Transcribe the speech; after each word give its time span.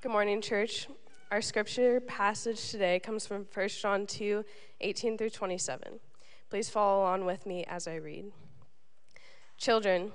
Good 0.00 0.12
morning, 0.12 0.40
church. 0.40 0.86
Our 1.32 1.42
scripture 1.42 1.98
passage 1.98 2.70
today 2.70 3.00
comes 3.00 3.26
from 3.26 3.48
1 3.52 3.68
John 3.68 4.06
2 4.06 4.44
18 4.80 5.18
through 5.18 5.30
27. 5.30 5.98
Please 6.48 6.70
follow 6.70 7.00
along 7.00 7.24
with 7.24 7.46
me 7.46 7.64
as 7.64 7.88
I 7.88 7.96
read. 7.96 8.26
Children, 9.56 10.12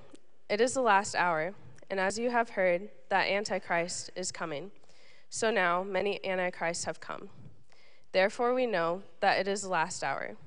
it 0.49 0.61
is 0.61 0.73
the 0.73 0.81
last 0.81 1.15
hour, 1.15 1.53
and 1.89 1.99
as 1.99 2.17
you 2.17 2.29
have 2.29 2.51
heard 2.51 2.87
that 3.09 3.27
Antichrist 3.27 4.09
is 4.15 4.31
coming, 4.31 4.71
so 5.29 5.51
now 5.51 5.83
many 5.83 6.23
Antichrists 6.23 6.85
have 6.85 7.01
come. 7.01 7.27
Therefore, 8.13 8.53
we 8.53 8.65
know 8.65 9.01
that 9.19 9.37
it 9.37 9.49
is 9.49 9.63
the 9.63 9.69
last 9.69 10.01
hour. 10.01 10.37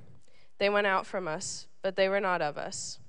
They 0.56 0.70
went 0.70 0.86
out 0.86 1.04
from 1.04 1.28
us, 1.28 1.66
but 1.82 1.94
they 1.94 2.08
were 2.08 2.20
not 2.20 2.40
of 2.40 2.56
us. 2.56 3.00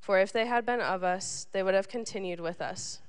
For 0.00 0.18
if 0.18 0.32
they 0.32 0.46
had 0.46 0.64
been 0.64 0.80
of 0.80 1.04
us, 1.04 1.48
they 1.52 1.62
would 1.62 1.74
have 1.74 1.86
continued 1.86 2.40
with 2.40 2.62
us. 2.62 3.00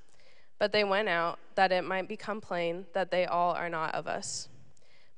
But 0.59 0.71
they 0.71 0.83
went 0.83 1.09
out, 1.09 1.39
that 1.55 1.71
it 1.71 1.83
might 1.83 2.07
become 2.07 2.41
plain 2.41 2.85
that 2.93 3.11
they 3.11 3.25
all 3.25 3.53
are 3.53 3.69
not 3.69 3.93
of 3.93 4.07
us. 4.07 4.49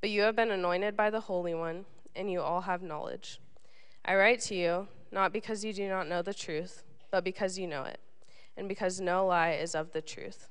But 0.01 0.09
you 0.09 0.21
have 0.21 0.35
been 0.35 0.51
anointed 0.51 0.95
by 0.95 1.09
the 1.09 1.21
Holy 1.21 1.53
One, 1.53 1.85
and 2.15 2.31
you 2.31 2.41
all 2.41 2.61
have 2.61 2.81
knowledge. 2.81 3.39
I 4.03 4.15
write 4.15 4.41
to 4.41 4.55
you, 4.55 4.87
not 5.11 5.33
because 5.33 5.63
you 5.63 5.73
do 5.73 5.87
not 5.87 6.07
know 6.07 6.21
the 6.21 6.33
truth, 6.33 6.83
but 7.11 7.23
because 7.23 7.57
you 7.57 7.67
know 7.67 7.83
it, 7.83 7.99
and 8.57 8.67
because 8.67 8.99
no 8.99 9.25
lie 9.25 9.51
is 9.51 9.75
of 9.75 9.91
the 9.91 10.01
truth. 10.01 10.49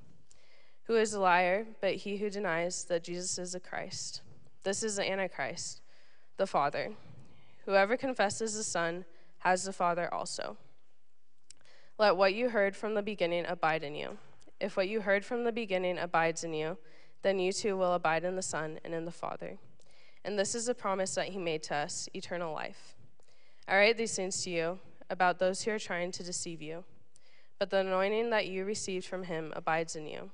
Who 0.85 0.97
is 0.97 1.13
a 1.13 1.21
liar, 1.21 1.67
but 1.81 1.97
he 1.97 2.17
who 2.17 2.31
denies 2.31 2.85
that 2.85 3.05
Jesus 3.05 3.39
is 3.39 3.53
the 3.53 3.61
Christ? 3.61 4.23
This 4.65 4.83
is 4.83 4.97
the 4.97 5.11
Antichrist, 5.11 5.83
the 6.39 6.47
Father. 6.47 6.93
Whoever 7.67 7.97
confesses 7.97 8.55
the 8.55 8.65
Son 8.65 9.05
has 9.41 9.65
the 9.65 9.73
Father 9.73 10.13
also. 10.13 10.57
Let 11.99 12.17
what 12.17 12.35
you 12.35 12.51
heard 12.51 12.75
from 12.75 12.95
the 12.95 13.03
beginning 13.03 13.45
abide 13.47 13.83
in 13.83 13.95
you. 13.95 14.19
If 14.61 14.77
what 14.77 14.89
you 14.89 15.03
heard 15.03 15.25
from 15.25 15.45
the 15.45 15.53
beginning 15.53 15.99
abides 15.99 16.45
in 16.45 16.53
you, 16.53 16.79
then 17.23 17.39
you 17.39 17.53
too 17.53 17.77
will 17.77 17.95
abide 17.95 18.25
in 18.25 18.37
the 18.37 18.43
Son 18.43 18.79
and 18.85 18.95
in 18.95 19.05
the 19.05 19.13
Father. 19.13 19.59
And 20.25 20.39
this 20.39 20.55
is 20.55 20.67
the 20.67 20.75
promise 20.75 21.15
that 21.15 21.29
he 21.29 21.39
made 21.39 21.63
to 21.65 21.77
us 21.77 22.09
eternal 22.15 22.53
life. 22.53 22.97
I 23.67 23.77
write 23.77 23.97
these 23.97 24.17
things 24.17 24.43
to 24.45 24.51
you 24.51 24.79
about 25.11 25.39
those 25.39 25.63
who 25.63 25.71
are 25.71 25.79
trying 25.79 26.13
to 26.13 26.23
deceive 26.23 26.61
you. 26.61 26.85
But 27.59 27.71
the 27.71 27.79
anointing 27.79 28.31
that 28.31 28.47
you 28.47 28.65
received 28.65 29.07
from 29.07 29.25
him 29.25 29.53
abides 29.57 29.97
in 29.97 30.07
you, 30.07 30.31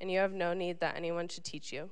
and 0.00 0.10
you 0.10 0.18
have 0.20 0.32
no 0.32 0.54
need 0.54 0.80
that 0.80 0.96
anyone 0.96 1.28
should 1.28 1.44
teach 1.44 1.72
you. 1.72 1.90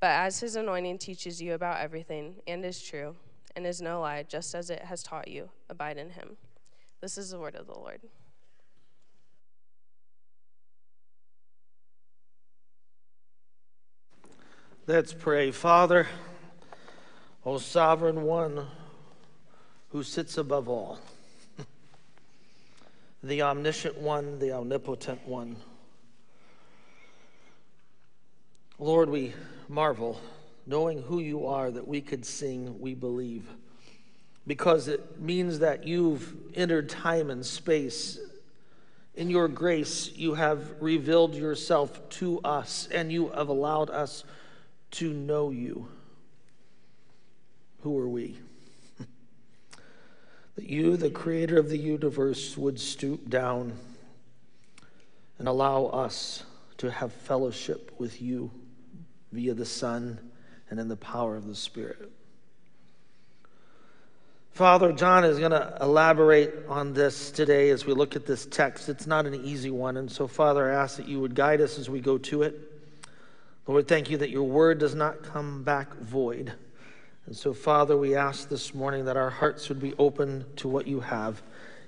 But 0.00 0.10
as 0.10 0.40
his 0.40 0.56
anointing 0.56 0.98
teaches 0.98 1.42
you 1.42 1.54
about 1.54 1.80
everything, 1.80 2.36
and 2.46 2.64
is 2.64 2.80
true, 2.80 3.16
and 3.56 3.66
is 3.66 3.80
no 3.80 4.00
lie, 4.00 4.22
just 4.22 4.54
as 4.54 4.70
it 4.70 4.82
has 4.82 5.02
taught 5.02 5.28
you, 5.28 5.48
abide 5.68 5.96
in 5.96 6.10
him. 6.10 6.36
This 7.00 7.18
is 7.18 7.30
the 7.30 7.38
word 7.38 7.56
of 7.56 7.66
the 7.66 7.78
Lord. 7.78 8.02
Let's 14.88 15.12
pray. 15.12 15.50
Father, 15.50 16.06
O 17.44 17.58
sovereign 17.58 18.22
one 18.22 18.68
who 19.88 20.04
sits 20.04 20.38
above 20.38 20.68
all, 20.68 21.00
the 23.24 23.42
omniscient 23.42 23.98
one, 23.98 24.38
the 24.38 24.52
omnipotent 24.52 25.26
one. 25.26 25.56
Lord, 28.78 29.10
we 29.10 29.34
marvel, 29.68 30.20
knowing 30.68 31.02
who 31.02 31.18
you 31.18 31.48
are, 31.48 31.68
that 31.72 31.88
we 31.88 32.00
could 32.00 32.24
sing, 32.24 32.78
We 32.78 32.94
Believe, 32.94 33.48
because 34.46 34.86
it 34.86 35.20
means 35.20 35.58
that 35.58 35.84
you've 35.84 36.32
entered 36.54 36.88
time 36.88 37.30
and 37.30 37.44
space. 37.44 38.20
In 39.16 39.30
your 39.30 39.48
grace, 39.48 40.12
you 40.14 40.34
have 40.34 40.80
revealed 40.80 41.34
yourself 41.34 42.08
to 42.10 42.38
us, 42.42 42.86
and 42.92 43.10
you 43.10 43.30
have 43.30 43.48
allowed 43.48 43.90
us 43.90 44.22
to 44.96 45.12
know 45.12 45.50
you. 45.50 45.88
Who 47.80 47.98
are 47.98 48.08
we? 48.08 48.38
that 50.56 50.64
you, 50.64 50.96
the 50.96 51.10
creator 51.10 51.58
of 51.58 51.68
the 51.68 51.78
universe, 51.78 52.56
would 52.56 52.80
stoop 52.80 53.28
down 53.28 53.74
and 55.38 55.48
allow 55.48 55.86
us 55.86 56.44
to 56.78 56.90
have 56.90 57.12
fellowship 57.12 57.92
with 57.98 58.22
you 58.22 58.50
via 59.32 59.52
the 59.52 59.66
Son 59.66 60.18
and 60.70 60.80
in 60.80 60.88
the 60.88 60.96
power 60.96 61.36
of 61.36 61.46
the 61.46 61.54
Spirit. 61.54 62.10
Father, 64.52 64.92
John 64.92 65.24
is 65.24 65.38
going 65.38 65.50
to 65.50 65.76
elaborate 65.82 66.54
on 66.66 66.94
this 66.94 67.30
today 67.30 67.68
as 67.68 67.84
we 67.84 67.92
look 67.92 68.16
at 68.16 68.24
this 68.24 68.46
text. 68.46 68.88
It's 68.88 69.06
not 69.06 69.26
an 69.26 69.34
easy 69.44 69.70
one. 69.70 69.98
And 69.98 70.10
so, 70.10 70.26
Father, 70.26 70.72
I 70.72 70.74
ask 70.74 70.96
that 70.96 71.06
you 71.06 71.20
would 71.20 71.34
guide 71.34 71.60
us 71.60 71.78
as 71.78 71.90
we 71.90 72.00
go 72.00 72.16
to 72.16 72.42
it. 72.42 72.75
Lord, 73.68 73.88
thank 73.88 74.10
you 74.10 74.16
that 74.18 74.30
your 74.30 74.44
word 74.44 74.78
does 74.78 74.94
not 74.94 75.24
come 75.24 75.64
back 75.64 75.92
void. 75.96 76.52
And 77.26 77.34
so, 77.34 77.52
Father, 77.52 77.96
we 77.96 78.14
ask 78.14 78.48
this 78.48 78.72
morning 78.72 79.06
that 79.06 79.16
our 79.16 79.30
hearts 79.30 79.68
would 79.68 79.80
be 79.80 79.92
open 79.98 80.44
to 80.56 80.68
what 80.68 80.86
you 80.86 81.00
have. 81.00 81.42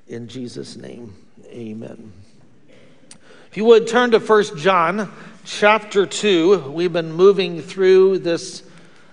In 0.08 0.26
Jesus' 0.26 0.76
name, 0.76 1.14
amen. 1.46 2.12
If 3.48 3.56
you 3.56 3.64
would 3.66 3.86
turn 3.86 4.10
to 4.10 4.18
1 4.18 4.58
John 4.58 5.12
chapter 5.44 6.04
2, 6.04 6.72
we've 6.72 6.92
been 6.92 7.12
moving 7.12 7.62
through 7.62 8.18
this 8.18 8.64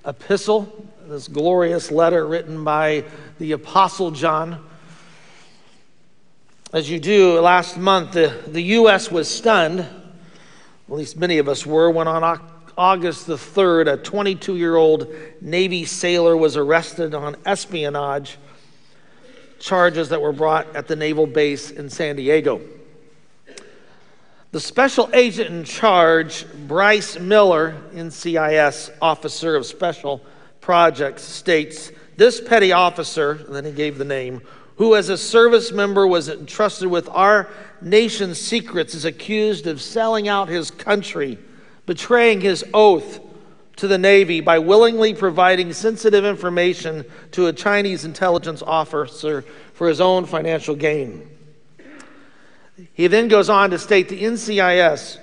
epistle, 0.04 0.88
this 1.08 1.28
glorious 1.28 1.92
letter 1.92 2.26
written 2.26 2.64
by 2.64 3.04
the 3.38 3.52
Apostle 3.52 4.10
John. 4.10 4.66
As 6.74 6.90
you 6.90 7.00
do, 7.00 7.40
last 7.40 7.78
month 7.78 8.14
the, 8.14 8.36
the 8.48 8.62
U.S. 8.62 9.12
was 9.12 9.30
stunned, 9.30 9.82
at 9.82 9.90
least 10.88 11.16
many 11.16 11.38
of 11.38 11.48
us 11.48 11.64
were, 11.64 11.92
when 11.92 12.08
on 12.08 12.24
August 12.78 13.26
the 13.28 13.36
3rd, 13.36 13.94
a 13.94 13.98
22 13.98 14.58
year 14.58 14.76
old 14.76 15.08
Navy 15.42 15.86
sailor 15.86 16.36
was 16.36 16.58
arrested 16.58 17.14
on 17.14 17.36
espionage 17.46 18.38
charges 19.60 20.10
that 20.10 20.22
were 20.22 20.34
brought 20.34 20.76
at 20.76 20.88
the 20.88 20.96
naval 20.96 21.26
base 21.26 21.72
in 21.72 21.90
San 21.90 22.18
Diego. 22.18 22.62
The 24.52 24.60
special 24.60 25.10
agent 25.14 25.50
in 25.50 25.64
charge, 25.64 26.46
Bryce 26.68 27.20
Miller, 27.20 27.76
NCIS 27.94 28.92
officer 29.02 29.56
of 29.56 29.66
special 29.66 30.22
projects, 30.62 31.24
states 31.24 31.92
this 32.18 32.40
petty 32.40 32.72
officer, 32.72 33.32
and 33.32 33.56
then 33.56 33.66
he 33.66 33.72
gave 33.72 33.98
the 33.98 34.06
name, 34.06 34.42
who 34.78 34.96
as 34.96 35.10
a 35.10 35.18
service 35.18 35.72
member 35.72 36.08
was 36.08 36.30
entrusted 36.30 36.90
with 36.90 37.10
our 37.10 37.50
nation's 37.82 38.40
secrets, 38.40 38.94
is 38.94 39.06
accused 39.06 39.68
of 39.68 39.82
selling 39.82 40.28
out 40.28 40.48
his 40.48 40.72
country 40.72 41.38
betraying 41.86 42.42
his 42.42 42.64
oath 42.74 43.20
to 43.78 43.88
the 43.88 43.98
Navy 43.98 44.42
by 44.42 44.60
willingly 44.60 45.14
providing 45.14 45.74
sensitive 45.74 46.26
information 46.26 47.06
to 47.32 47.48
a 47.48 47.54
Chinese 47.54 48.06
intelligence 48.06 48.62
officer 48.62 49.42
for 49.74 49.88
his 49.88 50.00
own 50.00 50.26
financial 50.26 50.76
gain. 50.76 51.30
He 52.94 53.08
then 53.08 53.28
goes 53.28 53.50
on 53.50 53.70
to 53.72 53.80
state 53.80 54.10
the 54.10 54.22
NCIS 54.24 55.20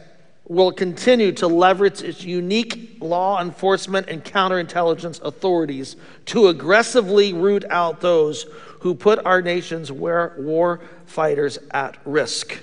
will 0.47 0.73
continue 0.73 1.33
to 1.33 1.47
leverage 1.47 2.03
its 2.03 2.23
unique 2.23 2.99
law 3.01 3.41
enforcement 3.41 4.09
and 4.09 4.25
counterintelligence 4.25 5.23
authorities 5.23 5.97
to 6.27 6.49
aggressively 6.49 7.33
root 7.33 7.65
out 7.71 8.01
those 8.01 8.47
who 8.81 8.95
put 8.95 9.25
our 9.25 9.41
nation's 9.41 9.91
war 9.91 10.81
fighters 11.07 11.59
at 11.71 11.97
risk. 12.05 12.59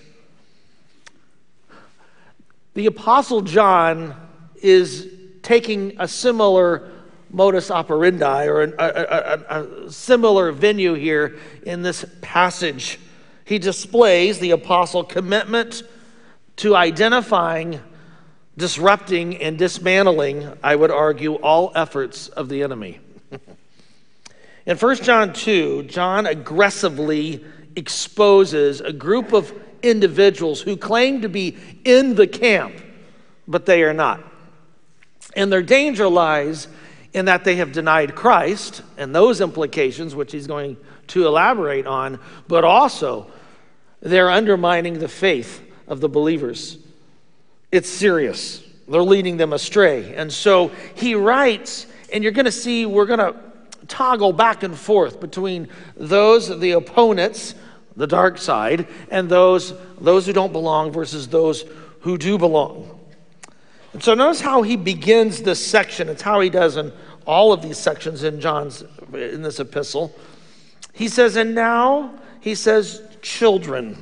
The 2.80 2.86
Apostle 2.86 3.42
John 3.42 4.16
is 4.56 5.12
taking 5.44 5.98
a 6.00 6.08
similar 6.08 6.90
modus 7.30 7.70
operandi 7.70 8.46
or 8.46 8.62
a, 8.62 8.72
a, 8.80 8.88
a, 8.88 9.64
a, 9.86 9.92
similar 9.92 10.54
venue 10.54 10.94
here 10.94 11.40
in 11.64 11.82
this 11.82 12.06
passage. 12.22 12.98
He 13.44 13.60
displays 13.60 14.40
the 14.40 14.52
apostle 14.52 15.04
commitment 15.04 15.84
to 16.56 16.74
identifying, 16.74 17.82
disrupting, 18.56 19.36
and 19.42 19.58
dismantling, 19.58 20.50
I 20.64 20.78
would 20.78 20.90
argue, 20.90 21.34
all 21.34 21.74
efforts 21.76 22.30
of 22.30 22.48
the 22.48 22.64
enemy. 22.64 23.02
in 24.66 24.78
1 24.78 24.96
John 25.04 25.34
2, 25.34 25.84
John 25.84 26.26
aggressively 26.26 27.44
exposes 27.76 28.80
a 28.80 28.94
group 28.94 29.34
of 29.34 29.54
individuals 29.84 30.62
who 30.62 30.78
claim 30.78 31.22
to 31.22 31.30
be 31.30 31.58
in 31.84 32.16
the 32.16 32.28
camp, 32.28 32.76
but 33.48 33.66
they 33.66 33.84
are 33.84 33.94
not. 33.94 34.24
And 35.36 35.52
their 35.52 35.62
danger 35.62 36.08
lies 36.08 36.68
in 37.14 37.26
that 37.26 37.44
they 37.44 37.56
have 37.56 37.72
denied 37.72 38.16
Christ 38.16 38.82
and 38.98 39.14
those 39.14 39.42
implications, 39.42 40.16
which 40.16 40.32
he's 40.32 40.48
going 40.48 40.78
to 41.08 41.26
elaborate 41.26 41.88
on, 41.88 42.20
but 42.48 42.64
also 42.64 43.32
they're 44.02 44.30
undermining 44.30 45.00
the 45.00 45.08
faith 45.08 45.62
of 45.88 46.02
the 46.02 46.10
believers. 46.10 46.78
It's 47.72 47.90
serious. 47.90 48.64
They're 48.88 49.02
leading 49.02 49.38
them 49.38 49.54
astray. 49.54 50.16
And 50.16 50.32
so 50.32 50.72
he 50.96 51.16
writes, 51.16 51.86
and 52.12 52.24
you're 52.24 52.34
going 52.34 52.46
to 52.46 52.52
see 52.52 52.86
we're 52.86 53.06
going 53.06 53.20
to 53.20 53.36
toggle 53.88 54.34
back 54.34 54.64
and 54.64 54.78
forth 54.78 55.20
between 55.20 55.68
those, 55.96 56.60
the 56.60 56.72
opponents, 56.72 57.56
the 58.00 58.08
dark 58.08 58.38
side, 58.38 58.88
and 59.12 59.30
those, 59.30 59.74
those 60.00 60.26
who 60.26 60.32
don't 60.32 60.54
belong 60.54 60.90
versus 60.90 61.28
those 61.28 61.66
who 62.00 62.18
do 62.18 62.38
belong. 62.38 62.98
And 63.92 64.02
so 64.02 64.14
notice 64.14 64.40
how 64.40 64.62
he 64.62 64.78
begins 64.78 65.42
this 65.42 65.66
section. 65.66 66.08
It's 66.08 66.22
how 66.22 66.40
he 66.40 66.50
does 66.50 66.78
in 66.78 66.94
all 67.26 67.52
of 67.52 67.62
these 67.62 67.78
sections 67.78 68.24
in 68.24 68.40
John's 68.40 68.86
in 69.14 69.42
this 69.42 69.60
epistle. 69.60 70.16
He 70.94 71.10
says, 71.10 71.36
and 71.36 71.54
now 71.54 72.14
he 72.40 72.56
says, 72.56 73.02
children. 73.22 73.98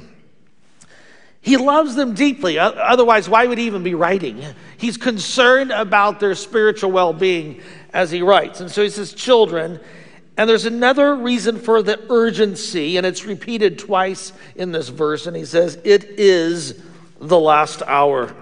He 1.41 1.57
loves 1.57 1.95
them 1.95 2.13
deeply. 2.13 2.59
Otherwise, 2.59 3.27
why 3.27 3.47
would 3.47 3.57
he 3.57 3.65
even 3.65 3.81
be 3.81 3.95
writing? 3.95 4.43
He's 4.77 4.97
concerned 4.97 5.71
about 5.71 6.19
their 6.19 6.35
spiritual 6.35 6.91
well 6.91 7.13
being 7.13 7.61
as 7.93 8.11
he 8.11 8.21
writes. 8.21 8.59
And 8.61 8.69
so 8.69 8.83
he 8.83 8.89
says, 8.89 9.13
children. 9.13 9.79
And 10.37 10.47
there's 10.47 10.65
another 10.65 11.15
reason 11.15 11.57
for 11.59 11.81
the 11.81 11.99
urgency, 12.11 12.97
and 12.97 13.05
it's 13.05 13.25
repeated 13.25 13.79
twice 13.79 14.31
in 14.55 14.71
this 14.71 14.89
verse. 14.89 15.25
And 15.25 15.35
he 15.35 15.45
says, 15.45 15.79
It 15.83 16.03
is 16.03 16.79
the 17.19 17.39
last 17.39 17.81
hour. 17.81 18.35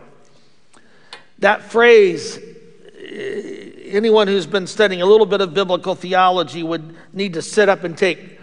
That 1.39 1.63
phrase, 1.63 2.37
eh, 2.37 3.71
anyone 3.85 4.27
who's 4.27 4.45
been 4.45 4.67
studying 4.67 5.01
a 5.01 5.05
little 5.05 5.25
bit 5.25 5.39
of 5.39 5.53
biblical 5.53 5.95
theology 5.95 6.63
would 6.63 6.95
need 7.13 7.33
to 7.35 7.41
sit 7.41 7.69
up 7.69 7.85
and 7.85 7.97
take 7.97 8.39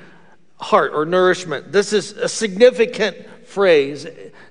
heart 0.58 0.92
or 0.94 1.04
nourishment. 1.04 1.72
This 1.72 1.92
is 1.92 2.12
a 2.12 2.28
significant 2.28 3.16
phrase. 3.46 4.06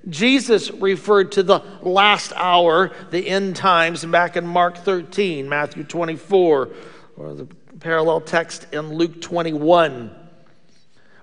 Jesus 0.10 0.70
referred 0.70 1.32
to 1.34 1.44
the 1.44 1.62
last 1.82 2.34
hour, 2.36 2.92
the 3.10 3.28
end 3.28 3.56
times, 3.56 4.06
back 4.06 4.38
in 4.38 4.46
Mark 4.46 4.78
13, 4.78 5.50
Matthew 5.50 5.84
24, 5.84 6.70
or 7.18 7.34
the 7.34 7.48
parallel 7.82 8.22
text 8.22 8.68
in 8.72 8.94
Luke 8.94 9.22
21. 9.22 10.16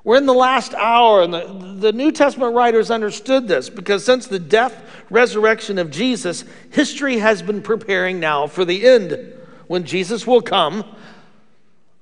We're 0.05 0.17
in 0.17 0.27
the 0.27 0.35
last 0.35 0.75
hour, 0.75 1.23
and 1.23 1.33
the, 1.33 1.77
the 1.79 1.93
New 1.93 2.13
Testament 2.13 2.55
writers 2.55 2.91
understood 2.91 3.47
this 3.47 3.71
because 3.71 4.05
since 4.05 4.27
the 4.27 4.39
death, 4.39 4.83
resurrection 5.09 5.79
of 5.79 5.91
Jesus, 5.91 6.45
history 6.71 7.19
has 7.19 7.43
been 7.43 7.63
preparing 7.63 8.19
now 8.19 8.47
for 8.47 8.65
the 8.65 8.87
end 8.87 9.35
when 9.69 9.85
Jesus 9.85 10.27
will 10.27 10.43
come, 10.43 10.85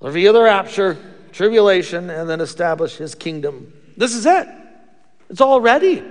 via 0.00 0.32
the 0.32 0.42
rapture, 0.42 0.96
tribulation, 1.32 2.08
and 2.10 2.28
then 2.28 2.40
establish 2.40 2.96
his 2.96 3.14
kingdom. 3.14 3.72
This 3.96 4.14
is 4.14 4.24
it. 4.24 4.48
It's 5.28 5.40
all 5.40 5.60
ready. 5.60 6.02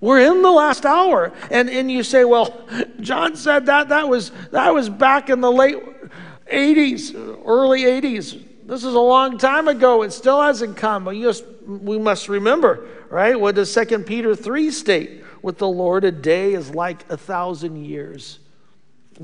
We're 0.00 0.20
in 0.20 0.42
the 0.42 0.50
last 0.50 0.86
hour. 0.86 1.32
And, 1.50 1.68
and 1.68 1.90
you 1.90 2.02
say, 2.02 2.24
well, 2.24 2.66
John 3.00 3.36
said 3.36 3.66
that 3.66 3.88
that 3.88 4.08
was 4.08 4.30
that 4.50 4.72
was 4.72 4.88
back 4.88 5.30
in 5.30 5.40
the 5.40 5.50
late 5.50 5.91
80s, 6.52 7.14
early 7.46 7.82
80s. 7.82 8.42
This 8.64 8.84
is 8.84 8.94
a 8.94 9.00
long 9.00 9.38
time 9.38 9.68
ago. 9.68 10.02
It 10.02 10.12
still 10.12 10.40
hasn't 10.40 10.76
come. 10.76 11.04
But 11.04 11.16
just, 11.16 11.44
we 11.66 11.98
must 11.98 12.28
remember, 12.28 12.86
right? 13.10 13.38
What 13.38 13.56
does 13.56 13.74
2 13.74 14.00
Peter 14.00 14.36
3 14.36 14.70
state? 14.70 15.24
With 15.42 15.58
the 15.58 15.68
Lord, 15.68 16.04
a 16.04 16.12
day 16.12 16.54
is 16.54 16.72
like 16.72 17.10
a 17.10 17.16
thousand 17.16 17.84
years. 17.84 18.38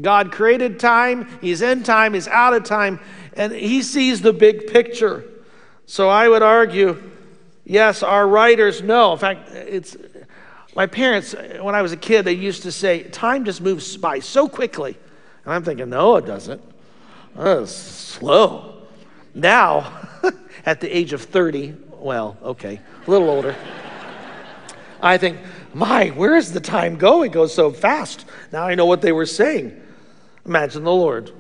God 0.01 0.33
created 0.33 0.81
time, 0.81 1.29
He's 1.41 1.63
in 1.63 1.85
time, 1.85 2.15
He's 2.15 2.29
out 2.29 2.55
of 2.55 2.65
time, 2.65 3.01
and 3.35 3.53
He 3.53 3.83
sees 3.83 4.21
the 4.21 4.33
big 4.33 4.67
picture. 4.67 5.25
So 5.87 6.09
I 6.09 6.29
would 6.29 6.43
argue, 6.43 7.01
yes, 7.65 8.03
our 8.03 8.27
writers 8.27 8.83
know. 8.83 9.13
In 9.13 9.19
fact, 9.19 9.51
it's 9.53 9.97
my 10.75 10.87
parents, 10.87 11.35
when 11.61 11.75
I 11.75 11.83
was 11.83 11.93
a 11.93 11.97
kid, 11.97 12.25
they 12.25 12.35
used 12.35 12.63
to 12.65 12.73
say, 12.73 13.05
time 13.05 13.45
just 13.45 13.61
moves 13.61 13.97
by 13.97 14.19
so 14.19 14.49
quickly. 14.49 14.97
And 15.45 15.55
I'm 15.55 15.65
thinking, 15.65 15.89
no, 15.89 16.17
it 16.17 16.27
doesn't. 16.27 16.61
Oh, 17.39 17.65
slow. 17.67 18.83
Now, 19.33 19.93
at 20.67 20.81
the 20.81 20.95
age 20.95 21.13
of 21.13 21.23
30, 21.23 21.77
well, 21.93 22.37
okay, 22.43 22.81
a 23.07 23.11
little 23.11 23.31
older, 23.31 23.55
I 25.01 25.19
think, 25.19 25.39
my, 25.73 26.09
where 26.09 26.35
is 26.35 26.53
the 26.53 26.61
time 26.61 26.97
going? 26.97 27.31
It 27.31 27.35
goes 27.35 27.55
so 27.55 27.71
fast. 27.71 28.25
Now 28.53 28.67
I 28.67 28.75
know 28.75 28.87
what 28.87 29.03
they 29.03 29.13
were 29.13 29.27
saying. 29.27 29.81
Imagine 30.45 30.83
the 30.83 30.93
Lord. 30.93 31.31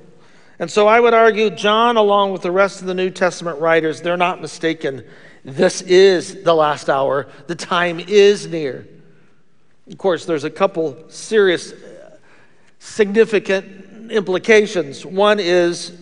And 0.60 0.70
so 0.70 0.86
I 0.86 1.00
would 1.00 1.14
argue, 1.14 1.50
John, 1.50 1.96
along 1.96 2.32
with 2.32 2.42
the 2.42 2.52
rest 2.52 2.80
of 2.80 2.86
the 2.86 2.94
New 2.94 3.10
Testament 3.10 3.60
writers, 3.60 4.00
they're 4.00 4.16
not 4.16 4.40
mistaken. 4.40 5.04
This 5.44 5.82
is 5.82 6.44
the 6.44 6.54
last 6.54 6.88
hour, 6.88 7.26
the 7.48 7.56
time 7.56 7.98
is 7.98 8.46
near. 8.46 8.86
Of 9.90 9.98
course, 9.98 10.26
there's 10.26 10.44
a 10.44 10.50
couple 10.50 10.96
serious, 11.08 11.72
significant 12.78 13.88
implications. 14.10 15.05
One 15.05 15.40
is 15.40 15.93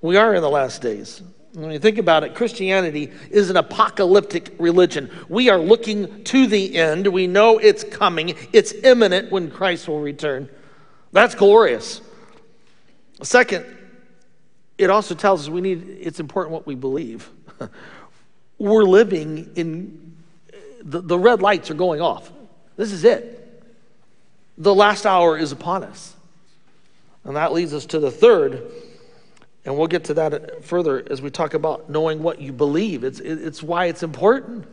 we 0.00 0.16
are 0.16 0.34
in 0.34 0.42
the 0.42 0.50
last 0.50 0.82
days. 0.82 1.22
When 1.54 1.70
you 1.70 1.78
think 1.78 1.98
about 1.98 2.24
it, 2.24 2.34
Christianity 2.34 3.12
is 3.30 3.50
an 3.50 3.56
apocalyptic 3.56 4.54
religion. 4.58 5.10
We 5.28 5.50
are 5.50 5.58
looking 5.58 6.24
to 6.24 6.46
the 6.46 6.76
end. 6.76 7.06
We 7.06 7.26
know 7.26 7.58
it's 7.58 7.84
coming, 7.84 8.34
it's 8.52 8.72
imminent 8.72 9.30
when 9.30 9.50
Christ 9.50 9.86
will 9.86 10.00
return. 10.00 10.48
That's 11.12 11.34
glorious. 11.34 12.00
Second, 13.22 13.66
it 14.78 14.88
also 14.88 15.14
tells 15.14 15.42
us 15.42 15.48
we 15.50 15.60
need 15.60 15.98
it's 16.00 16.20
important 16.20 16.52
what 16.52 16.66
we 16.66 16.74
believe. 16.74 17.28
We're 18.58 18.84
living 18.84 19.50
in 19.54 20.14
the, 20.82 21.00
the 21.00 21.18
red 21.18 21.42
lights 21.42 21.70
are 21.70 21.74
going 21.74 22.00
off. 22.00 22.32
This 22.76 22.92
is 22.92 23.04
it. 23.04 23.38
The 24.58 24.74
last 24.74 25.06
hour 25.06 25.36
is 25.36 25.52
upon 25.52 25.84
us. 25.84 26.16
And 27.24 27.36
that 27.36 27.52
leads 27.52 27.72
us 27.72 27.86
to 27.86 27.98
the 27.98 28.10
third, 28.10 28.70
and 29.64 29.76
we'll 29.76 29.86
get 29.86 30.04
to 30.04 30.14
that 30.14 30.64
further 30.64 31.04
as 31.10 31.22
we 31.22 31.30
talk 31.30 31.54
about 31.54 31.88
knowing 31.88 32.22
what 32.22 32.40
you 32.40 32.52
believe. 32.52 33.04
It's, 33.04 33.20
it's 33.20 33.62
why 33.62 33.86
it's 33.86 34.02
important. 34.02 34.66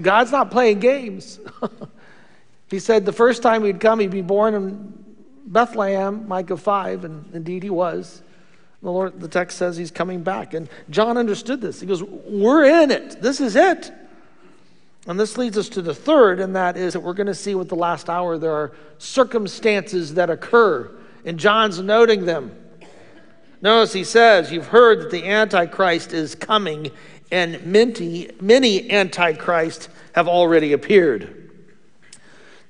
God's 0.00 0.30
not 0.30 0.50
playing 0.50 0.78
games. 0.78 1.40
he 2.70 2.78
said 2.78 3.04
the 3.04 3.12
first 3.12 3.42
time 3.42 3.64
he'd 3.64 3.80
come, 3.80 3.98
he'd 3.98 4.10
be 4.10 4.22
born 4.22 4.54
in 4.54 5.04
Bethlehem, 5.46 6.28
Micah 6.28 6.56
5, 6.56 7.04
and 7.04 7.34
indeed 7.34 7.62
he 7.62 7.70
was. 7.70 8.22
The 8.82 8.92
Lord, 8.92 9.20
the 9.20 9.26
text 9.26 9.58
says 9.58 9.76
he's 9.76 9.90
coming 9.90 10.22
back. 10.22 10.54
And 10.54 10.68
John 10.88 11.16
understood 11.16 11.60
this. 11.60 11.80
He 11.80 11.86
goes, 11.86 12.02
We're 12.02 12.82
in 12.82 12.92
it. 12.92 13.20
This 13.20 13.40
is 13.40 13.56
it. 13.56 13.90
And 15.06 15.18
this 15.18 15.38
leads 15.38 15.56
us 15.56 15.70
to 15.70 15.82
the 15.82 15.94
third, 15.94 16.38
and 16.38 16.54
that 16.54 16.76
is 16.76 16.92
that 16.92 17.00
we're 17.00 17.14
going 17.14 17.28
to 17.28 17.34
see 17.34 17.54
with 17.54 17.68
the 17.68 17.76
last 17.76 18.10
hour 18.10 18.36
there 18.36 18.52
are 18.52 18.72
circumstances 18.98 20.14
that 20.14 20.28
occur, 20.28 20.90
and 21.24 21.38
John's 21.38 21.80
noting 21.80 22.24
them. 22.24 22.54
Notice 23.60 23.92
he 23.92 24.04
says, 24.04 24.52
You've 24.52 24.68
heard 24.68 25.02
that 25.02 25.10
the 25.10 25.26
Antichrist 25.26 26.12
is 26.12 26.34
coming, 26.34 26.90
and 27.30 27.64
many, 27.66 28.30
many 28.40 28.90
Antichrists 28.90 29.88
have 30.12 30.28
already 30.28 30.72
appeared. 30.72 31.50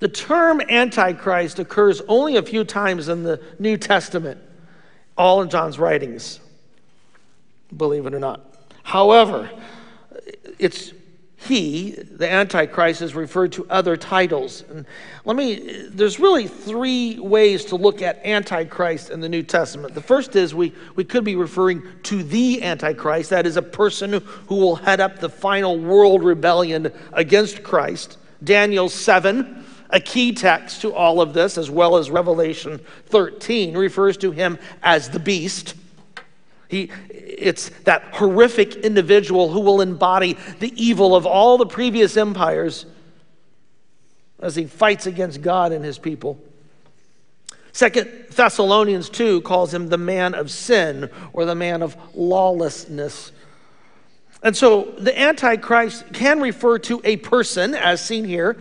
The 0.00 0.08
term 0.08 0.60
Antichrist 0.60 1.58
occurs 1.58 2.00
only 2.08 2.36
a 2.36 2.42
few 2.42 2.64
times 2.64 3.08
in 3.08 3.24
the 3.24 3.42
New 3.58 3.76
Testament, 3.76 4.40
all 5.16 5.42
in 5.42 5.50
John's 5.50 5.78
writings, 5.78 6.40
believe 7.76 8.06
it 8.06 8.14
or 8.14 8.20
not. 8.20 8.40
However, 8.84 9.50
it's 10.58 10.92
he, 11.40 11.92
the 11.92 12.30
Antichrist, 12.30 13.00
is 13.00 13.14
referred 13.14 13.52
to 13.52 13.66
other 13.70 13.96
titles. 13.96 14.64
And 14.68 14.84
let 15.24 15.36
me, 15.36 15.86
there's 15.88 16.18
really 16.18 16.48
three 16.48 17.18
ways 17.20 17.64
to 17.66 17.76
look 17.76 18.02
at 18.02 18.24
Antichrist 18.26 19.10
in 19.10 19.20
the 19.20 19.28
New 19.28 19.44
Testament. 19.44 19.94
The 19.94 20.02
first 20.02 20.34
is 20.34 20.52
we, 20.52 20.74
we 20.96 21.04
could 21.04 21.22
be 21.22 21.36
referring 21.36 21.84
to 22.04 22.24
the 22.24 22.60
Antichrist, 22.62 23.30
that 23.30 23.46
is, 23.46 23.56
a 23.56 23.62
person 23.62 24.14
who 24.48 24.56
will 24.56 24.74
head 24.74 24.98
up 25.00 25.20
the 25.20 25.28
final 25.28 25.78
world 25.78 26.24
rebellion 26.24 26.92
against 27.12 27.62
Christ. 27.62 28.18
Daniel 28.42 28.88
7, 28.88 29.64
a 29.90 30.00
key 30.00 30.32
text 30.32 30.80
to 30.80 30.92
all 30.92 31.20
of 31.20 31.34
this, 31.34 31.56
as 31.56 31.70
well 31.70 31.96
as 31.96 32.10
Revelation 32.10 32.80
13, 33.06 33.76
refers 33.76 34.16
to 34.18 34.32
him 34.32 34.58
as 34.82 35.08
the 35.08 35.20
beast. 35.20 35.76
He, 36.66 36.90
it's 37.40 37.70
that 37.84 38.02
horrific 38.12 38.76
individual 38.76 39.50
who 39.50 39.60
will 39.60 39.80
embody 39.80 40.36
the 40.58 40.72
evil 40.76 41.16
of 41.16 41.26
all 41.26 41.58
the 41.58 41.66
previous 41.66 42.16
empires 42.16 42.86
as 44.40 44.54
he 44.54 44.64
fights 44.66 45.06
against 45.06 45.42
God 45.42 45.72
and 45.72 45.84
his 45.84 45.98
people. 45.98 46.38
Second 47.72 48.26
Thessalonians 48.30 49.08
2 49.08 49.42
calls 49.42 49.72
him 49.72 49.88
the 49.88 49.98
man 49.98 50.34
of 50.34 50.50
sin 50.50 51.10
or 51.32 51.44
the 51.44 51.54
man 51.54 51.82
of 51.82 51.96
lawlessness. 52.14 53.32
And 54.42 54.56
so 54.56 54.94
the 54.98 55.18
Antichrist 55.18 56.12
can 56.12 56.40
refer 56.40 56.78
to 56.80 57.00
a 57.04 57.16
person, 57.16 57.74
as 57.74 58.04
seen 58.04 58.24
here. 58.24 58.56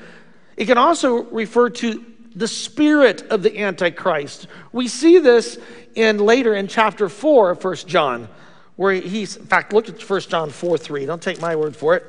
It 0.55 0.65
can 0.65 0.77
also 0.77 1.24
refer 1.25 1.69
to 1.69 2.03
the 2.36 2.48
spirit 2.48 3.24
of 3.31 3.43
the 3.43 3.60
Antichrist. 3.60 4.48
We 4.72 4.88
see 4.88 5.19
this 5.19 5.57
in 5.96 6.19
later 6.19 6.53
in 6.53 6.67
chapter 6.67 7.10
4 7.10 7.51
of 7.51 7.63
1 7.63 7.75
John, 7.88 8.27
where 8.77 8.93
he's, 8.93 9.36
in 9.36 9.46
fact, 9.46 9.74
look 9.74 9.89
at 9.89 10.01
1 10.01 10.22
John 10.22 10.50
4 10.50 10.77
3. 10.77 11.05
Don't 11.05 11.22
take 11.22 11.41
my 11.41 11.55
word 11.55 11.75
for 11.75 11.96
it. 11.96 12.05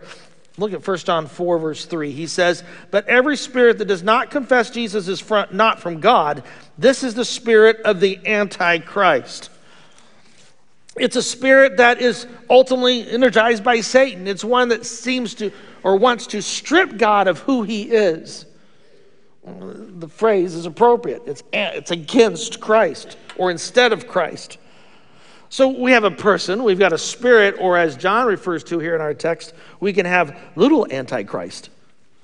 Look 0.58 0.72
at 0.72 0.86
1 0.86 0.98
John 0.98 1.26
4, 1.26 1.58
verse 1.58 1.84
3. 1.84 2.12
He 2.12 2.26
says, 2.26 2.64
But 2.90 3.06
every 3.06 3.36
spirit 3.36 3.78
that 3.78 3.86
does 3.86 4.02
not 4.02 4.30
confess 4.30 4.70
Jesus 4.70 5.08
is 5.08 5.20
front, 5.20 5.54
not 5.54 5.80
from 5.80 6.00
God, 6.00 6.42
this 6.76 7.02
is 7.02 7.14
the 7.14 7.24
spirit 7.24 7.80
of 7.84 8.00
the 8.00 8.18
Antichrist. 8.26 9.50
It's 10.96 11.14
a 11.16 11.22
spirit 11.22 11.76
that 11.76 12.02
is 12.02 12.26
ultimately 12.50 13.08
energized 13.08 13.62
by 13.62 13.80
Satan. 13.80 14.26
It's 14.26 14.44
one 14.44 14.68
that 14.70 14.84
seems 14.84 15.34
to 15.36 15.52
or 15.84 15.96
wants 15.96 16.26
to 16.28 16.42
strip 16.42 16.98
God 16.98 17.28
of 17.28 17.38
who 17.40 17.62
he 17.62 17.82
is. 17.84 18.46
the 19.44 20.08
phrase 20.08 20.54
is 20.56 20.66
appropriate. 20.66 21.22
It's, 21.24 21.42
it's 21.52 21.92
against 21.92 22.60
Christ 22.60 23.16
or 23.36 23.50
instead 23.50 23.92
of 23.92 24.08
Christ. 24.08 24.58
So 25.50 25.68
we 25.68 25.92
have 25.92 26.04
a 26.04 26.10
person, 26.10 26.62
we've 26.62 26.78
got 26.78 26.92
a 26.92 26.98
spirit, 26.98 27.56
or 27.58 27.78
as 27.78 27.96
John 27.96 28.26
refers 28.26 28.62
to 28.64 28.78
here 28.78 28.94
in 28.94 29.00
our 29.00 29.14
text, 29.14 29.54
we 29.80 29.92
can 29.92 30.04
have 30.04 30.38
little 30.56 30.86
antichrist. 30.90 31.70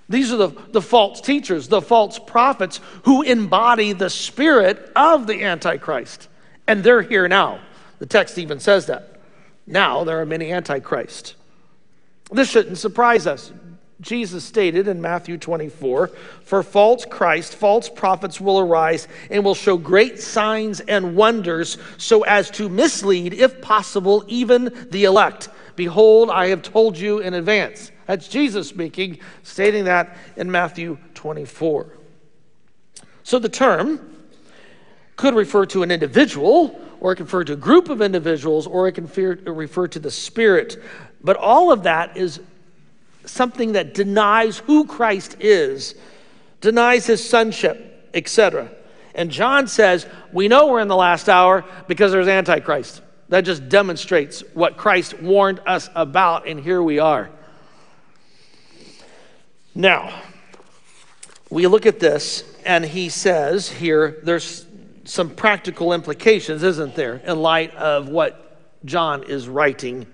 These 0.08 0.32
are 0.32 0.36
the, 0.36 0.48
the 0.72 0.82
false 0.82 1.20
teachers, 1.20 1.68
the 1.68 1.80
false 1.80 2.18
prophets 2.18 2.80
who 3.04 3.22
embody 3.22 3.94
the 3.94 4.10
spirit 4.10 4.92
of 4.94 5.26
the 5.26 5.42
antichrist. 5.42 6.28
And 6.66 6.84
they're 6.84 7.02
here 7.02 7.26
now. 7.26 7.60
The 7.98 8.06
text 8.06 8.36
even 8.36 8.60
says 8.60 8.86
that. 8.86 9.20
Now 9.66 10.04
there 10.04 10.20
are 10.20 10.26
many 10.26 10.52
antichrists. 10.52 11.34
This 12.30 12.50
shouldn't 12.50 12.78
surprise 12.78 13.26
us. 13.26 13.52
Jesus 14.00 14.44
stated 14.44 14.88
in 14.88 15.00
Matthew 15.00 15.38
24 15.38 16.08
For 16.42 16.62
false 16.62 17.04
Christ, 17.04 17.54
false 17.54 17.88
prophets 17.88 18.40
will 18.40 18.58
arise 18.58 19.08
and 19.30 19.44
will 19.44 19.54
show 19.54 19.76
great 19.76 20.20
signs 20.20 20.80
and 20.80 21.16
wonders 21.16 21.78
so 21.96 22.22
as 22.22 22.50
to 22.52 22.68
mislead, 22.68 23.34
if 23.34 23.60
possible, 23.60 24.24
even 24.26 24.88
the 24.90 25.04
elect. 25.04 25.48
Behold, 25.76 26.30
I 26.30 26.48
have 26.48 26.62
told 26.62 26.98
you 26.98 27.18
in 27.18 27.34
advance. 27.34 27.90
That's 28.06 28.28
Jesus 28.28 28.68
speaking, 28.68 29.18
stating 29.42 29.84
that 29.84 30.16
in 30.36 30.50
Matthew 30.50 30.98
24. 31.14 31.86
So 33.22 33.38
the 33.38 33.48
term 33.48 34.14
could 35.16 35.34
refer 35.34 35.66
to 35.66 35.82
an 35.82 35.90
individual, 35.90 36.80
or 37.00 37.12
it 37.12 37.16
can 37.16 37.24
refer 37.24 37.44
to 37.44 37.54
a 37.54 37.56
group 37.56 37.88
of 37.88 38.02
individuals, 38.02 38.66
or 38.66 38.88
it 38.88 38.92
can 38.92 39.06
refer 39.44 39.88
to 39.88 39.98
the 39.98 40.10
Spirit. 40.10 40.82
But 41.22 41.36
all 41.36 41.72
of 41.72 41.84
that 41.84 42.16
is 42.16 42.40
something 43.24 43.72
that 43.72 43.94
denies 43.94 44.58
who 44.58 44.86
Christ 44.86 45.36
is, 45.40 45.94
denies 46.60 47.06
his 47.06 47.26
sonship, 47.26 48.10
etc. 48.14 48.70
And 49.14 49.30
John 49.30 49.68
says, 49.68 50.06
We 50.32 50.48
know 50.48 50.68
we're 50.68 50.80
in 50.80 50.88
the 50.88 50.96
last 50.96 51.28
hour 51.28 51.64
because 51.88 52.12
there's 52.12 52.28
Antichrist. 52.28 53.02
That 53.28 53.42
just 53.42 53.68
demonstrates 53.68 54.40
what 54.52 54.76
Christ 54.76 55.20
warned 55.20 55.60
us 55.66 55.88
about, 55.94 56.46
and 56.46 56.60
here 56.60 56.82
we 56.82 56.98
are. 56.98 57.30
Now, 59.74 60.22
we 61.50 61.66
look 61.66 61.86
at 61.86 62.00
this, 62.00 62.44
and 62.64 62.84
he 62.84 63.08
says 63.08 63.68
here, 63.68 64.20
there's 64.22 64.66
some 65.04 65.30
practical 65.30 65.92
implications, 65.92 66.62
isn't 66.62 66.94
there, 66.94 67.16
in 67.16 67.40
light 67.40 67.74
of 67.74 68.08
what 68.08 68.58
John 68.84 69.24
is 69.24 69.48
writing 69.48 70.06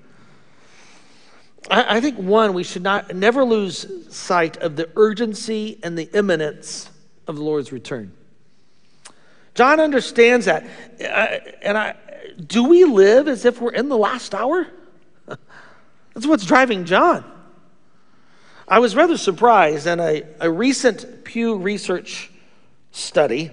I, 1.71 1.97
I 1.97 2.01
think 2.01 2.19
one, 2.19 2.53
we 2.53 2.65
should 2.65 2.83
not 2.83 3.15
never 3.15 3.45
lose 3.45 3.87
sight 4.15 4.57
of 4.59 4.77
the 4.77 4.91
urgency 4.97 5.79
and 5.83 5.97
the 5.97 6.11
imminence 6.13 6.91
of 7.27 7.37
the 7.37 7.43
Lord's 7.43 7.73
return. 7.73 8.13
John 9.55 9.81
understands 9.81 10.47
that. 10.47 10.67
And 11.63 11.79
I, 11.79 11.95
do 12.47 12.65
we 12.65 12.85
live 12.85 13.29
as 13.29 13.45
if 13.45 13.61
we're 13.61 13.73
in 13.73 13.89
the 13.89 13.97
last 13.97 14.35
hour? 14.35 14.67
That's 16.15 16.27
what's 16.27 16.47
driving 16.47 16.85
John. 16.85 17.25
I 18.67 18.79
was 18.79 18.95
rather 18.95 19.17
surprised 19.17 19.87
in 19.87 19.99
a, 19.99 20.23
a 20.39 20.51
recent 20.51 21.25
Pew 21.25 21.57
Research 21.57 22.31
study 22.93 23.51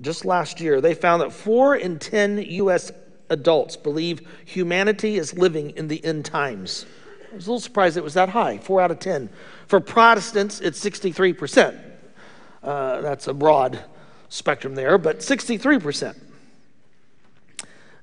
just 0.00 0.24
last 0.24 0.60
year. 0.60 0.80
They 0.80 0.94
found 0.94 1.22
that 1.22 1.32
four 1.32 1.76
in 1.76 1.98
10 1.98 2.38
U.S. 2.38 2.90
adults 3.30 3.76
believe 3.76 4.28
humanity 4.44 5.16
is 5.18 5.34
living 5.34 5.70
in 5.70 5.86
the 5.86 6.04
end 6.04 6.24
times. 6.24 6.84
I 7.34 7.36
was 7.36 7.48
a 7.48 7.50
little 7.50 7.60
surprised 7.60 7.96
it 7.96 8.04
was 8.04 8.14
that 8.14 8.28
high, 8.28 8.58
four 8.58 8.80
out 8.80 8.92
of 8.92 9.00
10. 9.00 9.28
For 9.66 9.80
Protestants, 9.80 10.60
it's 10.60 10.78
63%. 10.78 11.76
Uh, 12.62 13.00
that's 13.00 13.26
a 13.26 13.34
broad 13.34 13.82
spectrum 14.28 14.76
there, 14.76 14.98
but 14.98 15.18
63%. 15.18 16.16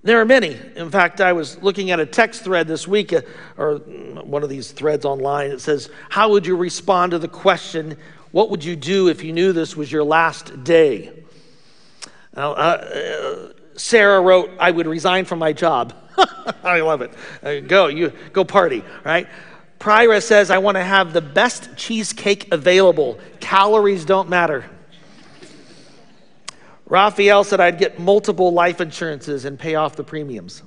There 0.03 0.19
are 0.19 0.25
many. 0.25 0.59
In 0.75 0.91
fact, 0.91 1.21
I 1.21 1.31
was 1.31 1.63
looking 1.63 1.91
at 1.91 1.99
a 2.01 2.05
text 2.05 2.43
thread 2.43 2.67
this 2.67 2.89
week, 2.89 3.13
uh, 3.13 3.21
or 3.57 3.75
one 3.77 4.43
of 4.43 4.49
these 4.49 4.73
threads 4.73 5.05
online. 5.05 5.51
It 5.51 5.61
says, 5.61 5.89
How 6.09 6.29
would 6.31 6.45
you 6.45 6.57
respond 6.57 7.11
to 7.11 7.19
the 7.19 7.29
question, 7.29 7.95
What 8.33 8.49
would 8.49 8.65
you 8.65 8.75
do 8.75 9.07
if 9.07 9.23
you 9.23 9.31
knew 9.31 9.53
this 9.53 9.77
was 9.77 9.89
your 9.89 10.03
last 10.03 10.65
day? 10.65 11.23
Now, 12.35 12.51
uh, 12.51 13.53
Sarah 13.75 14.21
wrote, 14.21 14.51
I 14.59 14.71
would 14.71 14.87
resign 14.87 15.25
from 15.25 15.39
my 15.39 15.53
job. 15.53 15.93
I 16.63 16.81
love 16.81 17.01
it. 17.01 17.13
Uh, 17.41 17.59
go, 17.59 17.87
you 17.87 18.11
go 18.33 18.43
party, 18.43 18.83
right? 19.03 19.27
Prira 19.79 20.21
says, 20.21 20.51
I 20.51 20.59
want 20.59 20.75
to 20.75 20.83
have 20.83 21.11
the 21.11 21.21
best 21.21 21.75
cheesecake 21.75 22.53
available. 22.53 23.19
Calories 23.39 24.05
don't 24.05 24.29
matter. 24.29 24.65
Raphael 26.85 27.43
said, 27.43 27.59
I'd 27.59 27.79
get 27.79 27.99
multiple 27.99 28.51
life 28.51 28.81
insurances 28.81 29.45
and 29.45 29.57
pay 29.57 29.75
off 29.75 29.95
the 29.95 30.03
premiums. 30.03 30.61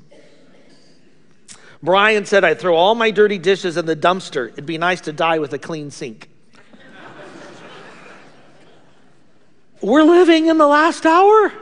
Brian 1.82 2.24
said, 2.24 2.44
I'd 2.44 2.58
throw 2.58 2.74
all 2.74 2.94
my 2.94 3.10
dirty 3.10 3.36
dishes 3.36 3.76
in 3.76 3.84
the 3.84 3.94
dumpster. 3.94 4.48
It'd 4.48 4.64
be 4.64 4.78
nice 4.78 5.02
to 5.02 5.12
die 5.12 5.38
with 5.38 5.52
a 5.52 5.58
clean 5.58 5.90
sink. 5.90 6.30
We're 9.82 10.02
living 10.02 10.46
in 10.46 10.56
the 10.56 10.66
last 10.66 11.04
hour. 11.04 11.52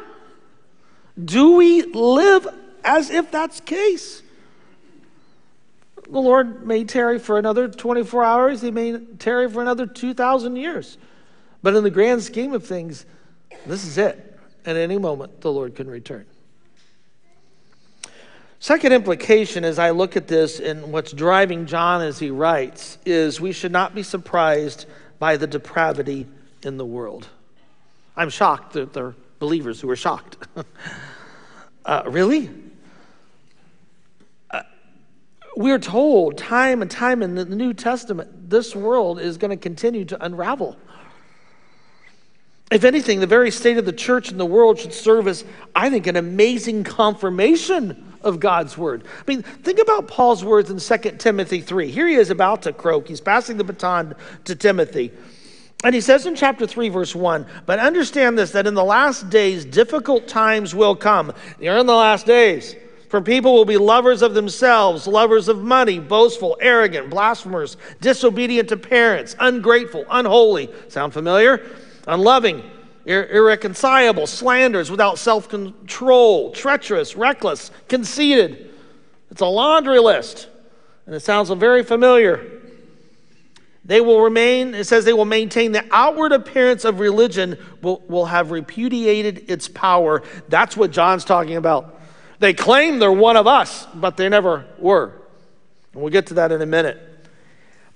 Do 1.19 1.53
we 1.57 1.83
live 1.83 2.49
as 2.85 3.11
if 3.11 3.31
that's 3.31 3.61
the 3.61 3.67
case. 3.67 4.23
The 6.05 6.19
Lord 6.19 6.67
may 6.67 6.85
tarry 6.85 7.19
for 7.19 7.39
another 7.39 7.69
24 7.69 8.25
hours, 8.25 8.63
He 8.63 8.71
may 8.71 8.99
tarry 9.19 9.49
for 9.49 9.63
another 9.63 9.87
2,000 9.87 10.57
years. 10.57 10.99
But 11.63 11.75
in 11.75 11.85
the 11.85 11.91
grand 11.91 12.23
scheme 12.23 12.53
of 12.53 12.67
things, 12.67 13.07
this 13.67 13.85
is 13.85 13.99
it. 13.99 14.29
At 14.65 14.77
any 14.77 14.99
moment, 14.99 15.41
the 15.41 15.53
Lord 15.53 15.75
can 15.75 15.89
return. 15.89 16.27
Second 18.59 18.93
implication, 18.93 19.65
as 19.65 19.79
I 19.79 19.91
look 19.91 20.17
at 20.17 20.29
this 20.29 20.61
and 20.61 20.93
what's 20.93 21.13
driving 21.13 21.67
John 21.67 22.01
as 22.01 22.19
he 22.19 22.31
writes, 22.31 22.99
is 23.05 23.41
we 23.41 23.53
should 23.53 23.73
not 23.73 23.95
be 23.95 24.05
surprised 24.05 24.87
by 25.19 25.37
the 25.37 25.49
depravity 25.49 26.27
in 26.63 26.77
the 26.77 26.85
world. 26.85 27.29
I'm 28.17 28.31
shocked 28.31 28.75
that 28.75 28.93
there 28.93 29.15
believers 29.43 29.81
who 29.81 29.91
are 29.91 29.97
shocked. 29.97 30.37
uh, 31.85 32.05
really? 32.07 32.49
we're 35.57 35.81
told 35.81 36.39
time 36.39 36.81
and 36.81 36.91
time 36.91 37.23
in 37.23 37.35
the 37.35 37.45
New 37.45 37.75
Testament 37.75 38.49
this 38.49 38.75
world 38.77 39.21
is 39.21 39.37
going 39.37 39.51
to 39.51 39.57
continue 39.57 40.05
to 40.05 40.25
unravel. 40.25 40.77
If 42.71 42.85
anything, 42.85 43.19
the 43.19 43.27
very 43.27 43.51
state 43.51 43.79
of 43.79 43.85
the 43.85 43.93
church 43.93 44.31
and 44.31 44.39
the 44.39 44.47
world 44.47 44.79
should 44.79 44.95
serve 44.95 45.27
as, 45.27 45.45
I 45.75 45.91
think, 45.91 46.07
an 46.07 46.17
amazing 46.17 46.85
confirmation 46.85 48.15
of 48.23 48.39
God's 48.39 48.79
word. 48.79 49.05
I 49.19 49.23
mean, 49.27 49.43
think 49.43 49.81
about 49.81 50.07
Paul's 50.07 50.45
words 50.45 50.71
in 50.71 50.79
2 50.79 51.17
Timothy 51.19 51.61
3. 51.61 51.91
Here 51.91 52.07
he 52.07 52.15
is 52.15 52.31
about 52.31 52.63
to 52.63 52.73
croak, 52.73 53.09
he's 53.09 53.21
passing 53.21 53.57
the 53.57 53.65
baton 53.65 54.15
to 54.45 54.55
Timothy. 54.55 55.11
And 55.85 55.95
he 55.95 56.01
says 56.01 56.27
in 56.27 56.37
chapter 56.37 56.67
3, 56.67 56.89
verse 56.91 57.15
1, 57.15 57.45
but 57.67 57.79
understand 57.79 58.39
this, 58.39 58.53
that 58.53 58.67
in 58.67 58.75
the 58.75 58.85
last 58.85 59.31
days, 59.31 59.65
difficult 59.65 60.29
times 60.29 60.75
will 60.75 60.95
come. 60.95 61.33
You're 61.59 61.79
in 61.79 61.87
the 61.87 61.95
last 61.95 62.25
days. 62.25 62.77
For 63.09 63.21
people 63.21 63.53
will 63.53 63.67
be 63.67 63.77
lovers 63.77 64.23
of 64.23 64.33
themselves, 64.33 65.07
lovers 65.07 65.49
of 65.49 65.59
money, 65.59 65.99
boastful, 65.99 66.57
arrogant, 66.61 67.11
blasphemers, 67.11 67.77
disobedient 68.01 68.71
to 68.71 68.77
parents, 68.79 69.37
ungrateful, 69.39 70.07
unholy. 70.09 70.71
Sound 70.89 71.13
familiar? 71.13 71.69
Unloving, 72.07 72.63
ir- 73.05 73.27
irreconcilable, 73.27 74.27
slanders, 74.27 74.91
without 74.91 75.19
self 75.19 75.49
control, 75.49 76.53
treacherous, 76.53 77.15
reckless, 77.15 77.71
conceited. 77.89 78.71
It's 79.31 79.43
a 79.43 79.47
laundry 79.47 79.99
list, 79.99 80.49
and 81.05 81.15
it 81.15 81.21
sounds 81.21 81.51
very 81.51 81.83
familiar. 81.83 82.62
They 83.85 84.01
will 84.01 84.21
remain, 84.21 84.75
it 84.75 84.85
says 84.85 85.05
they 85.05 85.13
will 85.13 85.25
maintain 85.25 85.73
the 85.73 85.85
outward 85.91 86.33
appearance 86.33 86.85
of 86.85 87.01
religion, 87.01 87.59
will, 87.83 88.03
will 88.09 88.27
have 88.27 88.53
repudiated 88.53 89.51
its 89.51 89.67
power. 89.67 90.23
That's 90.49 90.77
what 90.77 90.93
John's 90.93 91.25
talking 91.25 91.57
about. 91.57 92.01
They 92.39 92.55
claim 92.55 92.99
they're 92.99 93.11
one 93.11 93.37
of 93.37 93.47
us, 93.47 93.87
but 93.95 94.17
they 94.17 94.29
never 94.29 94.67
were. 94.79 95.13
And 95.93 96.03
we'll 96.03 96.13
get 96.13 96.29
to 96.29 96.35
that 96.35 96.53
in 96.53 96.63
a 96.63 96.67
minute. 96.67 97.01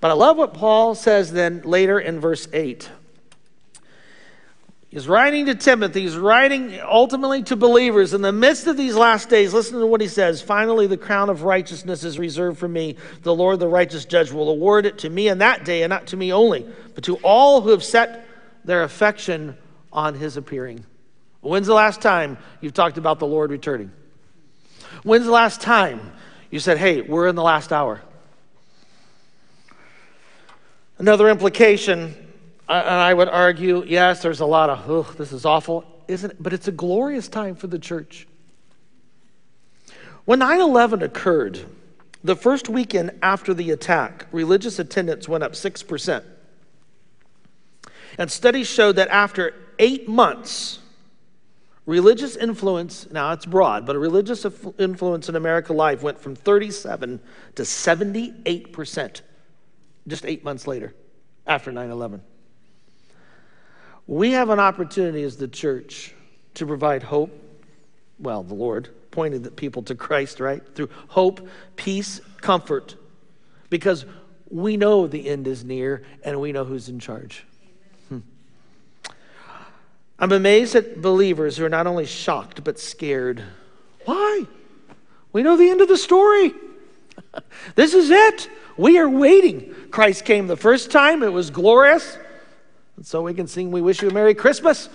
But 0.01 0.11
I 0.11 0.15
love 0.15 0.37
what 0.37 0.55
Paul 0.55 0.95
says 0.95 1.33
then 1.33 1.63
later 1.63 1.99
in 1.99 2.21
verse 2.21 2.49
8. 2.53 2.91
He's 4.89 5.09
writing 5.09 5.47
to 5.47 5.55
Timothy, 5.55 6.03
he's 6.03 6.17
writing 6.17 6.79
ultimately 6.81 7.43
to 7.45 7.57
believers 7.57 8.15
in 8.15 8.23
the 8.23 8.33
midst 8.33 8.67
of 8.69 8.77
these 8.77 8.95
last 8.95 9.29
days. 9.29 9.53
Listen 9.53 9.81
to 9.81 9.87
what 9.87 10.01
he 10.01 10.07
says. 10.07 10.41
Finally, 10.41 10.87
the 10.87 10.97
crown 10.97 11.29
of 11.29 11.43
righteousness 11.43 12.05
is 12.05 12.19
reserved 12.19 12.59
for 12.59 12.69
me. 12.69 12.97
The 13.23 13.35
Lord, 13.35 13.59
the 13.59 13.69
righteous 13.69 14.05
judge, 14.05 14.31
will 14.31 14.49
award 14.49 14.87
it 14.87 14.99
to 14.99 15.11
me 15.11 15.29
in 15.29 15.39
that 15.39 15.65
day, 15.65 15.83
and 15.83 15.91
not 15.91 16.07
to 16.09 16.17
me 16.17 16.33
only, 16.33 16.65
but 16.95 17.05
to 17.05 17.17
all 17.17 17.61
who 17.61 17.71
have 17.71 17.83
set 17.83 18.29
their 18.65 18.85
affection 18.85 19.57
on 19.93 20.15
his 20.15 20.37
appearing. 20.37 20.85
When's 21.41 21.67
the 21.67 21.75
last 21.75 22.01
time 22.01 22.39
you've 22.61 22.75
talked 22.75 22.97
about 22.97 23.19
the 23.19 23.27
Lord 23.27 23.51
returning? 23.51 23.91
When's 25.03 25.27
the 25.27 25.33
last 25.33 25.61
time 25.61 26.13
you 26.51 26.61
said, 26.61 26.79
hey, 26.79 27.03
we're 27.03 27.27
in 27.27 27.35
the 27.35 27.43
last 27.43 27.73
hour? 27.73 28.03
Another 30.99 31.29
implication 31.29 32.26
and 32.69 32.89
I 32.89 33.15
would 33.15 33.29
argue, 33.29 33.85
yes, 33.87 34.23
there's 34.23 34.41
a 34.41 34.47
lot 34.47 34.71
of, 34.71 34.91
oh, 34.91 35.03
this 35.17 35.33
is 35.33 35.45
awful, 35.45 35.85
isn't 36.09 36.33
it? 36.33 36.43
But 36.43 36.53
it's 36.53 36.69
a 36.69 36.73
glorious 36.73 37.29
time 37.29 37.55
for 37.55 37.69
the 37.69 37.79
church. 37.79 38.27
When 40.25 40.41
9 40.41 40.61
11 40.61 41.03
occurred, 41.03 41.65
the 42.25 42.35
first 42.35 42.69
weekend 42.69 43.13
after 43.23 43.55
the 43.55 43.71
attack, 43.71 44.27
religious 44.33 44.81
attendance 44.81 45.29
went 45.29 45.45
up 45.45 45.53
6%. 45.53 46.25
And 48.19 48.31
studies 48.31 48.67
showed 48.67 48.97
that 48.97 49.09
after 49.09 49.55
eight 49.79 50.09
months, 50.09 50.81
religious 51.85 52.35
influence, 52.35 53.09
now 53.13 53.31
it's 53.33 53.47
broad, 53.47 53.87
but 53.87 53.95
a 53.95 53.99
religious 54.01 54.45
influence 54.79 55.29
in 55.29 55.37
American 55.37 55.77
life 55.77 56.03
went 56.03 56.19
from 56.19 56.35
37 56.35 57.21
to 57.55 57.63
78% 57.63 59.21
just 60.09 60.25
eight 60.25 60.43
months 60.43 60.67
later 60.67 60.95
after 61.47 61.71
9 61.71 61.91
11. 61.91 62.23
We 64.07 64.33
have 64.33 64.51
an 64.51 64.61
opportunity 64.61 65.23
as 65.23 65.37
the 65.37 65.49
church 65.49 66.15
to 66.55 66.67
provide 66.67 67.03
hope, 67.03 67.31
well, 68.19 68.43
the 68.43 68.55
Lord, 68.55 68.89
pointing 69.11 69.43
the 69.43 69.51
people 69.51 69.83
to 69.85 69.95
Christ, 69.95 70.41
right? 70.41 70.63
Through 70.75 70.91
hope, 71.09 71.49
peace, 71.75 72.21
comfort, 72.41 72.95
because 73.69 74.07
we 74.49 74.77
know 74.77 75.07
the 75.07 75.29
end 75.29 75.47
is 75.49 75.65
near 75.65 76.05
and 76.25 76.41
we 76.41 76.53
know 76.53 76.65
who's 76.65 76.89
in 76.89 77.01
charge. 77.01 77.45
Hmm. 78.09 78.19
I'm 80.19 80.33
amazed 80.33 80.77
at 80.77 81.03
believers 81.03 81.57
who 81.57 81.65
are 81.65 81.71
not 81.71 81.87
only 81.87 82.07
shocked 82.07 82.63
but 82.63 82.79
scared. 82.79 83.43
Why? 84.05 84.45
We 85.33 85.43
know 85.43 85.57
the 85.57 85.69
end 85.69 85.81
of 85.81 85.89
the 85.89 85.99
story. 85.99 86.55
this 87.75 87.93
is 87.93 88.11
it. 88.11 88.49
We 88.77 88.99
are 88.99 89.09
waiting. 89.09 89.75
Christ 89.91 90.25
came 90.25 90.47
the 90.47 90.57
first 90.57 90.91
time, 90.91 91.23
it 91.23 91.33
was 91.33 91.51
glorious. 91.51 92.17
And 92.97 93.07
so 93.07 93.23
we 93.23 93.35
can 93.35 93.47
sing, 93.47 93.71
We 93.71 93.83
Wish 93.83 94.03
You 94.03 94.09
a 94.09 94.13
Merry 94.13 94.35
Christmas, 94.35 94.89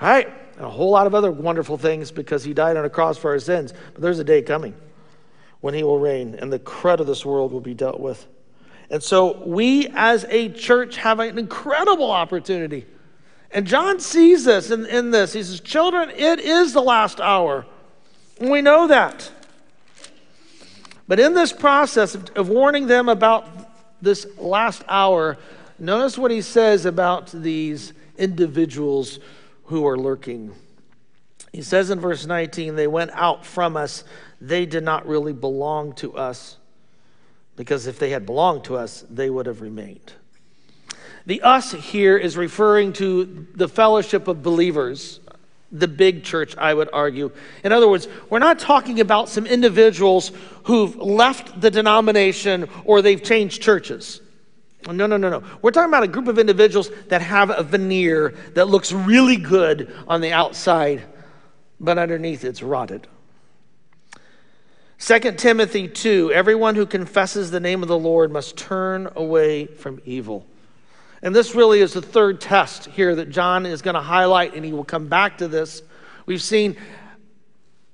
right? 0.00 0.28
and 0.60 0.66
a 0.66 0.70
whole 0.70 0.90
lot 0.90 1.06
of 1.06 1.14
other 1.14 1.32
wonderful 1.32 1.78
things 1.78 2.10
because 2.10 2.44
he 2.44 2.52
died 2.52 2.76
on 2.76 2.84
a 2.84 2.90
cross 2.90 3.16
for 3.16 3.30
our 3.30 3.38
sins. 3.38 3.72
But 3.94 4.02
there's 4.02 4.18
a 4.18 4.24
day 4.24 4.42
coming 4.42 4.74
when 5.62 5.72
he 5.72 5.82
will 5.82 5.98
reign 5.98 6.34
and 6.34 6.52
the 6.52 6.58
crud 6.58 7.00
of 7.00 7.06
this 7.06 7.24
world 7.24 7.50
will 7.50 7.62
be 7.62 7.72
dealt 7.72 7.98
with. 7.98 8.26
And 8.90 9.02
so 9.02 9.42
we 9.42 9.88
as 9.94 10.26
a 10.28 10.50
church 10.50 10.98
have 10.98 11.18
an 11.18 11.38
incredible 11.38 12.10
opportunity. 12.10 12.84
And 13.50 13.66
John 13.66 14.00
sees 14.00 14.44
this 14.44 14.70
in, 14.70 14.84
in 14.84 15.12
this. 15.12 15.32
He 15.32 15.42
says, 15.42 15.60
Children, 15.60 16.10
it 16.10 16.40
is 16.40 16.74
the 16.74 16.82
last 16.82 17.18
hour. 17.18 17.64
And 18.38 18.50
we 18.50 18.60
know 18.60 18.86
that. 18.86 19.32
But 21.08 21.20
in 21.20 21.32
this 21.32 21.54
process 21.54 22.14
of, 22.14 22.28
of 22.36 22.50
warning 22.50 22.86
them 22.86 23.08
about 23.08 23.48
this 24.02 24.26
last 24.36 24.84
hour, 24.90 25.38
notice 25.80 26.18
what 26.18 26.30
he 26.30 26.42
says 26.42 26.86
about 26.86 27.30
these 27.32 27.92
individuals 28.16 29.18
who 29.64 29.86
are 29.86 29.96
lurking. 29.96 30.54
He 31.52 31.62
says 31.62 31.90
in 31.90 31.98
verse 31.98 32.26
19, 32.26 32.76
they 32.76 32.86
went 32.86 33.10
out 33.14 33.44
from 33.44 33.76
us. 33.76 34.04
They 34.40 34.66
did 34.66 34.84
not 34.84 35.06
really 35.06 35.32
belong 35.32 35.94
to 35.94 36.16
us, 36.16 36.56
because 37.56 37.86
if 37.86 37.98
they 37.98 38.10
had 38.10 38.24
belonged 38.26 38.64
to 38.64 38.76
us, 38.76 39.04
they 39.10 39.30
would 39.30 39.46
have 39.46 39.60
remained. 39.60 40.12
The 41.26 41.42
us 41.42 41.72
here 41.72 42.16
is 42.16 42.36
referring 42.36 42.92
to 42.94 43.46
the 43.54 43.68
fellowship 43.68 44.28
of 44.28 44.42
believers, 44.42 45.20
the 45.70 45.88
big 45.88 46.24
church, 46.24 46.56
I 46.56 46.72
would 46.74 46.88
argue. 46.92 47.30
In 47.62 47.72
other 47.72 47.88
words, 47.88 48.08
we're 48.28 48.38
not 48.38 48.58
talking 48.58 49.00
about 49.00 49.28
some 49.28 49.46
individuals 49.46 50.32
who've 50.64 50.96
left 50.96 51.60
the 51.60 51.70
denomination 51.70 52.68
or 52.84 53.02
they've 53.02 53.22
changed 53.22 53.62
churches. 53.62 54.20
No, 54.86 55.06
no, 55.06 55.16
no, 55.16 55.28
no. 55.28 55.42
We're 55.60 55.72
talking 55.72 55.90
about 55.90 56.02
a 56.02 56.08
group 56.08 56.28
of 56.28 56.38
individuals 56.38 56.90
that 57.08 57.20
have 57.20 57.50
a 57.50 57.62
veneer 57.62 58.34
that 58.54 58.68
looks 58.68 58.92
really 58.92 59.36
good 59.36 59.94
on 60.08 60.20
the 60.20 60.32
outside, 60.32 61.02
but 61.78 61.98
underneath 61.98 62.44
it's 62.44 62.62
rotted. 62.62 63.06
2 64.98 65.18
Timothy 65.32 65.88
2 65.88 66.32
Everyone 66.32 66.74
who 66.74 66.86
confesses 66.86 67.50
the 67.50 67.60
name 67.60 67.82
of 67.82 67.88
the 67.88 67.98
Lord 67.98 68.30
must 68.30 68.56
turn 68.56 69.08
away 69.16 69.66
from 69.66 70.00
evil. 70.04 70.46
And 71.22 71.34
this 71.34 71.54
really 71.54 71.80
is 71.80 71.92
the 71.92 72.02
third 72.02 72.40
test 72.40 72.86
here 72.86 73.14
that 73.16 73.28
John 73.30 73.66
is 73.66 73.82
going 73.82 73.94
to 73.94 74.00
highlight, 74.00 74.54
and 74.54 74.64
he 74.64 74.72
will 74.72 74.84
come 74.84 75.08
back 75.08 75.38
to 75.38 75.48
this. 75.48 75.82
We've 76.24 76.42
seen 76.42 76.76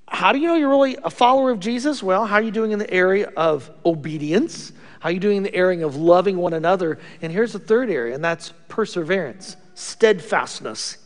how 0.09 0.31
do 0.31 0.39
you 0.39 0.47
know 0.47 0.55
you're 0.55 0.69
really 0.69 0.97
a 1.03 1.09
follower 1.09 1.51
of 1.51 1.59
Jesus? 1.59 2.01
Well, 2.01 2.25
how 2.25 2.35
are 2.35 2.41
you 2.41 2.51
doing 2.51 2.71
in 2.71 2.79
the 2.79 2.89
area 2.89 3.29
of 3.35 3.69
obedience? 3.85 4.71
How 4.99 5.09
are 5.09 5.11
you 5.11 5.19
doing 5.19 5.37
in 5.37 5.43
the 5.43 5.55
area 5.55 5.85
of 5.85 5.95
loving 5.95 6.37
one 6.37 6.53
another? 6.53 6.99
And 7.21 7.31
here's 7.31 7.53
the 7.53 7.59
third 7.59 7.89
area, 7.89 8.15
and 8.15 8.23
that's 8.23 8.53
perseverance, 8.67 9.55
steadfastness. 9.75 10.97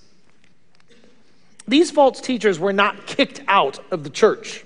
These 1.68 1.92
false 1.92 2.22
teachers 2.22 2.60
were 2.60 2.74
not 2.74 3.06
kicked 3.06 3.42
out 3.48 3.80
of 3.92 4.04
the 4.04 4.10
church. 4.10 4.66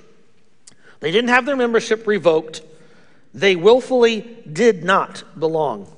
They 0.99 1.11
didn't 1.11 1.29
have 1.29 1.45
their 1.45 1.55
membership 1.55 2.07
revoked. 2.07 2.61
They 3.33 3.55
willfully 3.55 4.43
did 4.51 4.83
not 4.83 5.23
belong. 5.37 5.91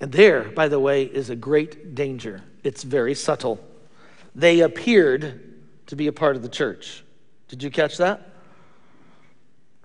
And 0.00 0.12
there, 0.12 0.42
by 0.42 0.68
the 0.68 0.80
way, 0.80 1.04
is 1.04 1.30
a 1.30 1.36
great 1.36 1.94
danger. 1.94 2.42
It's 2.64 2.82
very 2.82 3.14
subtle. 3.14 3.60
They 4.34 4.60
appeared 4.60 5.40
to 5.86 5.96
be 5.96 6.06
a 6.06 6.12
part 6.12 6.36
of 6.36 6.42
the 6.42 6.48
church. 6.48 7.04
Did 7.48 7.62
you 7.62 7.70
catch 7.70 7.98
that? 7.98 8.31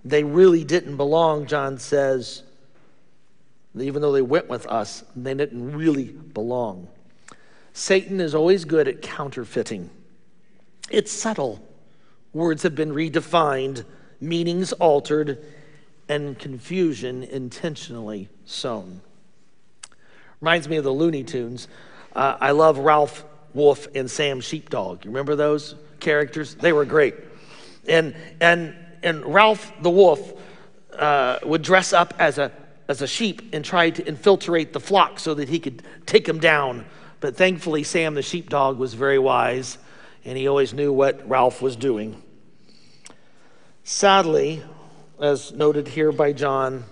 They 0.06 0.24
really 0.24 0.64
didn't 0.64 0.98
belong, 0.98 1.48
John 1.48 1.78
says. 1.78 2.44
Even 3.78 4.02
though 4.02 4.12
they 4.12 4.22
went 4.22 4.48
with 4.48 4.66
us, 4.68 5.04
they 5.16 5.34
didn't 5.34 5.76
really 5.76 6.06
belong. 6.06 6.88
Satan 7.74 8.20
is 8.20 8.34
always 8.34 8.66
good 8.66 8.88
at 8.88 9.02
counterfeiting. 9.02 9.90
It's 10.90 11.12
subtle. 11.12 11.62
Words 12.34 12.64
have 12.64 12.76
been 12.76 12.92
redefined, 12.92 13.86
meanings 14.20 14.74
altered, 14.74 15.44
and 16.10 16.40
confusion 16.40 17.24
intentionally 17.24 18.30
sown. 18.46 19.02
Reminds 20.42 20.70
me 20.70 20.78
of 20.78 20.84
the 20.84 20.92
Looney 20.92 21.24
Tunes. 21.24 21.68
Uh, 22.16 22.38
I 22.40 22.52
love 22.52 22.80
Ralph 22.80 23.26
Wolf 23.54 23.88
and 23.94 24.10
Sam 24.10 24.40
Sheepdog. 24.40 25.04
You 25.04 25.12
remember 25.12 25.36
those 25.36 25.76
characters? 26.00 26.56
They 26.56 26.74
were 26.74 26.86
great. 26.86 27.16
And, 27.88 28.16
and 28.40 28.76
and 29.04 29.26
Ralph 29.26 29.72
the 29.82 29.90
wolf 29.90 30.34
uh, 30.94 31.40
would 31.44 31.62
dress 31.62 31.94
up 31.94 32.14
as 32.20 32.38
a, 32.38 32.52
as 32.88 33.02
a 33.02 33.08
sheep 33.08 33.54
and 33.54 33.64
try 33.64 33.90
to 33.90 34.06
infiltrate 34.08 34.74
the 34.74 34.80
flock 34.80 35.20
so 35.20 35.34
that 35.34 35.50
he 35.50 35.60
could 35.60 35.84
take 36.06 36.26
them 36.26 36.40
down. 36.40 36.86
But 37.20 37.36
thankfully, 37.36 37.84
Sam 37.84 38.14
the 38.16 38.22
sheepdog 38.22 38.78
was 38.78 38.94
very 38.94 39.20
wise 39.20 39.78
and 40.26 40.38
he 40.38 40.48
always 40.48 40.74
knew 40.74 40.92
what 40.92 41.28
Ralph 41.28 41.62
was 41.62 41.76
doing. 41.76 42.22
Sadly, 43.84 44.62
as 45.20 45.54
noted 45.54 45.88
here 45.88 46.12
by 46.12 46.34
John, 46.34 46.84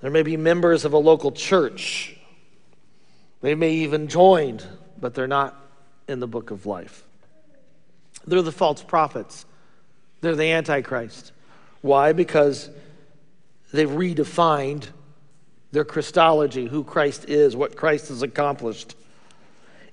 there 0.00 0.10
may 0.10 0.22
be 0.22 0.36
members 0.36 0.84
of 0.84 0.92
a 0.92 0.98
local 0.98 1.30
church. 1.30 2.16
They 3.42 3.54
may 3.54 3.72
even 3.74 4.08
joined, 4.08 4.66
but 4.98 5.14
they're 5.14 5.28
not 5.28 5.56
in 6.08 6.20
the 6.20 6.26
book 6.26 6.50
of 6.50 6.66
life. 6.66 7.04
They're 8.26 8.42
the 8.42 8.52
false 8.52 8.82
prophets. 8.82 9.46
They're 10.20 10.36
the 10.36 10.52
Antichrist. 10.52 11.32
Why? 11.80 12.12
Because 12.12 12.70
they've 13.72 13.88
redefined 13.88 14.88
their 15.72 15.84
Christology, 15.84 16.66
who 16.66 16.84
Christ 16.84 17.28
is, 17.28 17.56
what 17.56 17.76
Christ 17.76 18.08
has 18.08 18.22
accomplished. 18.22 18.96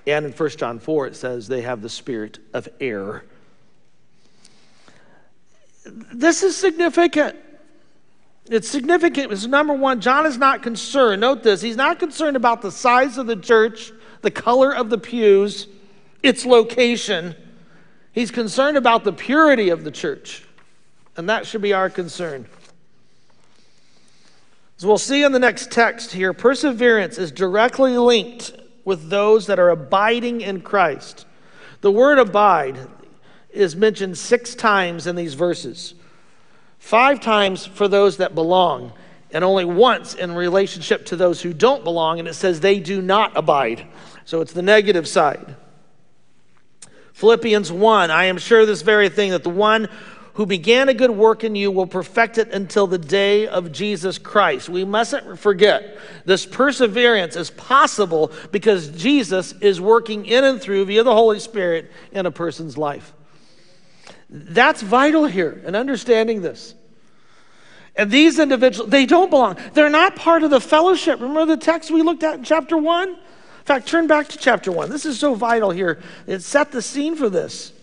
And 0.06 0.26
in 0.26 0.32
1 0.32 0.50
John 0.52 0.80
4, 0.80 1.08
it 1.08 1.16
says 1.16 1.48
they 1.48 1.62
have 1.62 1.82
the 1.82 1.90
spirit 1.90 2.40
of 2.54 2.68
error. 2.80 3.26
This 5.86 6.44
is 6.44 6.56
significant. 6.56 7.36
It's 8.50 8.70
significant 8.70 9.30
because 9.30 9.46
number 9.48 9.74
one, 9.74 10.00
John 10.00 10.26
is 10.26 10.38
not 10.38 10.64
concerned. 10.64 11.22
Note 11.22 11.44
this, 11.44 11.62
he's 11.62 11.76
not 11.76 12.00
concerned 12.00 12.38
about 12.38 12.62
the 12.62 12.72
size 12.72 13.18
of 13.18 13.28
the 13.28 13.36
church, 13.36 13.92
the 14.22 14.32
color 14.32 14.74
of 14.74 14.90
the 14.90 14.98
pews, 14.98 15.68
its 16.24 16.46
location. 16.46 17.36
He's 18.18 18.32
concerned 18.32 18.78
about 18.78 19.04
the 19.04 19.14
purity 19.14 19.70
of 19.70 19.84
the 19.84 19.92
church, 19.92 20.44
and 21.18 21.30
that 21.30 21.46
should 21.46 21.62
be 21.62 21.74
our 21.74 21.88
concern. 21.88 22.48
As 24.76 24.88
we'll 24.88 24.98
see 24.98 25.22
in 25.22 25.34
the 25.34 25.38
next 25.38 25.70
text 25.70 26.14
here, 26.14 26.34
perseverance 26.34 27.20
is 27.20 27.32
directly 27.32 27.96
linked 27.96 28.54
with 28.84 29.12
those 29.12 29.46
that 29.46 29.60
are 29.60 29.70
abiding 29.70 30.42
in 30.42 30.62
Christ. 30.62 31.28
The 31.82 31.92
word 31.92 32.18
abide 32.18 32.80
is 33.52 33.76
mentioned 33.76 34.18
six 34.18 34.56
times 34.56 35.06
in 35.06 35.16
these 35.16 35.36
verses 35.36 35.94
five 36.80 37.20
times 37.20 37.68
for 37.68 37.88
those 37.88 38.18
that 38.18 38.34
belong, 38.34 38.94
and 39.30 39.44
only 39.44 39.66
once 39.66 40.16
in 40.16 40.32
relationship 40.34 41.06
to 41.06 41.16
those 41.16 41.44
who 41.44 41.54
don't 41.54 41.84
belong, 41.84 42.18
and 42.18 42.28
it 42.28 42.34
says 42.34 42.62
they 42.62 42.80
do 42.80 43.00
not 43.00 43.38
abide. 43.38 43.86
So 44.26 44.42
it's 44.42 44.54
the 44.54 44.64
negative 44.64 45.08
side. 45.08 45.56
Philippians 47.18 47.72
1 47.72 48.12
I 48.12 48.26
am 48.26 48.38
sure 48.38 48.68
this 48.68 48.84
very 48.84 49.10
thing 49.10 49.32
that 49.32 49.42
the 49.42 49.50
one 49.50 49.90
who 50.36 50.46
began 50.46 50.88
a 50.88 50.94
good 50.94 51.10
work 51.10 51.44
in 51.44 51.56
you 51.56 51.72
will 51.72 51.88
perfect 51.88 52.38
it 52.38 52.50
until 52.50 52.86
the 52.86 53.00
day 53.00 53.48
of 53.48 53.72
Jesus 53.72 54.20
Christ. 54.20 54.70
We 54.70 54.86
mustn't 54.86 55.40
forget 55.40 55.98
this 56.26 56.46
perseverance 56.46 57.36
is 57.36 57.50
possible 57.50 58.32
because 58.52 58.90
Jesus 58.90 59.54
is 59.62 59.82
working 59.82 60.28
in 60.28 60.44
and 60.44 60.62
through 60.62 60.86
via 60.86 61.02
the 61.02 61.12
Holy 61.12 61.40
Spirit 61.40 61.92
in 62.12 62.28
a 62.28 62.32
person's 62.32 62.78
life. 62.78 63.14
That's 64.30 64.84
vital 64.84 65.26
here 65.26 65.60
in 65.66 65.74
understanding 65.74 66.44
this. 66.44 66.76
And 67.96 68.12
these 68.12 68.38
individuals, 68.38 68.92
they 68.92 69.08
don't 69.08 69.32
belong. 69.32 69.58
They're 69.74 69.90
not 69.90 70.16
part 70.16 70.44
of 70.44 70.52
the 70.52 70.62
fellowship. 70.62 71.20
Remember 71.20 71.48
the 71.48 71.58
text 71.58 71.90
we 71.90 72.04
looked 72.04 72.22
at 72.22 72.36
in 72.36 72.44
chapter 72.44 72.78
1? 72.78 73.18
In 73.68 73.76
fact, 73.76 73.90
turn 73.90 74.08
back 74.08 74.30
to 74.30 74.38
chapter 74.38 74.72
1. 74.72 74.90
This 74.90 75.06
is 75.06 75.20
so 75.20 75.36
vital 75.36 75.72
here. 75.72 76.00
It 76.26 76.40
set 76.40 76.72
the 76.72 76.82
scene 76.82 77.18
for 77.18 77.30
this 77.30 77.74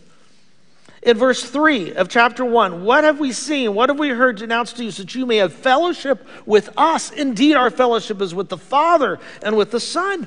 in 1.03 1.19
verse 1.19 1.43
3 1.43 1.93
of 1.97 2.09
chapter 2.09 2.43
1 2.43 2.85
What 2.85 3.05
have 3.05 3.21
we 3.21 3.33
seen? 3.33 3.75
What 3.75 3.91
have 3.91 3.99
we 3.99 4.09
heard 4.09 4.41
announced 4.41 4.79
to 4.79 4.85
you 4.85 4.91
so 4.91 5.03
that 5.03 5.15
you 5.15 5.27
may 5.27 5.37
have 5.37 5.53
fellowship 5.53 6.27
with 6.47 6.71
us? 6.79 7.11
Indeed, 7.11 7.57
our 7.57 7.69
fellowship 7.69 8.23
is 8.23 8.35
with 8.35 8.49
the 8.49 8.57
Father 8.57 9.19
and 9.43 9.59
with 9.59 9.73
the 9.73 9.79
Son. 9.79 10.27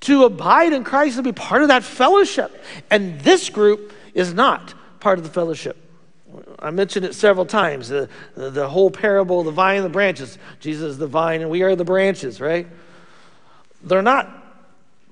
To 0.00 0.24
abide 0.24 0.72
in 0.72 0.82
Christ 0.82 1.18
and 1.18 1.24
be 1.24 1.32
part 1.32 1.60
of 1.60 1.68
that 1.68 1.84
fellowship. 1.84 2.64
And 2.90 3.20
this 3.20 3.50
group 3.50 3.92
is 4.14 4.32
not 4.32 4.72
part 4.98 5.18
of 5.18 5.24
the 5.24 5.30
fellowship. 5.30 5.76
I 6.58 6.70
mentioned 6.70 7.04
it 7.04 7.14
several 7.14 7.44
times 7.44 7.90
the, 7.90 8.08
the 8.34 8.66
whole 8.66 8.90
parable, 8.90 9.42
the 9.42 9.50
vine 9.50 9.76
and 9.76 9.84
the 9.84 9.90
branches. 9.90 10.38
Jesus 10.58 10.92
is 10.92 10.98
the 10.98 11.06
vine 11.06 11.42
and 11.42 11.50
we 11.50 11.62
are 11.64 11.76
the 11.76 11.84
branches, 11.84 12.40
right? 12.40 12.66
They're 13.84 14.02
not 14.02 14.28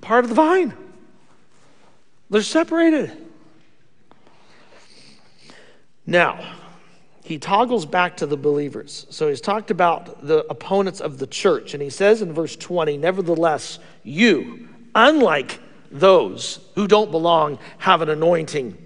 part 0.00 0.24
of 0.24 0.30
the 0.30 0.34
vine, 0.34 0.74
they're 2.30 2.42
separated. 2.42 3.16
Now, 6.04 6.56
he 7.22 7.38
toggles 7.38 7.86
back 7.86 8.16
to 8.16 8.26
the 8.26 8.36
believers. 8.36 9.06
So 9.10 9.28
he's 9.28 9.40
talked 9.40 9.70
about 9.70 10.26
the 10.26 10.44
opponents 10.50 11.00
of 11.00 11.18
the 11.18 11.28
church, 11.28 11.74
and 11.74 11.82
he 11.82 11.90
says 11.90 12.22
in 12.22 12.32
verse 12.32 12.56
20, 12.56 12.96
Nevertheless, 12.96 13.78
you, 14.02 14.68
unlike 14.94 15.60
those 15.92 16.58
who 16.74 16.88
don't 16.88 17.12
belong, 17.12 17.58
have 17.78 18.02
an 18.02 18.08
anointing. 18.08 18.76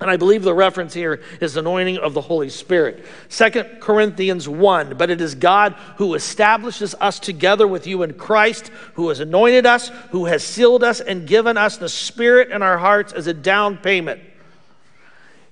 And 0.00 0.10
I 0.10 0.16
believe 0.16 0.42
the 0.42 0.54
reference 0.54 0.94
here 0.94 1.20
is 1.42 1.56
anointing 1.56 1.98
of 1.98 2.14
the 2.14 2.22
Holy 2.22 2.48
Spirit. 2.48 3.04
Second 3.28 3.80
Corinthians 3.80 4.48
1 4.48 4.96
But 4.96 5.10
it 5.10 5.20
is 5.20 5.34
God 5.34 5.74
who 5.98 6.14
establishes 6.14 6.94
us 7.00 7.18
together 7.18 7.68
with 7.68 7.86
you 7.86 8.02
in 8.02 8.14
Christ, 8.14 8.70
who 8.94 9.10
has 9.10 9.20
anointed 9.20 9.66
us, 9.66 9.88
who 10.10 10.24
has 10.24 10.42
sealed 10.42 10.82
us, 10.82 11.00
and 11.00 11.26
given 11.26 11.58
us 11.58 11.76
the 11.76 11.88
Spirit 11.88 12.50
in 12.50 12.62
our 12.62 12.78
hearts 12.78 13.12
as 13.12 13.26
a 13.26 13.34
down 13.34 13.76
payment. 13.76 14.22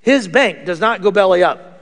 His 0.01 0.27
bank 0.27 0.65
does 0.65 0.81
not 0.81 1.03
go 1.03 1.11
belly 1.11 1.43
up. 1.43 1.78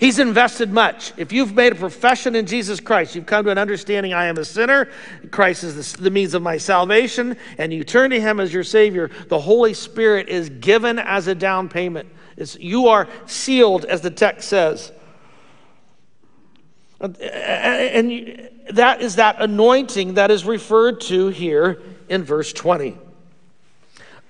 He's 0.00 0.18
invested 0.18 0.72
much. 0.72 1.12
If 1.18 1.30
you've 1.30 1.54
made 1.54 1.72
a 1.72 1.76
profession 1.76 2.34
in 2.34 2.46
Jesus 2.46 2.80
Christ, 2.80 3.14
you've 3.14 3.26
come 3.26 3.44
to 3.44 3.50
an 3.50 3.58
understanding 3.58 4.14
I 4.14 4.24
am 4.24 4.38
a 4.38 4.46
sinner, 4.46 4.88
Christ 5.30 5.62
is 5.62 5.92
the, 5.92 6.04
the, 6.04 6.10
means 6.10 6.32
of 6.32 6.40
my 6.40 6.56
salvation, 6.56 7.36
and 7.58 7.70
you 7.70 7.84
turn 7.84 8.08
to 8.08 8.18
Him 8.18 8.40
as 8.40 8.50
your 8.50 8.64
Savior, 8.64 9.10
the 9.28 9.38
Holy 9.38 9.74
Spirit 9.74 10.30
is 10.30 10.48
given 10.48 10.98
as 10.98 11.26
a 11.26 11.34
down 11.34 11.68
payment. 11.68 12.08
It's, 12.38 12.56
you 12.58 12.88
are 12.88 13.08
sealed, 13.26 13.84
as 13.84 14.00
the 14.00 14.10
text 14.10 14.48
says. 14.48 14.90
And 16.98 18.48
that 18.70 19.02
is 19.02 19.16
that 19.16 19.36
anointing 19.38 20.14
that 20.14 20.30
is 20.30 20.46
referred 20.46 21.02
to 21.02 21.28
here 21.28 21.82
in 22.08 22.24
verse 22.24 22.54
20. 22.54 22.96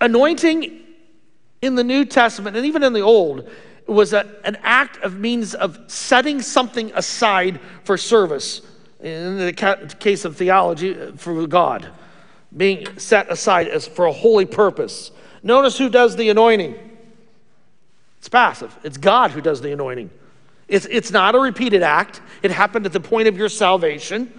Anointing 0.01 0.81
in 1.63 1.75
the 1.77 1.85
New 1.85 2.05
Testament 2.05 2.57
and 2.57 2.67
even 2.67 2.83
in 2.83 2.93
the 2.93 3.03
Old 3.03 3.49
was 3.93 4.13
a, 4.13 4.27
an 4.45 4.57
act 4.63 4.99
of 4.99 5.19
means 5.19 5.55
of 5.55 5.79
setting 5.87 6.41
something 6.43 6.93
aside 6.95 7.61
for 7.85 7.97
service. 7.97 8.63
In 9.01 9.39
the 9.39 9.53
ca- 9.53 9.87
case 9.99 10.25
of 10.25 10.37
theology, 10.37 10.99
uh, 10.99 11.13
for 11.13 11.47
God, 11.47 11.89
being 12.57 12.99
set 12.99 13.31
aside 13.31 13.69
as 13.69 13.87
for 13.87 14.07
a 14.07 14.13
holy 14.13 14.45
purpose. 14.45 15.11
Notice 15.43 15.79
who 15.79 15.89
does 15.89 16.17
the 16.17 16.29
anointing. 16.29 16.77
It's 18.19 18.29
passive. 18.29 18.77
It's 18.85 18.99
God 18.99 19.31
who 19.31 19.41
does 19.41 19.63
the 19.63 19.73
anointing. 19.73 20.11
It's, 20.69 20.87
it's 20.91 21.11
not 21.11 21.35
a 21.35 21.41
repeated 21.41 21.83
act. 21.83 22.21
It 22.43 22.51
happened 22.51 22.87
at 22.87 22.93
the 22.93 23.01
point 23.01 23.29
of 23.29 23.37
your 23.37 23.49
salvation. 23.49 24.33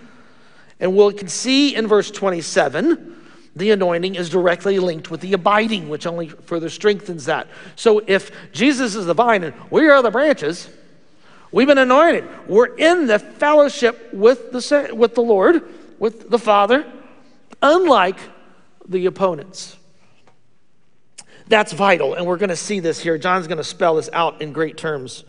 And 0.79 0.95
we 0.95 1.13
can 1.13 1.27
see 1.27 1.75
in 1.75 1.87
verse 1.87 2.11
27 2.11 3.20
the 3.55 3.71
anointing 3.71 4.15
is 4.15 4.29
directly 4.29 4.79
linked 4.79 5.11
with 5.11 5.21
the 5.21 5.33
abiding, 5.33 5.89
which 5.89 6.07
only 6.07 6.29
further 6.29 6.69
strengthens 6.69 7.25
that. 7.25 7.47
So 7.75 8.01
if 8.07 8.31
Jesus 8.53 8.95
is 8.95 9.05
the 9.05 9.13
vine 9.13 9.43
and 9.43 9.53
we 9.69 9.89
are 9.89 10.01
the 10.01 10.11
branches, 10.11 10.69
we've 11.51 11.67
been 11.67 11.77
anointed. 11.77 12.27
We're 12.47 12.75
in 12.75 13.07
the 13.07 13.19
fellowship 13.19 14.13
with 14.13 14.51
the, 14.51 14.91
with 14.93 15.15
the 15.15 15.21
Lord, 15.21 15.63
with 15.99 16.29
the 16.29 16.39
Father, 16.39 16.89
unlike 17.61 18.17
the 18.87 19.05
opponents. 19.05 19.77
That's 21.47 21.73
vital, 21.73 22.13
and 22.13 22.25
we're 22.25 22.37
going 22.37 22.49
to 22.49 22.55
see 22.55 22.79
this 22.79 23.01
here. 23.01 23.17
John's 23.17 23.47
going 23.47 23.57
to 23.57 23.63
spell 23.63 23.95
this 23.95 24.09
out 24.13 24.41
in 24.41 24.53
great 24.53 24.77
terms. 24.77 25.25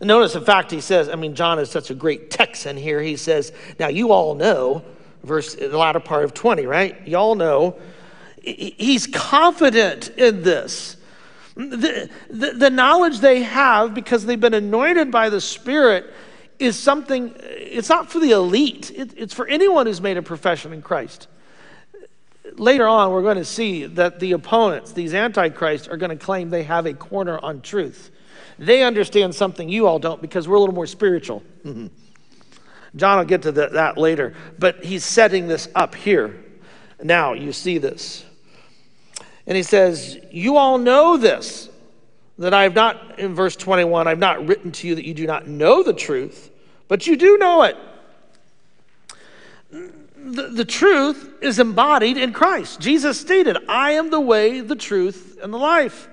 Notice, 0.00 0.34
in 0.34 0.44
fact, 0.44 0.70
he 0.70 0.80
says, 0.80 1.10
I 1.10 1.16
mean, 1.16 1.34
John 1.34 1.58
is 1.58 1.70
such 1.70 1.90
a 1.90 1.94
great 1.94 2.30
Texan 2.30 2.78
here. 2.78 3.00
He 3.02 3.16
says, 3.16 3.52
Now 3.78 3.88
you 3.88 4.10
all 4.10 4.34
know 4.34 4.82
verse 5.22 5.54
the 5.54 5.76
latter 5.76 6.00
part 6.00 6.24
of 6.24 6.34
20 6.34 6.66
right? 6.66 7.06
Y'all 7.06 7.34
know. 7.34 7.78
He's 8.42 9.06
confident 9.06 10.08
in 10.16 10.42
this. 10.42 10.96
The, 11.54 12.10
the, 12.28 12.52
the, 12.52 12.70
knowledge 12.70 13.20
they 13.20 13.42
have 13.42 13.94
because 13.94 14.24
they've 14.24 14.40
been 14.40 14.54
anointed 14.54 15.10
by 15.10 15.28
the 15.28 15.40
spirit 15.40 16.12
is 16.58 16.78
something 16.78 17.34
it's 17.38 17.90
not 17.90 18.10
for 18.10 18.20
the 18.20 18.30
elite. 18.30 18.90
It, 18.90 19.12
it's 19.18 19.34
for 19.34 19.46
anyone 19.46 19.86
who's 19.86 20.00
made 20.00 20.16
a 20.16 20.22
profession 20.22 20.72
in 20.72 20.80
christ. 20.80 21.28
Later 22.56 22.88
on 22.88 23.12
we're 23.12 23.22
going 23.22 23.36
to 23.36 23.44
see 23.44 23.84
that 23.84 24.18
the 24.18 24.32
opponents 24.32 24.92
these 24.92 25.12
antichrists 25.12 25.88
are 25.88 25.98
going 25.98 26.10
to 26.10 26.16
claim 26.16 26.48
they 26.48 26.62
have 26.62 26.86
a 26.86 26.94
corner 26.94 27.38
on 27.38 27.60
truth. 27.60 28.10
They 28.58 28.82
understand 28.82 29.34
something 29.34 29.68
you 29.68 29.86
all 29.86 29.98
don't 29.98 30.22
because 30.22 30.48
we're 30.48 30.56
a 30.56 30.60
little 30.60 30.74
more 30.74 30.86
spiritual 30.86 31.42
mm-hmm. 31.64 31.88
John 32.94 33.18
will 33.18 33.24
get 33.24 33.42
to 33.42 33.52
the, 33.52 33.68
that 33.68 33.96
later, 33.96 34.34
but 34.58 34.84
he's 34.84 35.04
setting 35.04 35.48
this 35.48 35.68
up 35.74 35.94
here. 35.94 36.42
Now, 37.02 37.32
you 37.32 37.52
see 37.52 37.78
this. 37.78 38.24
And 39.46 39.56
he 39.56 39.62
says, 39.62 40.18
You 40.30 40.56
all 40.56 40.78
know 40.78 41.16
this, 41.16 41.68
that 42.38 42.54
I 42.54 42.64
have 42.64 42.74
not, 42.74 43.18
in 43.18 43.34
verse 43.34 43.56
21, 43.56 44.06
I've 44.06 44.18
not 44.18 44.46
written 44.46 44.72
to 44.72 44.88
you 44.88 44.94
that 44.94 45.06
you 45.06 45.14
do 45.14 45.26
not 45.26 45.46
know 45.46 45.82
the 45.82 45.94
truth, 45.94 46.50
but 46.88 47.06
you 47.06 47.16
do 47.16 47.38
know 47.38 47.62
it. 47.62 47.76
The, 49.70 50.48
the 50.48 50.64
truth 50.64 51.34
is 51.40 51.58
embodied 51.58 52.16
in 52.16 52.32
Christ. 52.32 52.80
Jesus 52.80 53.18
stated, 53.18 53.56
I 53.68 53.92
am 53.92 54.10
the 54.10 54.20
way, 54.20 54.60
the 54.60 54.76
truth, 54.76 55.38
and 55.42 55.52
the 55.52 55.58
life. 55.58 56.08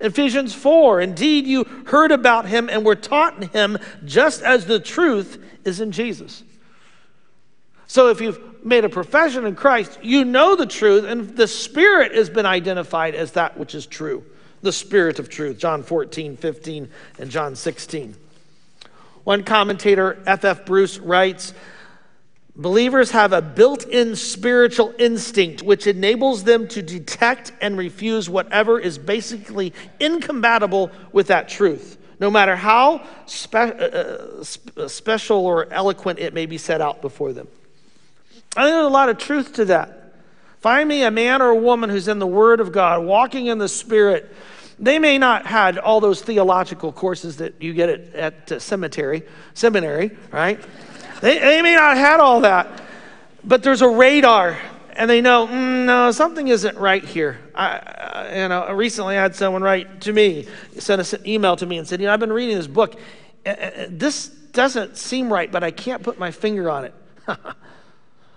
Ephesians 0.00 0.54
4 0.54 1.00
Indeed, 1.00 1.46
you 1.46 1.64
heard 1.86 2.12
about 2.12 2.46
him 2.46 2.68
and 2.68 2.84
were 2.84 2.94
taught 2.94 3.42
in 3.42 3.48
him, 3.48 3.78
just 4.04 4.42
as 4.42 4.66
the 4.66 4.78
truth 4.78 5.42
is 5.68 5.80
in 5.80 5.92
Jesus. 5.92 6.42
So 7.86 8.08
if 8.08 8.20
you've 8.20 8.64
made 8.64 8.84
a 8.84 8.88
profession 8.88 9.46
in 9.46 9.54
Christ, 9.54 9.98
you 10.02 10.24
know 10.24 10.56
the 10.56 10.66
truth, 10.66 11.04
and 11.04 11.36
the 11.36 11.46
Spirit 11.46 12.14
has 12.14 12.28
been 12.28 12.46
identified 12.46 13.14
as 13.14 13.32
that 13.32 13.56
which 13.56 13.74
is 13.74 13.86
true. 13.86 14.24
The 14.62 14.72
Spirit 14.72 15.18
of 15.18 15.28
truth, 15.28 15.58
John 15.58 15.82
14, 15.82 16.36
15, 16.36 16.88
and 17.18 17.30
John 17.30 17.54
16. 17.54 18.16
One 19.24 19.44
commentator, 19.44 20.18
F.F. 20.26 20.66
Bruce, 20.66 20.98
writes 20.98 21.54
Believers 22.56 23.12
have 23.12 23.32
a 23.32 23.40
built 23.40 23.84
in 23.84 24.16
spiritual 24.16 24.92
instinct 24.98 25.62
which 25.62 25.86
enables 25.86 26.42
them 26.42 26.66
to 26.68 26.82
detect 26.82 27.52
and 27.60 27.78
refuse 27.78 28.28
whatever 28.28 28.80
is 28.80 28.98
basically 28.98 29.72
incompatible 30.00 30.90
with 31.12 31.28
that 31.28 31.48
truth, 31.48 31.98
no 32.20 32.30
matter 32.30 32.56
how 32.56 33.04
spe- 33.26 33.54
uh, 33.54 34.44
uh 34.76 34.88
special 34.88 35.46
or 35.46 35.72
eloquent 35.72 36.18
it 36.18 36.34
may 36.34 36.46
be 36.46 36.58
set 36.58 36.80
out 36.80 37.00
before 37.00 37.32
them. 37.32 37.48
I 38.56 38.64
think 38.64 38.74
there's 38.74 38.86
a 38.86 38.88
lot 38.88 39.08
of 39.08 39.18
truth 39.18 39.54
to 39.54 39.66
that. 39.66 40.14
Find 40.60 40.88
me 40.88 41.04
a 41.04 41.10
man 41.10 41.40
or 41.40 41.50
a 41.50 41.56
woman 41.56 41.90
who's 41.90 42.08
in 42.08 42.18
the 42.18 42.26
Word 42.26 42.60
of 42.60 42.72
God, 42.72 43.04
walking 43.04 43.46
in 43.46 43.58
the 43.58 43.68
Spirit. 43.68 44.34
They 44.78 44.98
may 44.98 45.18
not 45.18 45.46
had 45.46 45.78
all 45.78 46.00
those 46.00 46.20
theological 46.22 46.92
courses 46.92 47.36
that 47.36 47.62
you 47.62 47.72
get 47.72 47.88
at, 47.88 48.14
at 48.14 48.52
uh, 48.52 48.58
cemetery, 48.58 49.22
seminary, 49.54 50.16
right? 50.32 50.60
They, 51.20 51.38
they 51.38 51.62
may 51.62 51.74
not 51.74 51.96
had 51.96 52.20
all 52.20 52.40
that, 52.42 52.82
but 53.44 53.62
there's 53.62 53.82
a 53.82 53.88
radar 53.88 54.56
and 54.98 55.08
they 55.08 55.20
know, 55.20 55.46
mm, 55.46 55.86
no, 55.86 56.10
something 56.10 56.48
isn't 56.48 56.76
right 56.76 57.04
here. 57.04 57.38
I, 57.54 58.40
you 58.42 58.48
know, 58.48 58.72
recently 58.72 59.16
I 59.16 59.22
had 59.22 59.36
someone 59.36 59.62
write 59.62 60.00
to 60.02 60.12
me, 60.12 60.48
sent 60.76 61.12
an 61.12 61.26
email 61.26 61.54
to 61.54 61.64
me 61.64 61.78
and 61.78 61.86
said, 61.86 62.00
you 62.00 62.06
know, 62.06 62.12
I've 62.12 62.18
been 62.18 62.32
reading 62.32 62.56
this 62.56 62.66
book. 62.66 62.98
This 63.44 64.26
doesn't 64.26 64.96
seem 64.96 65.32
right, 65.32 65.52
but 65.52 65.62
I 65.62 65.70
can't 65.70 66.02
put 66.02 66.18
my 66.18 66.32
finger 66.32 66.68
on 66.68 66.84
it. 66.84 66.94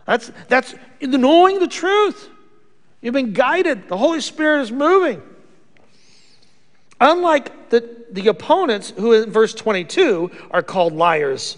that's, 0.06 0.32
that's 0.50 0.76
knowing 1.02 1.58
the 1.58 1.68
truth. 1.68 2.30
You've 3.02 3.16
been 3.16 3.34
guided. 3.34 3.88
The 3.90 3.98
Holy 3.98 4.22
Spirit 4.22 4.62
is 4.62 4.72
moving. 4.72 5.24
Unlike 7.00 7.72
the, 7.72 8.06
the 8.12 8.28
opponents, 8.28 8.94
who 8.96 9.14
in 9.14 9.32
verse 9.32 9.56
22 9.56 10.30
are 10.52 10.62
called 10.62 10.94
liars, 10.94 11.58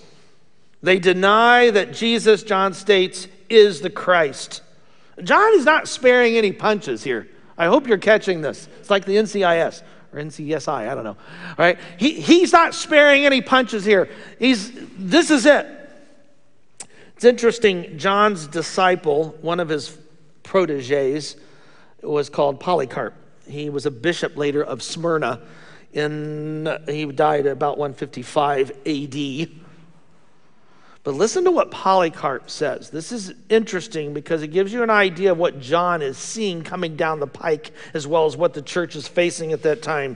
they 0.81 0.97
deny 0.97 1.71
that 1.71 1.91
Jesus, 1.91 2.41
John 2.41 2.73
states, 2.73 3.27
is 3.49 3.81
the 3.81 3.89
Christ. 3.89 4.61
John 5.21 5.53
is 5.53 5.65
not 5.65 5.87
sparing 5.87 6.35
any 6.37 6.51
punches 6.51 7.03
here. 7.03 7.27
I 7.57 7.67
hope 7.67 7.87
you're 7.87 7.97
catching 7.97 8.41
this. 8.41 8.67
It's 8.79 8.89
like 8.89 9.05
the 9.05 9.15
NCIS 9.15 9.83
or 10.11 10.19
NCSI, 10.19 10.89
I 10.89 10.95
don't 10.95 11.03
know. 11.03 11.11
All 11.11 11.55
right? 11.57 11.77
He, 11.97 12.19
he's 12.19 12.51
not 12.51 12.73
sparing 12.73 13.25
any 13.25 13.41
punches 13.41 13.85
here. 13.85 14.09
He's, 14.39 14.71
this 14.97 15.29
is 15.29 15.45
it. 15.45 15.67
It's 17.15 17.25
interesting, 17.25 17.97
John's 17.97 18.47
disciple, 18.47 19.35
one 19.41 19.59
of 19.59 19.69
his 19.69 19.97
proteges, 20.43 21.37
was 22.01 22.29
called 22.29 22.59
Polycarp. 22.59 23.13
He 23.47 23.69
was 23.69 23.85
a 23.85 23.91
bishop 23.91 24.35
later 24.35 24.63
of 24.63 24.81
Smyrna. 24.81 25.41
In, 25.93 26.67
he 26.87 27.05
died 27.05 27.45
about 27.45 27.77
155 27.77 28.71
AD. 28.85 29.62
But 31.03 31.15
listen 31.15 31.43
to 31.43 31.51
what 31.51 31.69
Polycarp 31.69 32.49
says. 32.49 32.89
This 32.89 33.11
is 33.11 33.33
interesting 33.49 34.13
because 34.13 34.41
it 34.41 34.47
gives 34.47 34.71
you 34.71 34.83
an 34.83 34.89
idea 34.89 35.33
of 35.33 35.37
what 35.37 35.59
John 35.59 36.01
is 36.01 36.17
seeing 36.17 36.63
coming 36.63 36.95
down 36.95 37.19
the 37.19 37.27
pike, 37.27 37.71
as 37.93 38.07
well 38.07 38.25
as 38.25 38.37
what 38.37 38.53
the 38.53 38.61
church 38.61 38.95
is 38.95 39.05
facing 39.07 39.51
at 39.51 39.63
that 39.63 39.81
time. 39.81 40.15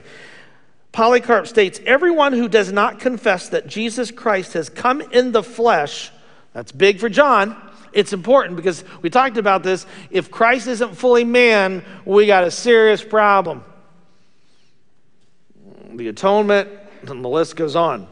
Polycarp 0.92 1.46
states 1.46 1.78
Everyone 1.84 2.32
who 2.32 2.48
does 2.48 2.72
not 2.72 3.00
confess 3.00 3.50
that 3.50 3.66
Jesus 3.66 4.10
Christ 4.10 4.54
has 4.54 4.70
come 4.70 5.02
in 5.02 5.32
the 5.32 5.42
flesh, 5.42 6.10
that's 6.54 6.72
big 6.72 6.98
for 6.98 7.10
John. 7.10 7.56
It's 7.92 8.12
important 8.12 8.56
because 8.56 8.84
we 9.02 9.10
talked 9.10 9.36
about 9.36 9.62
this. 9.62 9.86
If 10.10 10.30
Christ 10.30 10.66
isn't 10.66 10.94
fully 10.94 11.24
man, 11.24 11.84
we 12.04 12.26
got 12.26 12.44
a 12.44 12.50
serious 12.50 13.02
problem. 13.02 13.64
The 15.94 16.08
atonement, 16.08 16.68
and 17.06 17.24
the 17.24 17.28
list 17.28 17.56
goes 17.56 17.76
on. 17.76 18.06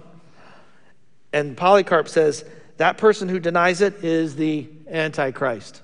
And 1.33 1.57
Polycarp 1.57 2.09
says, 2.09 2.45
that 2.77 2.99
person 2.99 3.29
who 3.29 3.39
denies 3.39 3.81
it 3.81 4.05
is 4.05 4.37
the 4.37 4.69
Antichrist. 4.89 5.83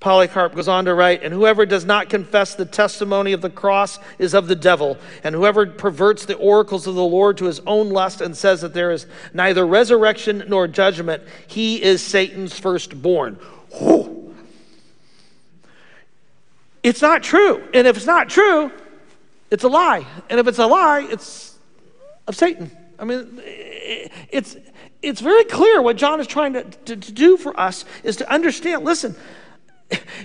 Polycarp 0.00 0.54
goes 0.54 0.68
on 0.68 0.84
to 0.84 0.92
write, 0.92 1.22
and 1.22 1.32
whoever 1.32 1.64
does 1.64 1.86
not 1.86 2.10
confess 2.10 2.54
the 2.54 2.66
testimony 2.66 3.32
of 3.32 3.40
the 3.40 3.48
cross 3.48 3.98
is 4.18 4.34
of 4.34 4.48
the 4.48 4.54
devil, 4.54 4.98
and 5.22 5.34
whoever 5.34 5.64
perverts 5.66 6.26
the 6.26 6.36
oracles 6.36 6.86
of 6.86 6.94
the 6.94 7.02
Lord 7.02 7.38
to 7.38 7.46
his 7.46 7.60
own 7.60 7.88
lust 7.88 8.20
and 8.20 8.36
says 8.36 8.60
that 8.60 8.74
there 8.74 8.90
is 8.90 9.06
neither 9.32 9.66
resurrection 9.66 10.44
nor 10.46 10.68
judgment, 10.68 11.22
he 11.46 11.82
is 11.82 12.02
Satan's 12.02 12.58
firstborn. 12.58 13.38
Whew. 13.78 14.34
It's 16.82 17.00
not 17.00 17.22
true. 17.22 17.66
And 17.72 17.86
if 17.86 17.96
it's 17.96 18.04
not 18.04 18.28
true, 18.28 18.70
it's 19.50 19.64
a 19.64 19.68
lie. 19.68 20.06
And 20.28 20.38
if 20.38 20.46
it's 20.46 20.58
a 20.58 20.66
lie, 20.66 21.08
it's 21.10 21.56
of 22.26 22.36
Satan. 22.36 22.70
I 22.98 23.04
mean, 23.04 23.40
it's 24.30 24.56
it's 25.04 25.20
very 25.20 25.44
clear 25.44 25.82
what 25.82 25.96
John 25.96 26.20
is 26.20 26.26
trying 26.26 26.54
to, 26.54 26.64
to, 26.64 26.96
to 26.96 27.12
do 27.12 27.36
for 27.36 27.58
us 27.58 27.84
is 28.02 28.16
to 28.16 28.32
understand 28.32 28.84
listen, 28.84 29.14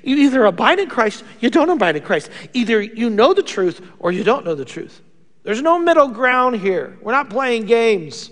you 0.04 0.16
either 0.16 0.46
abide 0.46 0.80
in 0.80 0.90
Christ, 0.90 1.24
you 1.40 1.50
don't 1.50 1.70
abide 1.70 1.96
in 1.96 2.04
Christ. 2.04 2.30
Either 2.54 2.82
you 2.82 3.10
know 3.10 3.34
the 3.34 3.44
truth 3.44 3.86
or 4.00 4.12
you 4.12 4.24
don't 4.24 4.46
know 4.46 4.56
the 4.56 4.66
truth. 4.66 5.02
There's 5.44 5.62
no 5.62 5.80
middle 5.80 6.08
ground 6.08 6.58
here. 6.58 6.98
We're 7.02 7.12
not 7.12 7.30
playing 7.30 7.66
games. 7.66 8.30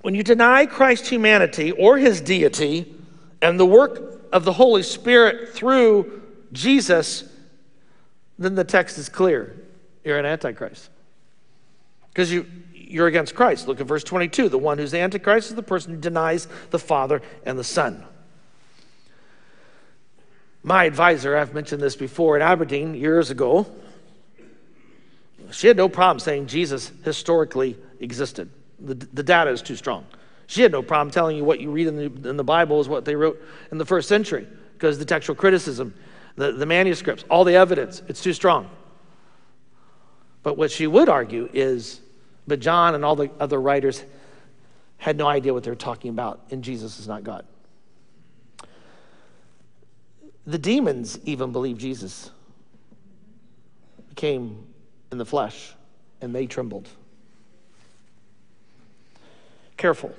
When 0.00 0.14
you 0.14 0.22
deny 0.22 0.66
Christ's 0.66 1.08
humanity 1.08 1.70
or 1.70 1.96
his 1.96 2.20
deity 2.20 2.94
and 3.40 3.58
the 3.58 3.66
work 3.66 4.28
of 4.32 4.44
the 4.44 4.52
Holy 4.52 4.82
Spirit 4.82 5.54
through 5.54 6.22
Jesus, 6.52 7.24
then 8.38 8.54
the 8.54 8.64
text 8.64 8.98
is 8.98 9.08
clear. 9.08 9.56
You're 10.04 10.18
an 10.18 10.26
antichrist. 10.26 10.90
Because 12.08 12.32
you, 12.32 12.46
you're 12.92 13.06
against 13.06 13.34
Christ. 13.34 13.66
Look 13.66 13.80
at 13.80 13.86
verse 13.86 14.04
22. 14.04 14.48
The 14.48 14.58
one 14.58 14.78
who's 14.78 14.90
the 14.90 15.00
Antichrist 15.00 15.50
is 15.50 15.56
the 15.56 15.62
person 15.62 15.94
who 15.94 16.00
denies 16.00 16.46
the 16.70 16.78
Father 16.78 17.22
and 17.44 17.58
the 17.58 17.64
Son. 17.64 18.04
My 20.62 20.84
advisor, 20.84 21.36
I've 21.36 21.54
mentioned 21.54 21.82
this 21.82 21.96
before 21.96 22.36
in 22.36 22.42
Aberdeen 22.42 22.94
years 22.94 23.30
ago, 23.30 23.66
she 25.50 25.66
had 25.66 25.76
no 25.76 25.88
problem 25.88 26.20
saying 26.20 26.46
Jesus 26.46 26.92
historically 27.04 27.76
existed. 27.98 28.48
The, 28.78 28.94
the 28.94 29.22
data 29.22 29.50
is 29.50 29.60
too 29.60 29.76
strong. 29.76 30.06
She 30.46 30.62
had 30.62 30.70
no 30.70 30.82
problem 30.82 31.10
telling 31.10 31.36
you 31.36 31.44
what 31.44 31.60
you 31.60 31.70
read 31.70 31.86
in 31.86 31.96
the, 31.96 32.28
in 32.28 32.36
the 32.36 32.44
Bible 32.44 32.80
is 32.80 32.88
what 32.88 33.04
they 33.04 33.16
wrote 33.16 33.42
in 33.70 33.78
the 33.78 33.86
first 33.86 34.08
century 34.08 34.46
because 34.74 34.98
the 34.98 35.04
textual 35.04 35.34
criticism, 35.34 35.94
the, 36.36 36.52
the 36.52 36.66
manuscripts, 36.66 37.24
all 37.30 37.44
the 37.44 37.54
evidence, 37.54 38.02
it's 38.08 38.22
too 38.22 38.32
strong. 38.32 38.68
But 40.42 40.56
what 40.56 40.70
she 40.70 40.86
would 40.86 41.08
argue 41.08 41.48
is 41.52 42.01
but 42.46 42.60
John 42.60 42.94
and 42.94 43.04
all 43.04 43.16
the 43.16 43.30
other 43.38 43.60
writers 43.60 44.04
had 44.98 45.16
no 45.16 45.26
idea 45.26 45.52
what 45.52 45.64
they 45.64 45.70
were 45.70 45.76
talking 45.76 46.10
about, 46.10 46.40
and 46.50 46.62
Jesus 46.62 46.98
is 46.98 47.08
not 47.08 47.24
God. 47.24 47.44
The 50.46 50.58
demons 50.58 51.18
even 51.24 51.52
believed 51.52 51.80
Jesus 51.80 52.30
came 54.16 54.66
in 55.10 55.18
the 55.18 55.24
flesh, 55.24 55.72
and 56.20 56.34
they 56.34 56.46
trembled. 56.46 56.88
Careful. 59.76 60.14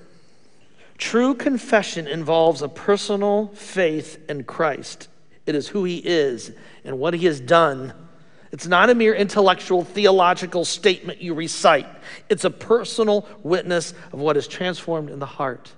True 0.97 1.33
confession 1.33 2.07
involves 2.07 2.61
a 2.61 2.69
personal 2.69 3.47
faith 3.47 4.19
in 4.29 4.43
Christ. 4.43 5.09
It 5.45 5.55
is 5.55 5.67
who 5.67 5.83
he 5.83 5.97
is 5.97 6.51
and 6.85 6.99
what 6.99 7.13
he 7.13 7.25
has 7.25 7.39
done 7.39 7.93
it's 8.53 8.67
not 8.67 8.91
a 8.91 8.95
mere 8.95 9.15
intellectual, 9.15 9.83
theological 9.83 10.63
statement 10.63 11.19
you 11.19 11.33
recite, 11.33 11.87
it's 12.29 12.45
a 12.45 12.51
personal 12.51 13.27
witness 13.41 13.95
of 14.11 14.19
what 14.19 14.37
is 14.37 14.47
transformed 14.47 15.09
in 15.09 15.17
the 15.17 15.25
heart. 15.25 15.71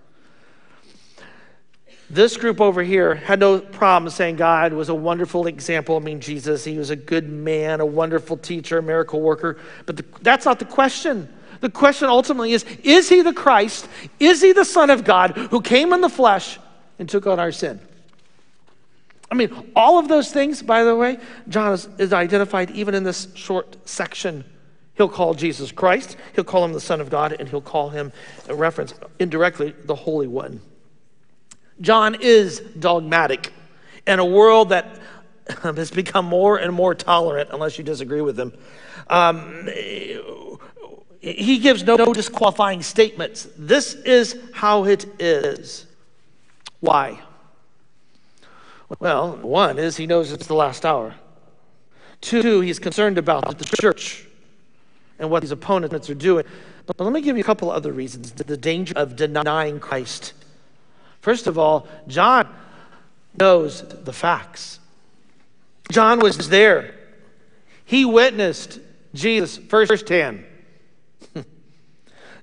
This 2.09 2.35
group 2.35 2.59
over 2.59 2.83
here 2.83 3.15
had 3.15 3.39
no 3.39 3.59
problem 3.59 4.11
saying 4.11 4.35
God 4.35 4.73
was 4.73 4.89
a 4.89 4.93
wonderful 4.93 5.47
example. 5.47 5.95
I 5.95 5.99
mean, 5.99 6.19
Jesus, 6.19 6.65
he 6.65 6.77
was 6.77 6.89
a 6.89 6.97
good 6.97 7.29
man, 7.29 7.79
a 7.79 7.85
wonderful 7.85 8.35
teacher, 8.35 8.79
a 8.79 8.83
miracle 8.83 9.21
worker. 9.21 9.57
But 9.85 9.95
the, 9.95 10.05
that's 10.21 10.45
not 10.45 10.59
the 10.59 10.65
question. 10.65 11.33
The 11.61 11.69
question 11.69 12.09
ultimately 12.09 12.51
is 12.51 12.65
Is 12.83 13.07
he 13.07 13.21
the 13.21 13.33
Christ? 13.33 13.87
Is 14.19 14.41
he 14.41 14.51
the 14.51 14.65
Son 14.65 14.89
of 14.89 15.05
God 15.05 15.31
who 15.31 15.61
came 15.61 15.93
in 15.93 16.01
the 16.01 16.09
flesh 16.09 16.59
and 16.99 17.07
took 17.07 17.25
on 17.25 17.39
our 17.39 17.53
sin? 17.53 17.79
I 19.35 19.37
mean, 19.37 19.71
all 19.75 19.99
of 19.99 20.07
those 20.07 20.31
things, 20.31 20.61
by 20.61 20.85
the 20.85 20.95
way, 20.95 21.17
John 21.49 21.73
is, 21.73 21.89
is, 21.97 22.13
identified 22.13 22.71
even 22.71 22.95
in 22.95 23.03
this 23.03 23.27
short 23.35 23.75
section. 23.83 24.45
He'll 24.93 25.09
call 25.09 25.33
Jesus 25.33 25.73
Christ, 25.73 26.15
he'll 26.35 26.45
call 26.45 26.63
him 26.63 26.71
the 26.71 26.79
Son 26.79 27.01
of 27.01 27.09
God, 27.09 27.35
and 27.37 27.49
he'll 27.49 27.59
call 27.59 27.89
him, 27.89 28.13
a 28.47 28.55
reference 28.55 28.93
indirectly, 29.19 29.75
the 29.83 29.95
Holy 29.95 30.27
One. 30.27 30.61
John 31.81 32.15
is 32.21 32.61
dogmatic 32.79 33.51
in 34.07 34.19
a 34.19 34.25
world 34.25 34.69
that 34.69 34.99
has 35.63 35.91
become 35.91 36.23
more 36.23 36.55
and 36.55 36.73
more 36.73 36.95
tolerant, 36.95 37.49
unless 37.51 37.77
you 37.77 37.83
disagree 37.83 38.21
with 38.21 38.39
him. 38.39 38.53
Um, 39.09 39.67
he 41.19 41.59
gives 41.59 41.83
no, 41.83 41.97
no 41.97 42.13
disqualifying 42.13 42.81
statements. 42.81 43.49
This 43.57 43.95
is 43.95 44.39
how 44.53 44.85
it 44.85 45.05
is. 45.19 45.87
Why? 46.79 47.19
Well, 48.99 49.37
one 49.37 49.79
is 49.79 49.97
he 49.97 50.05
knows 50.05 50.31
it's 50.31 50.47
the 50.47 50.55
last 50.55 50.85
hour. 50.85 51.15
Two, 52.21 52.61
he's 52.61 52.79
concerned 52.79 53.17
about 53.17 53.57
the 53.57 53.65
church 53.65 54.25
and 55.19 55.29
what 55.29 55.41
these 55.41 55.51
opponents 55.51 56.09
are 56.09 56.15
doing. 56.15 56.45
But, 56.85 56.99
let 56.99 57.11
me 57.11 57.21
give 57.21 57.35
you 57.35 57.41
a 57.41 57.45
couple 57.45 57.71
other 57.71 57.91
reasons 57.91 58.31
the 58.31 58.57
danger 58.57 58.93
of 58.95 59.15
denying 59.15 59.79
Christ. 59.79 60.33
First 61.21 61.47
of 61.47 61.57
all, 61.57 61.87
John 62.07 62.47
knows 63.37 63.81
the 63.81 64.13
facts. 64.13 64.79
John 65.91 66.19
was 66.19 66.49
there, 66.49 66.95
he 67.85 68.05
witnessed 68.05 68.79
Jesus 69.13 69.57
firsthand. 69.57 70.45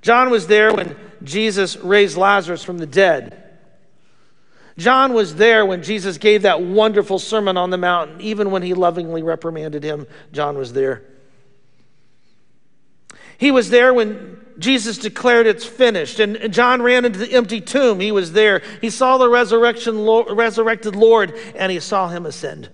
John 0.02 0.30
was 0.30 0.46
there 0.46 0.72
when 0.72 0.96
Jesus 1.22 1.76
raised 1.76 2.16
Lazarus 2.16 2.64
from 2.64 2.78
the 2.78 2.86
dead. 2.86 3.41
John 4.78 5.12
was 5.12 5.36
there 5.36 5.66
when 5.66 5.82
Jesus 5.82 6.18
gave 6.18 6.42
that 6.42 6.62
wonderful 6.62 7.18
sermon 7.18 7.56
on 7.56 7.70
the 7.70 7.78
mountain. 7.78 8.20
Even 8.20 8.50
when 8.50 8.62
he 8.62 8.74
lovingly 8.74 9.22
reprimanded 9.22 9.82
him, 9.82 10.06
John 10.32 10.56
was 10.56 10.72
there. 10.72 11.02
He 13.36 13.50
was 13.50 13.70
there 13.70 13.92
when 13.92 14.40
Jesus 14.58 14.98
declared 14.98 15.46
it's 15.46 15.64
finished. 15.64 16.20
And 16.20 16.52
John 16.52 16.80
ran 16.80 17.04
into 17.04 17.18
the 17.18 17.32
empty 17.32 17.60
tomb. 17.60 18.00
He 18.00 18.12
was 18.12 18.32
there. 18.32 18.62
He 18.80 18.88
saw 18.88 19.18
the 19.18 19.28
resurrection, 19.28 20.06
resurrected 20.06 20.96
Lord 20.96 21.34
and 21.56 21.72
he 21.72 21.80
saw 21.80 22.08
him 22.08 22.24
ascend. 22.24 22.70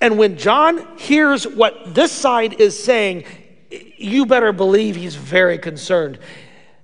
And 0.00 0.18
when 0.18 0.38
John 0.38 0.96
hears 0.98 1.46
what 1.46 1.94
this 1.94 2.12
side 2.12 2.60
is 2.60 2.82
saying, 2.82 3.24
you 3.70 4.26
better 4.26 4.52
believe 4.52 4.96
he's 4.96 5.14
very 5.14 5.58
concerned. 5.58 6.18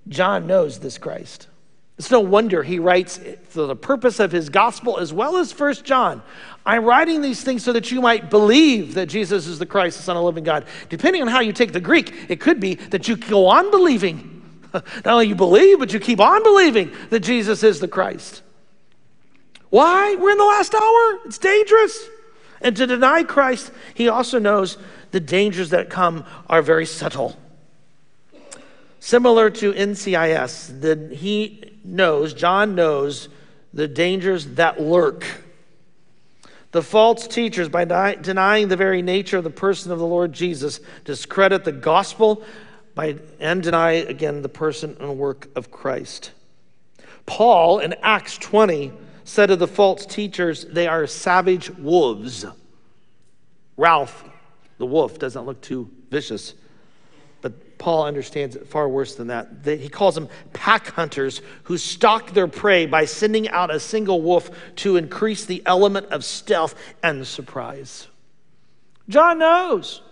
John 0.09 0.46
knows 0.46 0.81
this 0.81 0.99
Christ. 0.99 1.49
It's 1.98 2.11
no 2.11 2.20
wonder 2.20 2.62
he 2.62 2.78
writes 2.78 3.18
for 3.48 3.66
the 3.66 3.76
purpose 3.76 4.20
of 4.20 4.30
his 4.30 4.50
gospel 4.50 4.98
as 4.98 5.14
well 5.14 5.38
as 5.38 5.50
First 5.50 5.85
John. 5.85 6.22
I'm 6.66 6.85
writing 6.85 7.22
these 7.22 7.42
things 7.42 7.64
so 7.64 7.72
that 7.72 7.90
you 7.90 8.02
might 8.02 8.28
believe 8.28 8.94
that 8.94 9.06
Jesus 9.06 9.46
is 9.46 9.59
the 9.59 9.66
Christ, 9.66 9.96
the 9.96 10.02
Son 10.02 10.16
of 10.16 10.20
the 10.20 10.26
living 10.26 10.44
God. 10.44 10.66
Depending 10.90 11.22
on 11.22 11.28
how 11.28 11.40
you 11.40 11.52
take 11.52 11.72
the 11.72 11.80
Greek, 11.80 12.12
it 12.28 12.40
could 12.40 12.61
be 12.61 12.74
that 12.74 13.09
you 13.09 13.16
go 13.16 13.46
on 13.46 13.70
believing. 13.70 14.42
Not 14.74 15.06
only 15.06 15.28
you 15.28 15.35
believe, 15.35 15.78
but 15.78 15.92
you 15.92 16.00
keep 16.00 16.20
on 16.20 16.42
believing 16.42 16.92
that 17.09 17.20
Jesus 17.20 17.62
is 17.62 17.80
the 17.80 17.88
Christ. 17.88 18.42
Why? 19.70 20.16
We're 20.16 20.32
in 20.32 20.38
the 20.38 20.44
last 20.44 20.74
hour. 20.74 21.20
It's 21.24 21.38
dangerous. 21.38 22.09
And 22.61 22.76
to 22.76 22.87
deny 22.87 23.22
Christ, 23.22 23.72
he 23.94 24.09
also 24.09 24.38
knows 24.38 24.76
the 25.12 25.20
dangers 25.20 25.70
that 25.70 25.88
come 25.88 26.24
are 26.48 26.62
very 26.62 26.85
subtle. 26.85 27.38
Similar 29.00 29.50
to 29.50 29.72
NCIS, 29.72 30.80
that 30.80 31.12
he 31.12 31.75
knows, 31.87 32.35
John 32.35 32.75
knows, 32.75 33.29
the 33.72 33.88
dangers 33.88 34.46
that 34.55 34.81
lurk. 34.81 35.25
The 36.72 36.83
false 36.83 37.27
teachers, 37.27 37.68
by 37.68 37.85
denying 38.16 38.68
the 38.68 38.77
very 38.77 39.01
nature 39.01 39.38
of 39.38 39.44
the 39.44 39.51
person 39.51 39.92
of 39.92 39.99
the 39.99 40.07
Lord 40.07 40.33
Jesus, 40.33 40.81
discredit 41.05 41.64
the 41.64 41.72
gospel 41.72 42.42
by, 42.94 43.16
and 43.40 43.62
deny, 43.62 43.92
again, 43.92 44.42
the 44.42 44.49
person 44.49 44.96
and 45.01 45.16
work 45.16 45.49
of 45.55 45.70
Christ. 45.70 46.33
Paul 47.25 47.79
in 47.79 47.94
Acts 48.03 48.37
20 48.38 48.92
said 49.25 49.51
of 49.51 49.59
the 49.59 49.66
false 49.66 50.07
teachers, 50.07 50.64
they 50.64 50.87
are 50.87 51.07
savage 51.07 51.70
wolves. 51.70 52.44
Ralph, 53.77 54.25
the 54.79 54.87
wolf, 54.87 55.18
doesn't 55.18 55.44
look 55.44 55.61
too 55.61 55.90
vicious. 56.11 56.55
Paul 57.78 58.04
understands 58.04 58.56
it 58.56 58.66
far 58.66 58.88
worse 58.88 59.14
than 59.14 59.26
that. 59.28 59.48
He 59.64 59.88
calls 59.88 60.14
them 60.14 60.28
pack 60.52 60.88
hunters 60.88 61.42
who 61.64 61.76
stalk 61.76 62.32
their 62.32 62.48
prey 62.48 62.86
by 62.86 63.04
sending 63.04 63.48
out 63.50 63.74
a 63.74 63.78
single 63.78 64.22
wolf 64.22 64.50
to 64.76 64.96
increase 64.96 65.44
the 65.44 65.62
element 65.66 66.06
of 66.06 66.24
stealth 66.24 66.74
and 67.02 67.26
surprise. 67.26 68.08
John 69.08 69.38
knows. 69.38 70.02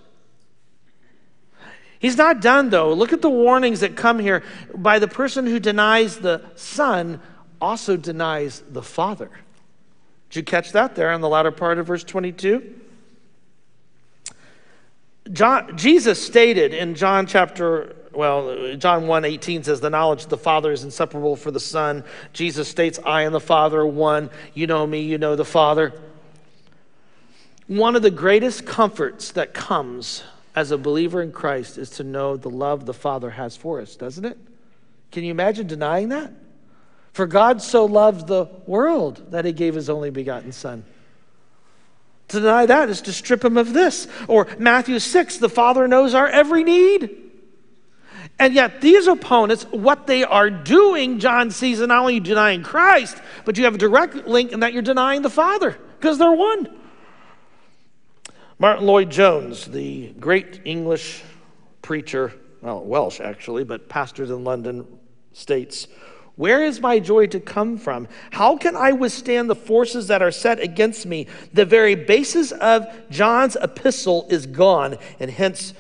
He's 1.99 2.19
not 2.19 2.43
done, 2.43 2.69
though. 2.69 2.93
Look 2.93 3.15
at 3.15 3.23
the 3.23 3.31
warnings 3.31 3.81
that 3.81 3.97
come 3.97 4.19
here. 4.19 4.43
By 4.75 4.99
the 4.99 5.09
person 5.09 5.47
who 5.47 5.59
denies 5.59 6.19
the 6.19 6.43
Son, 6.55 7.21
also 7.63 7.97
denies 7.97 8.63
the 8.69 8.83
Father. 8.83 9.31
Did 10.29 10.37
you 10.37 10.43
catch 10.45 10.73
that 10.73 10.97
there 10.97 11.13
in 11.13 11.23
the 11.23 11.29
latter 11.29 11.51
part 11.51 11.79
of 11.79 11.87
verse 11.87 12.05
22? 12.05 12.81
John, 15.33 15.77
Jesus 15.77 16.25
stated 16.25 16.75
in 16.75 16.95
John 16.95 17.27
chapter, 17.27 17.97
well, 18.13 18.77
John 18.77 19.07
1 19.07 19.25
18 19.25 19.65
says, 19.65 19.81
The 19.81 19.91
knowledge 19.91 20.25
of 20.25 20.29
the 20.29 20.37
Father 20.37 20.71
is 20.71 20.85
inseparable 20.85 21.37
for 21.37 21.51
the 21.51 21.61
Son. 21.61 22.05
Jesus 22.33 22.69
states, 22.69 22.99
I 23.05 23.23
and 23.23 23.35
the 23.35 23.41
Father 23.41 23.81
are 23.81 23.87
one. 23.87 24.31
You 24.53 24.67
know 24.67 24.87
me, 24.87 25.01
you 25.01 25.19
know 25.19 25.35
the 25.35 25.45
Father. 25.45 25.93
One 27.67 27.97
of 27.97 28.03
the 28.03 28.11
greatest 28.11 28.67
comforts 28.67 29.33
that 29.33 29.55
comes 29.55 30.23
as 30.55 30.71
a 30.71 30.79
believer 30.79 31.23
in 31.23 31.33
Christ 31.33 31.79
is 31.79 31.91
to 31.91 32.05
know 32.05 32.37
the 32.37 32.51
love 32.51 32.85
the 32.85 32.95
Father 32.95 33.31
has 33.31 33.57
for 33.57 33.81
us, 33.81 33.97
doesn't 33.97 34.25
it? 34.25 34.39
Can 35.11 35.25
you 35.25 35.31
imagine 35.31 35.67
denying 35.67 36.11
that? 36.11 36.33
For 37.13 37.27
God 37.27 37.63
so 37.63 37.87
loved 37.87 38.27
the 38.27 38.47
world 38.67 39.31
that 39.31 39.45
he 39.45 39.53
gave 39.53 39.75
his 39.75 39.89
only 39.89 40.11
begotten 40.11 40.53
Son. 40.53 40.85
To 42.29 42.41
deny 42.41 42.67
that 42.67 42.89
is 42.89 43.03
to 43.03 43.13
strip 43.13 43.45
him 43.45 43.57
of 43.57 43.73
this. 43.73 44.09
Or 44.29 44.47
Matthew 44.59 44.99
6, 44.99 45.39
the 45.39 45.49
Father 45.49 45.87
knows 45.87 46.15
our 46.15 46.29
every 46.29 46.65
need. 46.65 47.25
And 48.39 48.55
yet, 48.55 48.81
these 48.81 49.07
opponents, 49.07 49.65
what 49.71 50.07
they 50.07 50.25
are 50.25 50.51
doing, 50.51 51.21
John 51.21 51.51
sees, 51.51 51.79
not 51.81 51.91
only 52.01 52.19
denying 52.19 52.63
Christ, 52.63 53.17
but 53.45 53.57
you 53.57 53.65
have 53.65 53.77
a 53.77 53.79
direct 53.79 54.27
link 54.27 54.53
in 54.53 54.61
that 54.61 54.73
you're 54.73 54.83
denying 54.83 55.23
the 55.23 55.31
Father 55.31 55.79
because 55.99 56.19
they're 56.19 56.33
one. 56.33 56.69
Martyn 58.59 58.87
Lloyd-Jones, 58.87 59.67
the 59.67 60.09
great 60.19 60.63
English 60.65 61.23
preacher, 61.83 62.33
well, 62.61 62.83
Welsh 62.83 63.21
actually, 63.21 63.63
but 63.63 63.89
pastored 63.89 64.31
in 64.31 64.43
London, 64.43 64.87
states 65.33 65.87
where 66.37 66.65
is 66.65 66.81
my 66.81 66.99
joy 66.99 67.27
to 67.29 67.39
come 67.39 67.79
from? 67.79 68.09
How 68.33 68.57
can 68.57 68.75
I 68.75 68.93
withstand 68.93 69.49
the 69.49 69.55
forces 69.55 70.09
that 70.09 70.21
are 70.21 70.33
set 70.33 70.59
against 70.59 71.07
me? 71.07 71.29
The 71.53 71.65
very 71.65 71.95
basis 71.95 72.51
of 72.53 72.87
John's 73.09 73.57
epistle 73.57 74.27
is 74.29 74.47
gone, 74.47 74.99
and 75.21 75.31
hence 75.31 75.75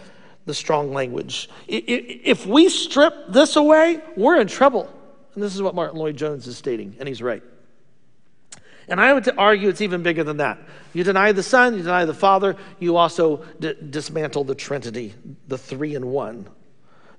the 0.47 0.55
strong 0.55 0.93
language. 0.93 1.49
If 1.67 2.47
we 2.47 2.69
strip 2.69 3.14
this 3.31 3.57
away, 3.57 4.01
we're 4.17 4.40
in 4.40 4.47
trouble. 4.47 4.93
And 5.35 5.43
this 5.43 5.55
is 5.55 5.62
what 5.62 5.75
Martyn 5.75 5.99
Lloyd-Jones 5.99 6.47
is 6.47 6.57
stating, 6.57 6.95
and 7.01 7.09
he's 7.09 7.21
right. 7.21 7.43
And 8.87 9.01
I 9.01 9.12
would 9.12 9.29
argue 9.37 9.69
it's 9.69 9.81
even 9.81 10.03
bigger 10.03 10.23
than 10.23 10.37
that. 10.37 10.59
You 10.93 11.03
deny 11.03 11.33
the 11.33 11.43
Son, 11.43 11.75
you 11.75 11.83
deny 11.83 12.05
the 12.05 12.14
Father, 12.14 12.55
you 12.79 12.97
also 12.97 13.45
d- 13.59 13.75
dismantle 13.90 14.45
the 14.45 14.55
Trinity, 14.55 15.14
the 15.49 15.59
three 15.59 15.95
in 15.95 16.07
one. 16.07 16.47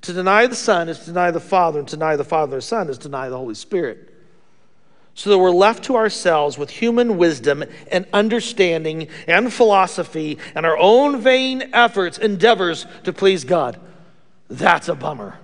To 0.05 0.13
deny 0.13 0.45
the 0.45 0.55
Son 0.55 0.87
is 0.87 0.99
to 0.99 1.05
deny 1.05 1.31
the 1.31 1.39
Father, 1.39 1.79
and 1.79 1.87
to 1.87 1.95
deny 1.95 2.15
the 2.15 2.23
Father 2.23 2.57
the 2.57 2.61
Son 2.61 2.89
is 2.89 2.99
to 2.99 3.05
deny 3.05 3.27
the 3.27 3.37
Holy 3.37 3.55
Spirit. 3.55 4.13
So 5.15 5.31
that 5.31 5.39
we're 5.39 5.49
left 5.49 5.85
to 5.85 5.95
ourselves 5.95 6.59
with 6.59 6.69
human 6.69 7.17
wisdom 7.17 7.63
and 7.89 8.05
understanding 8.13 9.07
and 9.27 9.51
philosophy 9.51 10.37
and 10.53 10.63
our 10.63 10.77
own 10.77 11.21
vain 11.21 11.71
efforts, 11.73 12.19
endeavors 12.19 12.85
to 13.05 13.13
please 13.13 13.45
God. 13.45 13.79
That's 14.47 14.89
a 14.89 14.95
bummer. 14.95 15.39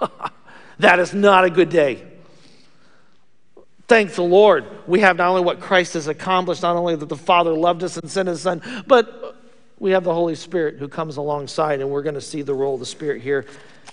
that 0.78 1.00
is 1.00 1.12
not 1.12 1.44
a 1.44 1.50
good 1.50 1.70
day. 1.70 2.04
Thank 3.88 4.12
the 4.12 4.22
Lord. 4.22 4.66
We 4.86 5.00
have 5.00 5.16
not 5.16 5.30
only 5.30 5.42
what 5.42 5.58
Christ 5.58 5.94
has 5.94 6.06
accomplished, 6.06 6.62
not 6.62 6.76
only 6.76 6.94
that 6.94 7.08
the 7.08 7.16
Father 7.16 7.54
loved 7.54 7.82
us 7.82 7.96
and 7.96 8.08
sent 8.08 8.28
his 8.28 8.42
Son, 8.42 8.62
but 8.86 9.34
we 9.80 9.90
have 9.90 10.04
the 10.04 10.14
Holy 10.14 10.36
Spirit 10.36 10.76
who 10.76 10.86
comes 10.86 11.16
alongside, 11.16 11.80
and 11.80 11.90
we're 11.90 12.02
going 12.02 12.14
to 12.14 12.20
see 12.20 12.42
the 12.42 12.54
role 12.54 12.74
of 12.74 12.80
the 12.80 12.86
Spirit 12.86 13.20
here 13.20 13.46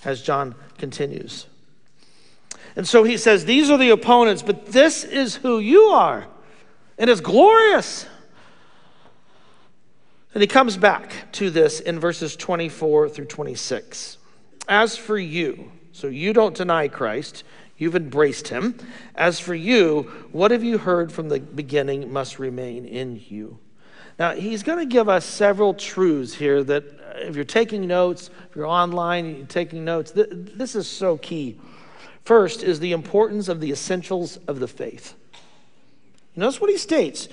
as 0.06 0.22
John 0.22 0.54
continues. 0.78 1.46
And 2.76 2.86
so 2.86 3.04
he 3.04 3.16
says, 3.16 3.44
These 3.44 3.70
are 3.70 3.78
the 3.78 3.90
opponents, 3.90 4.42
but 4.42 4.66
this 4.66 5.04
is 5.04 5.36
who 5.36 5.58
you 5.58 5.82
are. 5.82 6.26
And 6.98 7.10
it's 7.10 7.20
glorious. 7.20 8.06
And 10.34 10.42
he 10.42 10.46
comes 10.48 10.76
back 10.76 11.30
to 11.32 11.50
this 11.50 11.78
in 11.80 12.00
verses 12.00 12.34
24 12.34 13.08
through 13.08 13.26
26. 13.26 14.18
As 14.68 14.96
for 14.96 15.16
you, 15.16 15.70
so 15.92 16.08
you 16.08 16.32
don't 16.32 16.56
deny 16.56 16.88
Christ, 16.88 17.44
you've 17.78 17.94
embraced 17.94 18.48
him. 18.48 18.76
As 19.14 19.38
for 19.38 19.54
you, 19.54 20.10
what 20.32 20.50
have 20.50 20.64
you 20.64 20.78
heard 20.78 21.12
from 21.12 21.28
the 21.28 21.38
beginning 21.38 22.12
must 22.12 22.40
remain 22.40 22.84
in 22.84 23.22
you. 23.28 23.58
Now, 24.18 24.32
he's 24.32 24.62
going 24.62 24.78
to 24.78 24.86
give 24.86 25.08
us 25.08 25.24
several 25.24 25.74
truths 25.74 26.34
here 26.34 26.62
that, 26.64 26.84
uh, 26.84 27.18
if 27.18 27.34
you're 27.34 27.44
taking 27.44 27.86
notes, 27.86 28.30
if 28.48 28.56
you're 28.56 28.66
online, 28.66 29.36
you're 29.36 29.46
taking 29.46 29.84
notes, 29.84 30.12
th- 30.12 30.28
this 30.30 30.76
is 30.76 30.86
so 30.86 31.16
key. 31.18 31.58
First 32.24 32.62
is 32.62 32.80
the 32.80 32.92
importance 32.92 33.48
of 33.48 33.60
the 33.60 33.70
essentials 33.70 34.38
of 34.48 34.60
the 34.60 34.68
faith. 34.68 35.14
Notice 36.36 36.60
what 36.60 36.70
he 36.70 36.78
states. 36.78 37.28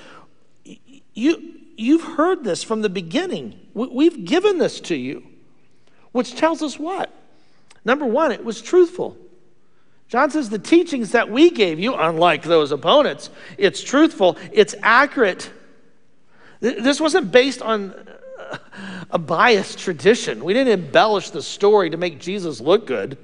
You, 1.13 1.53
you've 1.77 2.03
heard 2.03 2.43
this 2.43 2.63
from 2.63 2.81
the 2.81 2.89
beginning. 2.89 3.59
We've 3.73 4.25
given 4.25 4.57
this 4.57 4.79
to 4.81 4.95
you, 4.95 5.23
which 6.11 6.35
tells 6.35 6.61
us 6.61 6.77
what? 6.77 7.11
Number 7.85 8.05
one, 8.05 8.31
it 8.31 8.43
was 8.43 8.61
truthful. 8.61 9.17
John 10.07 10.29
says 10.29 10.49
the 10.49 10.59
teachings 10.59 11.13
that 11.13 11.29
we 11.29 11.49
gave 11.49 11.79
you, 11.79 11.95
unlike 11.95 12.43
those 12.43 12.71
opponents, 12.71 13.29
it's 13.57 13.81
truthful, 13.81 14.37
it's 14.51 14.75
accurate. 14.83 15.49
This 16.61 17.01
wasn't 17.01 17.31
based 17.31 17.61
on 17.61 17.93
a 19.09 19.17
biased 19.17 19.79
tradition. 19.79 20.43
We 20.43 20.53
didn't 20.53 20.79
embellish 20.79 21.31
the 21.31 21.41
story 21.41 21.89
to 21.89 21.97
make 21.97 22.19
Jesus 22.19 22.61
look 22.61 22.87
good. 22.87 23.17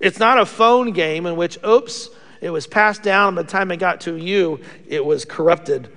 It's 0.00 0.18
not 0.18 0.38
a 0.38 0.46
phone 0.46 0.92
game 0.92 1.26
in 1.26 1.36
which, 1.36 1.58
oops, 1.64 2.10
it 2.40 2.50
was 2.50 2.66
passed 2.66 3.02
down. 3.02 3.28
and 3.28 3.36
By 3.36 3.42
the 3.42 3.48
time 3.48 3.70
it 3.70 3.76
got 3.76 4.00
to 4.02 4.16
you, 4.16 4.60
it 4.88 5.04
was 5.04 5.24
corrupted. 5.24 5.90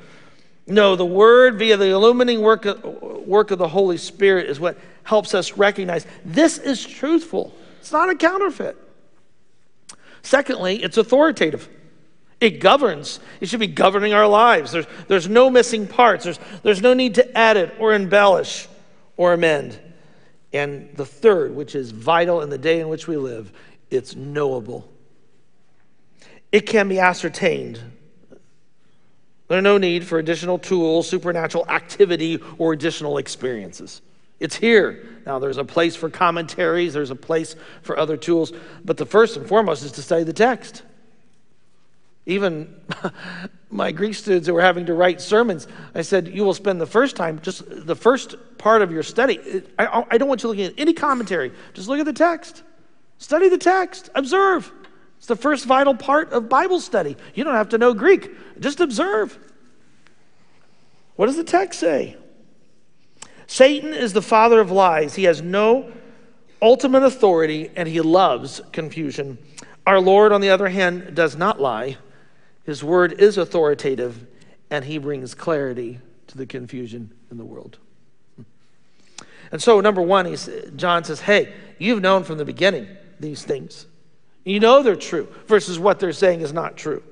No, 0.68 0.96
the 0.96 1.06
Word, 1.06 1.58
via 1.58 1.78
the 1.78 1.90
illuminating 1.90 2.42
work 2.42 2.66
of, 2.66 2.84
work 3.26 3.52
of 3.52 3.58
the 3.58 3.68
Holy 3.68 3.98
Spirit, 3.98 4.50
is 4.50 4.60
what 4.60 4.78
helps 5.04 5.34
us 5.34 5.58
recognize 5.58 6.06
this 6.24 6.58
is 6.58 6.86
truthful. 6.86 7.54
It's 7.80 7.92
not 7.92 8.10
a 8.10 8.16
counterfeit. 8.16 8.78
Secondly, 10.22 10.82
it's 10.82 10.98
authoritative. 10.98 11.68
It 12.44 12.60
governs. 12.60 13.22
It 13.40 13.48
should 13.48 13.62
be 13.62 13.68
governing 13.68 14.14
our 14.14 14.28
lives. 14.28 14.74
There's, 14.74 14.86
there's 15.08 15.30
no 15.30 15.50
missing 15.50 15.88
parts. 15.88 16.26
There's, 16.26 16.40
there's 16.62 16.82
no 16.82 16.94
need 16.94 17.16
to 17.16 17.38
edit 17.38 17.74
or 17.80 17.94
embellish 17.94 18.68
or 19.16 19.32
amend. 19.32 19.80
And 20.52 20.90
the 20.98 21.06
third, 21.06 21.56
which 21.56 21.74
is 21.74 21.92
vital 21.92 22.42
in 22.42 22.50
the 22.50 22.58
day 22.58 22.82
in 22.82 22.90
which 22.90 23.08
we 23.08 23.16
live, 23.16 23.54
it's 23.90 24.18
knowable. 24.18 24.92
It 26.52 26.66
can 26.66 26.90
be 26.90 27.00
ascertained. 27.00 27.80
There's 29.48 29.64
no 29.64 29.78
need 29.78 30.06
for 30.06 30.20
additional 30.20 30.60
tools, 30.60 31.08
supernatural 31.08 31.66
activity, 31.70 32.42
or 32.58 32.74
additional 32.74 33.20
experiences. 33.20 34.02
It's 34.42 34.58
here. 34.58 35.22
Now, 35.26 35.40
there's 35.40 35.60
a 35.60 35.64
place 35.64 35.96
for 35.96 36.10
commentaries, 36.10 36.94
there's 36.94 37.10
a 37.10 37.16
place 37.16 37.56
for 37.84 37.98
other 37.98 38.18
tools, 38.18 38.52
but 38.84 38.98
the 38.98 39.06
first 39.06 39.38
and 39.38 39.48
foremost 39.48 39.86
is 39.86 39.94
to 39.94 40.02
study 40.02 40.26
the 40.26 40.34
text. 40.34 40.84
Even 42.26 42.82
my 43.70 43.92
Greek 43.92 44.16
students 44.16 44.48
who 44.48 44.54
were 44.54 44.62
having 44.62 44.86
to 44.86 44.94
write 44.94 45.22
sermons, 45.22 45.68
I 45.94 46.02
said, 46.02 46.30
You 46.30 46.44
will 46.44 46.54
spend 46.54 46.80
the 46.80 46.86
first 46.86 47.16
time, 47.16 47.40
just 47.42 47.64
the 47.68 47.96
first 47.96 48.36
part 48.58 48.82
of 48.82 48.92
your 48.92 49.04
study. 49.04 49.64
I, 49.78 50.06
I 50.12 50.18
don't 50.18 50.30
want 50.30 50.44
you 50.44 50.50
looking 50.50 50.66
at 50.66 50.74
any 50.78 50.94
commentary. 50.94 51.52
Just 51.74 51.88
look 51.88 52.00
at 52.00 52.06
the 52.06 52.14
text. 52.14 52.64
Study 53.18 53.50
the 53.50 53.58
text. 53.58 54.10
Observe. 54.16 54.72
It's 55.18 55.28
the 55.28 55.36
first 55.38 55.66
vital 55.66 55.96
part 55.96 56.34
of 56.34 56.50
Bible 56.50 56.82
study. 56.82 57.16
You 57.34 57.46
don't 57.46 57.56
have 57.56 57.70
to 57.70 57.78
know 57.78 57.94
Greek, 57.94 58.30
just 58.60 58.82
observe. 58.82 59.40
What 61.16 61.28
does 61.28 61.38
the 61.38 61.46
text 61.46 61.80
say? 61.80 62.18
Satan 63.48 63.94
is 63.94 64.12
the 64.12 64.22
father 64.22 64.60
of 64.60 64.72
lies. 64.72 65.16
He 65.16 65.24
has 65.24 65.42
no 65.42 65.94
ultimate 66.62 67.04
authority 67.04 67.70
and 67.76 67.88
he 67.88 68.02
loves 68.02 68.62
confusion. 68.72 69.38
Our 69.86 70.00
Lord, 70.00 70.32
on 70.32 70.42
the 70.42 70.50
other 70.50 70.68
hand, 70.68 71.16
does 71.16 71.38
not 71.38 71.62
lie. 71.62 71.98
His 72.64 72.84
word 72.84 73.14
is 73.14 73.38
authoritative 73.38 74.28
and 74.70 74.86
he 74.86 74.98
brings 74.98 75.36
clarity 75.36 76.00
to 76.28 76.38
the 76.38 76.46
confusion 76.46 77.12
in 77.30 77.38
the 77.38 77.46
world. 77.46 77.78
And 79.52 79.62
so, 79.62 79.80
number 79.82 80.02
one, 80.02 80.26
he's, 80.26 80.50
John 80.76 81.04
says, 81.04 81.22
Hey, 81.22 81.54
you've 81.78 82.02
known 82.02 82.24
from 82.24 82.40
the 82.40 82.46
beginning 82.46 82.88
these 83.20 83.44
things. 83.44 83.86
You 84.44 84.60
know 84.60 84.82
they're 84.82 84.96
true 84.96 85.28
versus 85.48 85.78
what 85.78 86.00
they're 86.00 86.12
saying 86.12 86.42
is 86.42 86.52
not 86.52 86.76
true. 86.76 87.04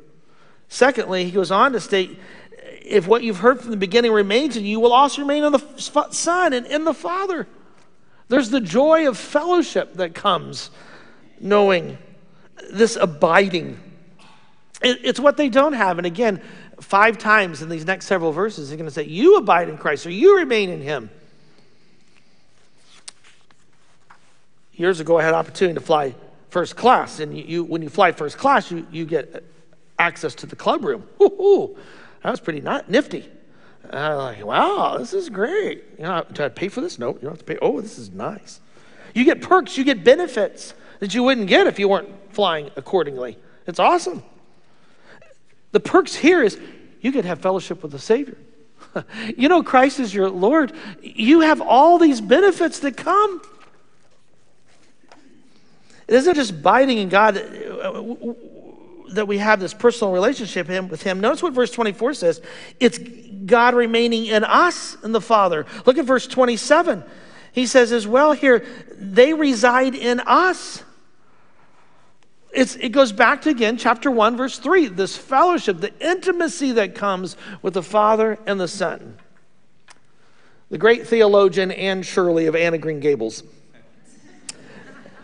Secondly, 0.67 1.25
he 1.25 1.31
goes 1.31 1.51
on 1.51 1.73
to 1.73 1.79
state, 1.79 2.19
if 2.81 3.07
what 3.07 3.23
you've 3.23 3.37
heard 3.37 3.61
from 3.61 3.71
the 3.71 3.77
beginning 3.77 4.11
remains 4.11 4.57
in 4.57 4.65
you, 4.65 4.79
will 4.79 4.93
also 4.93 5.21
remain 5.21 5.43
in 5.43 5.51
the 5.51 6.11
Son 6.11 6.53
and 6.53 6.65
in 6.65 6.83
the 6.83 6.93
Father. 6.93 7.47
There's 8.27 8.49
the 8.49 8.61
joy 8.61 9.07
of 9.07 9.17
fellowship 9.17 9.95
that 9.95 10.15
comes 10.15 10.71
knowing 11.39 11.97
this 12.71 12.95
abiding. 12.95 13.79
It's 14.82 15.19
what 15.19 15.38
they 15.38 15.49
don't 15.49 15.73
have. 15.73 15.97
And 15.97 16.07
again, 16.07 16.41
five 16.79 17.17
times 17.17 17.61
in 17.61 17.69
these 17.69 17.86
next 17.86 18.05
several 18.05 18.32
verses, 18.32 18.69
he's 18.69 18.77
going 18.77 18.89
to 18.89 18.93
say, 18.93 19.03
You 19.03 19.38
abide 19.38 19.69
in 19.69 19.77
Christ, 19.77 20.05
or 20.05 20.09
you 20.09 20.38
remain 20.38 20.69
in 20.69 20.82
Him. 20.82 21.09
Years 24.73 24.99
ago, 24.99 25.19
I 25.19 25.23
had 25.23 25.29
an 25.29 25.36
opportunity 25.36 25.75
to 25.75 25.86
fly 25.86 26.15
first 26.49 26.75
class. 26.75 27.19
And 27.19 27.38
you, 27.38 27.43
you 27.43 27.63
when 27.63 27.82
you 27.82 27.89
fly 27.89 28.11
first 28.11 28.38
class, 28.38 28.71
you, 28.71 28.88
you 28.91 29.05
get 29.05 29.43
access 29.99 30.34
to 30.36 30.45
the 30.47 30.55
club 30.55 30.84
room. 30.84 31.07
Ooh, 31.21 31.77
that 32.23 32.32
was 32.32 32.39
pretty 32.39 32.61
not, 32.61 32.89
nifty. 32.89 33.29
And 33.84 33.95
I'm 33.95 34.17
like, 34.17 34.45
wow, 34.45 34.97
this 34.97 35.13
is 35.13 35.29
great. 35.29 35.84
You 35.97 36.03
know, 36.03 36.25
do 36.32 36.43
I 36.43 36.49
pay 36.49 36.69
for 36.69 36.82
this? 36.82 36.97
No, 36.97 37.09
you 37.09 37.19
don't 37.21 37.32
have 37.32 37.39
to 37.39 37.45
pay. 37.45 37.57
Oh, 37.61 37.82
this 37.82 37.99
is 37.99 38.11
nice. 38.11 38.59
You 39.13 39.25
get 39.25 39.41
perks, 39.41 39.77
you 39.77 39.84
get 39.84 40.03
benefits 40.03 40.73
that 40.99 41.13
you 41.13 41.23
wouldn't 41.23 41.47
get 41.47 41.67
if 41.67 41.77
you 41.77 41.89
weren't 41.89 42.09
flying 42.29 42.71
accordingly. 42.75 43.38
It's 43.67 43.79
awesome. 43.79 44.23
The 45.72 45.80
perks 45.80 46.15
here 46.15 46.43
is 46.43 46.59
you 47.01 47.11
could 47.11 47.26
have 47.26 47.39
fellowship 47.39 47.82
with 47.82 47.91
the 47.91 47.99
Savior. 47.99 48.38
you 49.38 49.49
know, 49.49 49.63
Christ 49.63 49.99
is 49.99 50.13
your 50.13 50.30
Lord. 50.30 50.74
You 51.01 51.41
have 51.41 51.61
all 51.61 51.97
these 51.97 52.22
benefits 52.22 52.80
that 52.80 52.97
come. 52.97 53.41
It 56.07 56.15
isn't 56.15 56.36
just 56.36 56.51
abiding 56.51 56.97
in 56.97 57.09
God 57.09 57.36
that 59.13 59.28
we 59.28 59.38
have 59.38 59.59
this 59.59 59.74
personal 59.74 60.13
relationship 60.13 60.67
with 60.89 61.03
Him. 61.03 61.19
Notice 61.19 61.43
what 61.43 61.53
verse 61.53 61.72
24 61.72 62.13
says 62.15 62.41
it's 62.80 62.99
God 63.45 63.74
remaining 63.74 64.26
in 64.26 64.43
us 64.43 64.97
and 65.03 65.13
the 65.13 65.22
Father. 65.22 65.65
Look 65.86 65.97
at 65.97 66.05
verse 66.05 66.28
27. 66.28 67.03
He 67.53 67.65
says 67.65 67.91
as 67.91 68.07
well 68.07 68.34
here, 68.34 68.65
they 68.97 69.34
reside 69.34 69.95
in 69.95 70.22
us. 70.22 70.84
It's, 72.51 72.75
it 72.75 72.89
goes 72.89 73.11
back 73.11 73.43
to 73.43 73.49
again, 73.49 73.77
chapter 73.77 74.11
1, 74.11 74.35
verse 74.35 74.59
3, 74.59 74.87
this 74.87 75.15
fellowship, 75.15 75.79
the 75.79 75.93
intimacy 75.99 76.73
that 76.73 76.95
comes 76.95 77.37
with 77.61 77.75
the 77.75 77.83
Father 77.83 78.37
and 78.45 78.59
the 78.59 78.67
Son. 78.67 79.17
The 80.69 80.77
great 80.77 81.07
theologian 81.07 81.71
Anne 81.71 82.03
Shirley 82.03 82.47
of 82.47 82.55
Anne 82.55 82.73
of 82.73 82.81
Green 82.81 82.99
Gables 82.99 83.43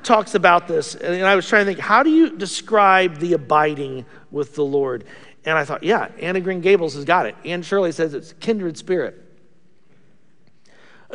talks 0.04 0.36
about 0.36 0.68
this. 0.68 0.96
And 0.96 1.26
I 1.26 1.36
was 1.36 1.48
trying 1.48 1.66
to 1.66 1.66
think, 1.66 1.80
how 1.80 2.02
do 2.02 2.10
you 2.10 2.38
describe 2.38 3.18
the 3.18 3.34
abiding 3.34 4.06
with 4.32 4.56
the 4.56 4.64
Lord? 4.64 5.04
And 5.46 5.58
I 5.58 5.66
thought, 5.66 5.84
yeah, 5.84 6.10
Anne 6.20 6.38
of 6.38 6.44
Green 6.44 6.62
Gables 6.62 6.96
has 6.96 7.04
got 7.04 7.26
it. 7.26 7.36
Anne 7.44 7.62
Shirley 7.62 7.92
says 7.92 8.14
it's 8.14 8.34
kindred 8.34 8.78
spirit. 8.78 9.27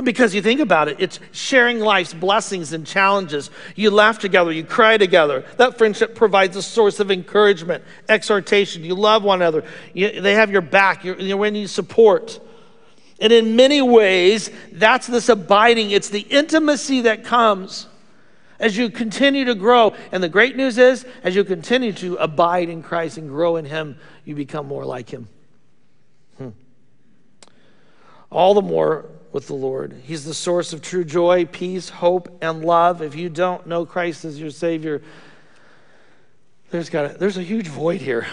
Because 0.03 0.35
you 0.35 0.41
think 0.41 0.61
about 0.61 0.89
it, 0.89 0.97
it's 1.01 1.21
sharing 1.33 1.79
life's 1.79 2.15
blessings 2.15 2.73
and 2.73 2.87
challenges. 2.87 3.51
You 3.77 3.91
laugh 3.91 4.19
together, 4.19 4.51
you 4.51 4.65
cry 4.65 4.97
together. 4.97 5.45
That 5.59 5.77
friendship 5.77 6.15
provides 6.15 6.57
a 6.57 6.63
source 6.63 6.99
of 6.99 7.11
encouragement, 7.11 7.85
exhortation. 8.09 8.85
You 8.85 8.95
love 8.95 9.23
one 9.23 9.43
another. 9.43 9.65
You, 9.93 10.23
they 10.23 10.33
have 10.33 10.51
your 10.51 10.63
back. 10.63 11.05
You're, 11.05 11.19
you're 11.19 11.37
when 11.37 11.55
you 11.55 11.67
support. 11.67 12.41
And 13.21 13.35
in 13.35 13.55
many 13.55 13.83
ways, 13.83 14.51
that's 14.73 15.07
this 15.07 15.29
abiding. 15.29 15.91
It's 15.91 16.09
the 16.09 16.21
intimacy 16.21 17.03
that 17.03 17.23
comes 17.23 17.87
as 18.59 18.79
you 18.79 18.89
continue 18.89 19.45
to 19.45 19.55
grow. 19.55 19.95
And 20.11 20.23
the 20.23 20.29
great 20.29 20.57
news 20.57 20.79
is, 20.79 21.05
as 21.23 21.37
you 21.37 21.45
continue 21.45 21.93
to 21.95 22.17
abide 22.17 22.71
in 22.71 22.83
Christ 22.83 23.19
and 23.19 23.29
grow 23.29 23.57
in 23.57 23.67
Him, 23.67 23.99
you 24.25 24.35
become 24.35 24.67
more 24.67 24.87
like 24.87 25.11
Him. 25.11 25.29
Hmm. 26.39 26.49
All 28.31 28.55
the 28.55 28.63
more 28.63 29.05
with 29.33 29.47
the 29.47 29.55
Lord. 29.55 29.95
He's 30.05 30.25
the 30.25 30.35
source 30.35 30.73
of 30.73 30.83
true 30.83 31.05
joy, 31.05 31.47
peace, 31.47 31.89
hope, 31.89 32.39
and 32.43 32.65
love. 32.65 33.01
If 33.01 33.15
you 33.15 33.29
don't 33.29 33.67
know 33.67 33.87
Christ 33.87 34.25
as 34.25 34.39
your 34.39 34.51
Savior, 34.51 35.03
there's, 36.71 36.91
got 36.91 37.15
a, 37.15 37.19
there's 37.19 37.39
a 37.39 37.43
huge 37.43 37.69
void 37.69 38.01
here. 38.01 38.27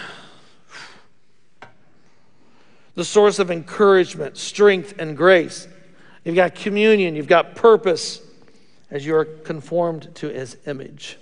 The 2.94 3.04
source 3.04 3.38
of 3.38 3.50
encouragement, 3.50 4.36
strength, 4.36 4.94
and 4.98 5.16
grace. 5.16 5.66
You've 6.24 6.36
got 6.36 6.54
communion, 6.54 7.16
you've 7.16 7.26
got 7.26 7.54
purpose 7.54 8.20
as 8.90 9.06
you're 9.06 9.24
conformed 9.24 10.14
to 10.16 10.28
His 10.28 10.58
image. 10.66 11.16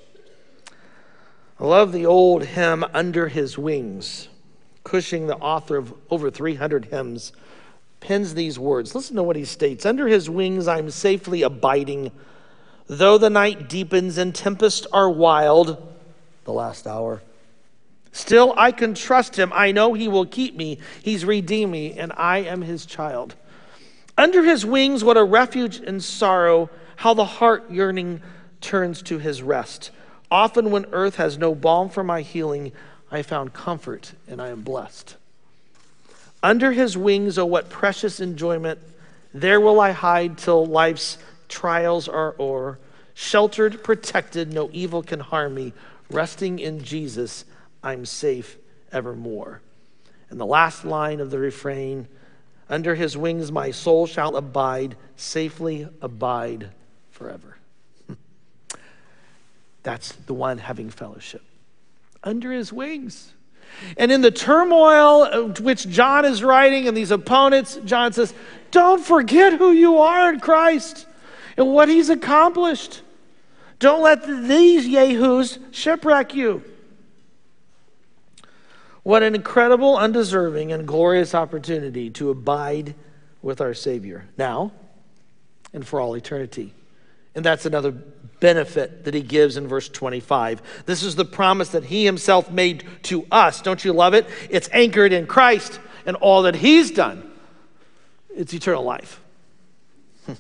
I 1.61 1.67
love 1.67 1.93
the 1.93 2.07
old 2.07 2.45
hymn, 2.45 2.85
Under 2.95 3.29
His 3.29 3.57
Wings. 3.57 4.29
Cushing, 4.83 5.27
the 5.27 5.37
author 5.37 5.77
of 5.77 5.93
over 6.11 6.31
300 6.31 6.87
hymns, 6.87 7.33
pens 8.01 8.35
these 8.35 8.59
words. 8.59 8.95
Listen 8.95 9.17
to 9.17 9.23
what 9.23 9.37
he 9.37 9.45
states 9.45 9.87
Under 9.87 10.07
his 10.09 10.31
wings 10.31 10.69
I'm 10.69 10.91
safely 10.91 11.43
abiding. 11.43 12.13
Though 12.87 13.19
the 13.19 13.31
night 13.31 13.69
deepens 13.69 14.17
and 14.17 14.35
tempests 14.35 14.87
are 14.93 15.11
wild, 15.11 15.77
the 16.45 16.53
last 16.53 16.87
hour. 16.87 17.23
Still, 18.13 18.55
I 18.57 18.73
can 18.73 18.95
trust 18.95 19.39
him. 19.39 19.53
I 19.55 19.73
know 19.73 19.93
he 19.93 20.09
will 20.09 20.25
keep 20.25 20.57
me. 20.57 20.79
He's 21.03 21.25
redeemed 21.25 21.71
me, 21.71 21.99
and 21.99 22.13
I 22.17 22.39
am 22.39 22.63
his 22.63 22.87
child. 22.87 23.35
Under 24.17 24.43
his 24.43 24.65
wings, 24.65 25.05
what 25.05 25.19
a 25.19 25.23
refuge 25.23 25.79
in 25.81 26.01
sorrow, 26.01 26.71
how 26.97 27.13
the 27.13 27.27
heart 27.27 27.71
yearning 27.71 28.23
turns 28.63 29.03
to 29.03 29.19
his 29.19 29.43
rest. 29.43 29.91
Often, 30.31 30.71
when 30.71 30.87
earth 30.93 31.17
has 31.17 31.37
no 31.37 31.55
balm 31.55 31.91
for 31.91 32.03
my 32.03 32.23
healing, 32.23 32.73
I 33.11 33.21
found 33.21 33.53
comfort 33.53 34.15
and 34.27 34.41
I 34.41 34.49
am 34.49 34.63
blessed. 34.63 35.18
Under 36.43 36.73
his 36.73 36.97
wings, 36.97 37.39
oh, 37.39 37.47
what 37.47 37.69
precious 37.69 38.21
enjoyment! 38.21 38.79
There 39.35 39.61
will 39.61 39.81
I 39.81 39.91
hide 39.93 40.39
till 40.39 40.65
life's 40.65 41.19
trials 41.49 42.09
are 42.09 42.35
o'er. 42.39 42.79
Sheltered, 43.15 43.83
protected, 43.83 44.53
no 44.53 44.71
evil 44.73 45.03
can 45.03 45.21
harm 45.21 45.55
me. 45.55 45.73
Resting 46.11 46.59
in 46.59 46.83
Jesus, 46.85 47.45
I'm 47.83 48.07
safe 48.07 48.57
evermore. 48.93 49.61
And 50.31 50.39
the 50.39 50.47
last 50.47 50.85
line 50.85 51.21
of 51.21 51.31
the 51.31 51.39
refrain 51.39 52.07
Under 52.71 52.95
his 52.95 53.17
wings, 53.17 53.51
my 53.51 53.71
soul 53.71 54.07
shall 54.07 54.37
abide, 54.37 54.95
safely 55.17 55.89
abide 56.03 56.69
forever. 57.11 57.57
That's 59.83 60.13
the 60.13 60.35
one 60.35 60.59
having 60.59 60.91
fellowship. 60.91 61.43
Under 62.23 62.53
his 62.53 62.71
wings. 62.71 63.33
And 63.97 64.11
in 64.11 64.21
the 64.21 64.31
turmoil 64.31 65.23
uh, 65.23 65.43
which 65.61 65.89
John 65.89 66.25
is 66.25 66.43
writing 66.43 66.89
and 66.89 66.97
these 66.97 67.11
opponents, 67.11 67.79
John 67.85 68.13
says, 68.13 68.35
Don't 68.71 69.03
forget 69.05 69.55
who 69.55 69.73
you 69.73 69.99
are 69.99 70.33
in 70.33 70.41
Christ 70.41 71.07
and 71.57 71.73
what 71.73 71.89
he's 71.89 72.11
accomplished. 72.11 73.03
Don't 73.79 74.03
let 74.03 74.27
these 74.27 74.87
yahoos 74.87 75.59
shipwreck 75.71 76.35
you. 76.35 76.63
What 79.03 79.23
an 79.23 79.35
incredible, 79.35 79.97
undeserving, 79.97 80.73
and 80.73 80.87
glorious 80.87 81.35
opportunity 81.35 82.11
to 82.11 82.31
abide 82.31 82.95
with 83.41 83.61
our 83.61 83.73
Savior 83.73 84.29
now 84.37 84.73
and 85.73 85.87
for 85.87 86.01
all 86.01 86.15
eternity. 86.15 86.75
And 87.35 87.45
that's 87.45 87.67
another 87.67 87.95
benefit 88.41 89.05
that 89.05 89.15
he 89.15 89.23
gives 89.23 89.57
in 89.57 89.69
verse 89.69 89.89
25. 89.89 90.85
This 90.87 91.03
is 91.03 91.17
the 91.17 91.25
promise 91.25 91.71
that 91.71 91.85
he 91.85 92.05
himself 92.05 92.51
made 92.51 92.85
to 93.05 93.27
us. 93.31 93.63
Don't 93.63 93.85
you 93.85 93.93
love 93.93 94.15
it? 94.15 94.27
It's 94.51 94.69
anchored 94.73 95.13
in 95.13 95.27
Christ 95.27 95.81
and 96.07 96.17
all 96.17 96.43
that 96.43 96.55
he's 96.55 96.91
done. 96.91 97.31
It's 98.35 98.55
eternal 98.55 98.85
life. 98.85 99.21
Hmm. 100.27 100.35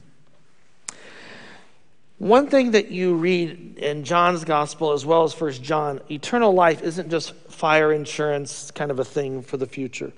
One 2.18 2.46
thing 2.48 2.72
that 2.72 2.90
you 2.90 3.14
read 3.14 3.78
in 3.78 4.04
John's 4.04 4.44
gospel 4.44 4.92
as 4.92 5.04
well 5.04 5.24
as 5.24 5.34
First 5.34 5.62
John, 5.62 6.00
eternal 6.10 6.52
life 6.52 6.82
isn't 6.82 7.10
just 7.10 7.34
fire 7.50 7.92
insurance 7.92 8.70
kind 8.70 8.90
of 8.90 8.98
a 8.98 9.04
thing 9.04 9.42
for 9.42 9.56
the 9.56 9.66
future. 9.66 10.12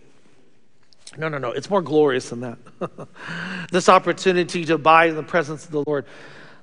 No, 1.18 1.28
no, 1.28 1.38
no. 1.38 1.50
It's 1.50 1.68
more 1.68 1.82
glorious 1.82 2.30
than 2.30 2.40
that. 2.40 2.58
this 3.72 3.88
opportunity 3.88 4.64
to 4.64 4.74
abide 4.74 5.10
in 5.10 5.16
the 5.16 5.22
presence 5.22 5.64
of 5.64 5.72
the 5.72 5.82
Lord. 5.86 6.06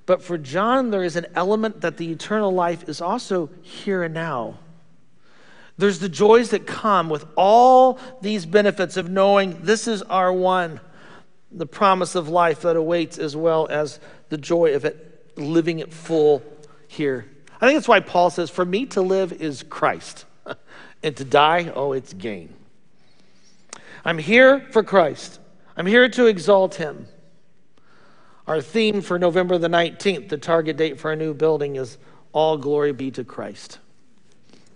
But 0.07 0.23
for 0.23 0.37
John, 0.37 0.89
there 0.89 1.03
is 1.03 1.17
an 1.17 1.27
element 1.35 1.81
that 1.81 1.97
the 1.97 2.09
eternal 2.09 2.51
life 2.51 2.87
is 2.87 3.01
also 3.01 3.49
here 3.61 4.03
and 4.03 4.13
now. 4.13 4.57
There's 5.77 5.99
the 5.99 6.09
joys 6.09 6.49
that 6.51 6.65
come 6.65 7.09
with 7.09 7.25
all 7.35 7.99
these 8.21 8.45
benefits 8.45 8.95
of 8.95 9.09
knowing 9.09 9.59
this 9.61 9.85
is 9.85 10.01
our 10.03 10.31
one, 10.31 10.79
the 11.51 11.65
promise 11.65 12.15
of 12.15 12.29
life 12.29 12.61
that 12.61 12.77
awaits, 12.77 13.17
as 13.19 13.35
well 13.35 13.67
as 13.69 13.99
the 14.29 14.37
joy 14.37 14.73
of 14.73 14.85
it, 14.85 15.33
living 15.35 15.79
it 15.79 15.93
full 15.93 16.41
here. 16.87 17.25
I 17.59 17.67
think 17.67 17.75
that's 17.75 17.87
why 17.87 17.99
Paul 17.99 18.29
says, 18.29 18.49
For 18.49 18.65
me 18.65 18.85
to 18.87 19.01
live 19.01 19.33
is 19.33 19.61
Christ, 19.63 20.25
and 21.03 21.17
to 21.17 21.25
die, 21.25 21.71
oh, 21.75 21.91
it's 21.91 22.13
gain. 22.13 22.53
I'm 24.05 24.19
here 24.19 24.61
for 24.71 24.83
Christ, 24.83 25.41
I'm 25.75 25.85
here 25.85 26.07
to 26.07 26.27
exalt 26.27 26.75
him. 26.75 27.09
Our 28.47 28.61
theme 28.61 29.01
for 29.01 29.19
November 29.19 29.57
the 29.57 29.67
19th, 29.67 30.29
the 30.29 30.37
target 30.37 30.77
date 30.77 30.99
for 30.99 31.09
our 31.09 31.17
new 31.17 31.33
building, 31.33 31.75
is 31.75 31.97
All 32.31 32.57
Glory 32.57 32.93
Be 32.93 33.11
to 33.11 33.25
Christ. 33.25 33.79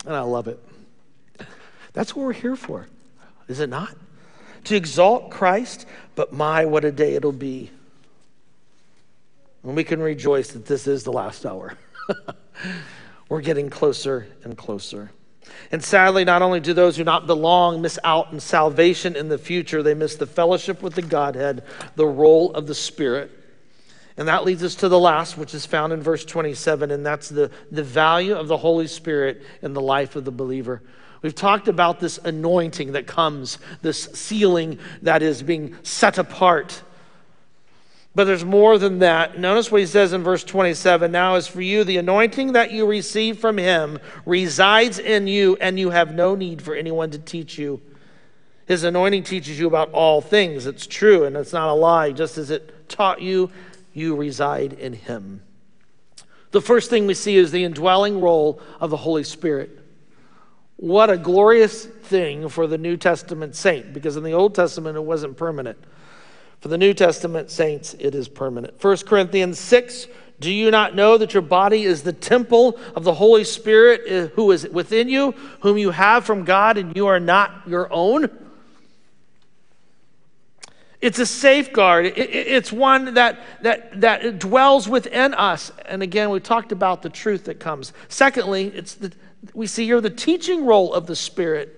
And 0.06 0.14
I 0.14 0.22
love 0.22 0.50
it. 0.50 0.60
That's 1.94 2.16
what 2.16 2.26
we're 2.26 2.34
here 2.34 2.56
for, 2.56 2.88
is 3.48 3.62
it 3.62 3.70
not? 3.70 3.96
To 4.66 4.76
exalt 4.76 5.32
Christ, 5.32 5.86
but 6.16 6.34
my, 6.34 6.66
what 6.66 6.84
a 6.84 6.92
day 6.92 7.16
it'll 7.16 7.32
be. 7.32 7.72
And 9.64 9.76
we 9.76 9.84
can 9.84 10.02
rejoice 10.02 10.50
that 10.52 10.66
this 10.66 10.86
is 10.88 11.04
the 11.04 11.12
last 11.12 11.46
hour. 11.46 11.78
we're 13.30 13.42
getting 13.42 13.70
closer 13.70 14.28
and 14.44 14.58
closer. 14.58 15.12
And 15.72 15.84
sadly, 15.84 16.26
not 16.26 16.42
only 16.42 16.60
do 16.60 16.74
those 16.74 16.98
who 16.98 17.04
not 17.04 17.26
belong 17.26 17.82
miss 17.82 17.98
out 18.04 18.28
on 18.28 18.40
salvation 18.40 19.16
in 19.16 19.30
the 19.30 19.38
future, 19.38 19.82
they 19.82 19.94
miss 19.94 20.16
the 20.16 20.26
fellowship 20.26 20.82
with 20.82 20.96
the 20.96 21.02
Godhead, 21.02 21.64
the 21.96 22.06
role 22.06 22.54
of 22.54 22.68
the 22.68 22.76
Spirit. 22.76 23.32
And 24.18 24.28
that 24.28 24.44
leads 24.44 24.64
us 24.64 24.76
to 24.76 24.90
the 24.90 25.00
last, 25.00 25.38
which 25.38 25.54
is 25.54 25.66
found 25.66 25.94
in 25.94 26.02
verse 26.02 26.26
27, 26.26 26.92
and 26.92 27.06
that's 27.06 27.30
the, 27.30 27.50
the 27.72 27.84
value 27.84 28.36
of 28.36 28.48
the 28.48 28.58
Holy 28.58 28.88
Spirit 28.88 29.42
in 29.62 29.74
the 29.74 29.82
life 29.82 30.16
of 30.16 30.26
the 30.26 30.32
believer. 30.32 30.82
We've 31.22 31.36
talked 31.36 31.68
about 31.68 32.00
this 32.00 32.18
anointing 32.18 32.94
that 32.94 33.08
comes, 33.08 33.60
this 33.82 34.06
sealing 34.14 34.80
that 35.04 35.22
is 35.22 35.44
being 35.44 35.78
set 35.84 36.18
apart. 36.18 36.82
But 38.14 38.26
there's 38.26 38.44
more 38.44 38.78
than 38.78 39.00
that. 39.00 39.40
Notice 39.40 39.72
what 39.72 39.82
he 39.82 39.88
says 39.88 40.12
in 40.12 40.24
verse 40.24 40.44
27 40.44 41.12
Now, 41.12 41.36
as 41.36 41.48
for 41.48 41.62
you, 41.62 41.84
the 41.84 41.98
anointing 41.98 42.54
that 42.54 42.72
you 42.72 42.86
receive 42.86 43.40
from 43.40 43.58
him 43.58 44.00
resides 44.26 45.00
in 45.00 45.28
you, 45.28 45.58
and 45.62 45.80
you 45.80 45.92
have 45.92 46.14
no 46.14 46.36
need 46.36 46.62
for 46.62 46.76
anyone 46.76 47.12
to 47.12 47.20
teach 47.20 47.58
you. 47.58 47.82
His 48.66 48.84
anointing 48.84 49.24
teaches 49.24 49.60
you 49.60 49.68
about 49.68 49.92
all 49.92 50.22
things. 50.22 50.66
It's 50.66 50.88
true, 50.88 51.24
and 51.24 51.38
it's 51.38 51.54
not 51.54 51.70
a 51.70 51.74
lie. 51.74 52.12
Just 52.12 52.38
as 52.38 52.52
it 52.52 52.90
taught 52.90 53.22
you, 53.22 53.50
you 53.94 54.16
reside 54.16 54.74
in 54.74 54.94
him. 54.94 55.42
The 56.52 56.62
first 56.62 56.90
thing 56.90 57.08
we 57.08 57.14
see 57.14 57.38
is 57.38 57.52
the 57.52 57.64
indwelling 57.64 58.20
role 58.20 58.62
of 58.80 58.90
the 58.90 58.98
Holy 58.98 59.24
Spirit. 59.24 59.80
What 60.76 61.10
a 61.10 61.18
glorious 61.18 61.86
thing 61.86 62.50
for 62.50 62.68
the 62.68 62.78
New 62.78 62.98
Testament 62.98 63.56
saint, 63.56 63.94
because 63.94 64.18
in 64.18 64.24
the 64.24 64.34
Old 64.34 64.56
Testament 64.56 64.98
it 64.98 65.02
wasn't 65.02 65.38
permanent. 65.38 65.78
For 66.60 66.68
the 66.68 66.78
New 66.78 66.94
Testament 66.94 67.50
saints, 67.50 67.96
it 68.00 68.14
is 68.14 68.28
permanent. 68.28 68.84
1 68.84 68.98
Corinthians 68.98 69.60
6 69.60 70.08
Do 70.40 70.52
you 70.52 70.72
not 70.72 70.96
know 70.96 71.18
that 71.18 71.34
your 71.34 71.42
body 71.42 71.84
is 71.84 72.04
the 72.04 72.14
temple 72.14 72.80
of 72.96 73.04
the 73.04 73.14
Holy 73.14 73.44
Spirit 73.44 74.02
eh, 74.08 74.28
who 74.36 74.52
is 74.52 74.68
within 74.70 75.08
you, 75.08 75.32
whom 75.62 75.78
you 75.78 75.92
have 75.92 76.26
from 76.26 76.44
God, 76.44 76.78
and 76.78 76.96
you 76.96 77.08
are 77.08 77.20
not 77.20 77.68
your 77.68 77.92
own? 77.92 78.30
It's 81.02 81.18
a 81.18 81.26
safeguard. 81.26 82.14
It's 82.16 82.72
one 82.72 83.16
that, 83.16 83.40
that, 83.62 84.02
that 84.02 84.38
dwells 84.38 84.88
within 84.88 85.34
us. 85.34 85.72
And 85.88 86.04
again, 86.04 86.30
we 86.30 86.40
talked 86.40 86.72
about 86.72 87.02
the 87.02 87.10
truth 87.10 87.46
that 87.46 87.60
comes. 87.60 87.92
Secondly, 88.08 88.68
it's 88.68 88.94
the, 88.94 89.12
we 89.56 89.66
see 89.66 89.86
here 89.86 90.00
the 90.00 90.12
teaching 90.12 90.66
role 90.66 90.94
of 90.94 91.08
the 91.08 91.16
Spirit. 91.16 91.78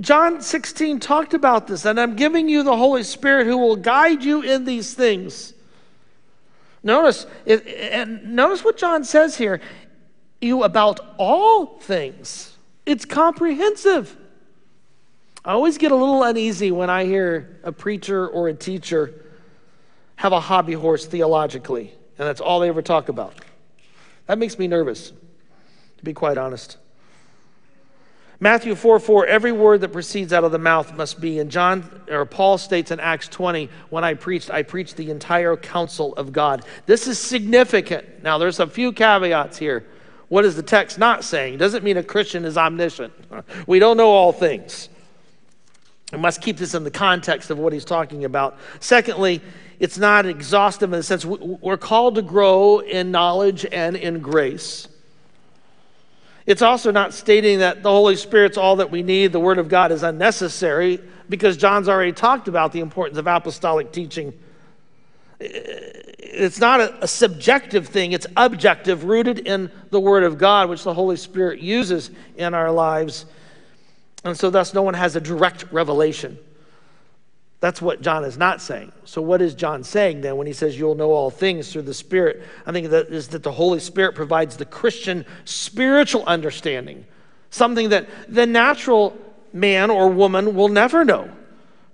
John 0.00 0.40
16 0.40 1.00
talked 1.00 1.34
about 1.34 1.66
this, 1.66 1.84
and 1.84 1.98
I'm 1.98 2.14
giving 2.14 2.48
you 2.48 2.62
the 2.62 2.76
Holy 2.76 3.02
Spirit 3.02 3.48
who 3.48 3.58
will 3.58 3.74
guide 3.74 4.22
you 4.22 4.42
in 4.42 4.64
these 4.64 4.94
things. 4.94 5.54
Notice, 6.84 7.26
and 7.46 8.36
notice 8.36 8.64
what 8.64 8.78
John 8.78 9.02
says 9.02 9.36
here 9.36 9.60
you 10.40 10.62
about 10.62 11.00
all 11.18 11.78
things. 11.80 12.56
It's 12.86 13.04
comprehensive. 13.04 14.16
I 15.44 15.52
always 15.52 15.78
get 15.78 15.90
a 15.90 15.96
little 15.96 16.22
uneasy 16.22 16.70
when 16.70 16.90
I 16.90 17.04
hear 17.04 17.60
a 17.62 17.72
preacher 17.72 18.28
or 18.28 18.48
a 18.48 18.54
teacher 18.54 19.14
have 20.16 20.32
a 20.32 20.40
hobby 20.40 20.74
horse 20.74 21.06
theologically, 21.06 21.94
and 22.18 22.28
that's 22.28 22.42
all 22.42 22.60
they 22.60 22.68
ever 22.68 22.82
talk 22.82 23.08
about. 23.08 23.34
That 24.26 24.38
makes 24.38 24.58
me 24.58 24.68
nervous, 24.68 25.12
to 25.96 26.04
be 26.04 26.12
quite 26.12 26.36
honest. 26.36 26.76
Matthew 28.38 28.74
4 28.74 28.98
4, 29.00 29.26
every 29.26 29.52
word 29.52 29.80
that 29.80 29.92
proceeds 29.92 30.32
out 30.32 30.44
of 30.44 30.52
the 30.52 30.58
mouth 30.58 30.94
must 30.94 31.20
be. 31.20 31.38
And 31.38 31.50
John 31.50 32.02
or 32.10 32.24
Paul 32.26 32.58
states 32.58 32.90
in 32.90 33.00
Acts 33.00 33.28
20, 33.28 33.68
when 33.88 34.04
I 34.04 34.14
preached, 34.14 34.50
I 34.50 34.62
preached 34.62 34.96
the 34.96 35.10
entire 35.10 35.56
counsel 35.56 36.14
of 36.16 36.32
God. 36.32 36.64
This 36.86 37.06
is 37.06 37.18
significant. 37.18 38.22
Now, 38.22 38.38
there's 38.38 38.60
a 38.60 38.66
few 38.66 38.92
caveats 38.92 39.58
here. 39.58 39.86
What 40.28 40.44
is 40.44 40.56
the 40.56 40.62
text 40.62 40.98
not 40.98 41.24
saying? 41.24 41.54
It 41.54 41.58
doesn't 41.58 41.84
mean 41.84 41.96
a 41.96 42.02
Christian 42.02 42.44
is 42.44 42.56
omniscient. 42.56 43.12
We 43.66 43.78
don't 43.78 43.96
know 43.96 44.10
all 44.10 44.32
things. 44.32 44.88
We 46.12 46.18
must 46.18 46.42
keep 46.42 46.56
this 46.56 46.74
in 46.74 46.84
the 46.84 46.90
context 46.90 47.50
of 47.50 47.58
what 47.58 47.72
he's 47.72 47.84
talking 47.84 48.24
about. 48.24 48.58
Secondly, 48.80 49.40
it's 49.78 49.96
not 49.96 50.26
exhaustive 50.26 50.92
in 50.92 50.98
the 50.98 51.02
sense 51.02 51.24
we're 51.24 51.76
called 51.76 52.16
to 52.16 52.22
grow 52.22 52.80
in 52.80 53.10
knowledge 53.10 53.64
and 53.70 53.96
in 53.96 54.20
grace. 54.20 54.88
It's 56.46 56.62
also 56.62 56.90
not 56.90 57.14
stating 57.14 57.60
that 57.60 57.82
the 57.82 57.90
Holy 57.90 58.16
Spirit's 58.16 58.56
all 58.56 58.76
that 58.76 58.90
we 58.90 59.02
need, 59.02 59.32
the 59.32 59.40
Word 59.40 59.58
of 59.58 59.68
God 59.68 59.92
is 59.92 60.02
unnecessary, 60.02 61.00
because 61.28 61.56
John's 61.56 61.88
already 61.88 62.12
talked 62.12 62.48
about 62.48 62.72
the 62.72 62.80
importance 62.80 63.18
of 63.18 63.26
apostolic 63.26 63.92
teaching. 63.92 64.32
It's 65.38 66.58
not 66.58 66.80
a, 66.80 67.04
a 67.04 67.08
subjective 67.08 67.86
thing, 67.86 68.12
it's 68.12 68.26
objective, 68.36 69.04
rooted 69.04 69.40
in 69.40 69.70
the 69.90 70.00
Word 70.00 70.24
of 70.24 70.38
God, 70.38 70.68
which 70.68 70.82
the 70.82 70.92
Holy 70.92 71.16
Spirit 71.16 71.60
uses 71.60 72.10
in 72.36 72.52
our 72.52 72.72
lives. 72.72 73.26
And 74.24 74.36
so, 74.36 74.50
thus, 74.50 74.74
no 74.74 74.82
one 74.82 74.94
has 74.94 75.16
a 75.16 75.20
direct 75.20 75.64
revelation. 75.72 76.38
That's 77.60 77.82
what 77.82 78.00
John 78.00 78.24
is 78.24 78.38
not 78.38 78.62
saying. 78.62 78.92
So, 79.04 79.20
what 79.20 79.42
is 79.42 79.54
John 79.54 79.84
saying 79.84 80.22
then 80.22 80.36
when 80.36 80.46
he 80.46 80.52
says 80.52 80.78
you'll 80.78 80.94
know 80.94 81.12
all 81.12 81.30
things 81.30 81.72
through 81.72 81.82
the 81.82 81.94
Spirit? 81.94 82.42
I 82.66 82.72
think 82.72 82.88
that 82.88 83.08
is 83.08 83.28
that 83.28 83.42
the 83.42 83.52
Holy 83.52 83.80
Spirit 83.80 84.14
provides 84.14 84.56
the 84.56 84.64
Christian 84.64 85.26
spiritual 85.44 86.24
understanding, 86.24 87.04
something 87.50 87.90
that 87.90 88.08
the 88.28 88.46
natural 88.46 89.16
man 89.52 89.90
or 89.90 90.08
woman 90.08 90.54
will 90.54 90.68
never 90.68 91.04
know. 91.04 91.30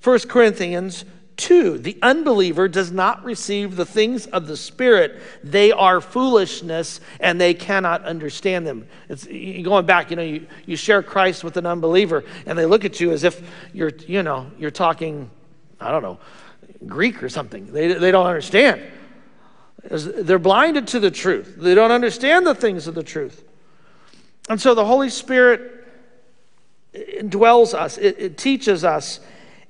1 0.03 0.20
Corinthians 0.29 1.05
2 1.37 1.78
The 1.78 1.99
unbeliever 2.03 2.68
does 2.68 2.91
not 2.93 3.24
receive 3.24 3.76
the 3.76 3.87
things 3.87 4.26
of 4.26 4.47
the 4.47 4.57
Spirit, 4.57 5.20
they 5.43 5.72
are 5.72 6.01
foolishness 6.01 7.01
and 7.20 7.41
they 7.41 7.55
cannot 7.55 8.05
understand 8.05 8.66
them. 8.66 8.87
It's 9.09 9.26
going 9.26 9.87
back, 9.87 10.11
you 10.11 10.16
know, 10.16 10.22
you, 10.22 10.47
you 10.64 10.76
share 10.76 11.03
Christ 11.03 11.45
with 11.45 11.57
an 11.57 11.66
unbeliever 11.66 12.24
and 12.47 12.59
they 12.59 12.66
look 12.66 12.84
at 12.84 13.01
you 13.01 13.12
as 13.12 13.24
if 13.24 13.43
you're, 13.72 13.93
you 14.07 14.22
know, 14.22 14.51
you're 14.59 14.70
talking 14.70 15.30
I 15.80 15.91
don't 15.91 16.03
know, 16.03 16.18
Greek 16.87 17.22
or 17.22 17.28
something. 17.28 17.72
They, 17.72 17.93
they 17.93 18.11
don't 18.11 18.26
understand. 18.26 18.82
They're 19.82 20.39
blinded 20.39 20.89
to 20.89 21.01
the 21.01 21.11
truth, 21.11 21.57
they 21.59 21.74
don't 21.74 21.93
understand 21.93 22.47
the 22.47 22.55
things 22.55 22.87
of 22.87 22.95
the 22.95 23.03
truth. 23.03 23.45
And 24.49 24.61
so 24.61 24.74
the 24.74 24.84
Holy 24.84 25.11
Spirit 25.11 25.87
indwells 26.95 27.74
us, 27.74 27.99
it, 27.99 28.16
it 28.18 28.39
teaches 28.39 28.84
us. 28.84 29.20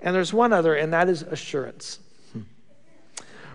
And 0.00 0.14
there's 0.14 0.32
one 0.32 0.52
other, 0.52 0.74
and 0.74 0.92
that 0.92 1.08
is 1.08 1.22
assurance. 1.22 1.98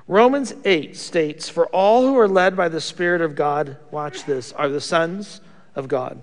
Romans 0.07 0.53
8 0.65 0.97
states, 0.97 1.47
For 1.47 1.67
all 1.67 2.01
who 2.01 2.17
are 2.17 2.27
led 2.27 2.57
by 2.57 2.67
the 2.67 2.81
Spirit 2.81 3.21
of 3.21 3.35
God, 3.35 3.77
watch 3.91 4.25
this, 4.25 4.51
are 4.51 4.67
the 4.67 4.81
sons 4.81 5.39
of 5.75 5.87
God. 5.87 6.21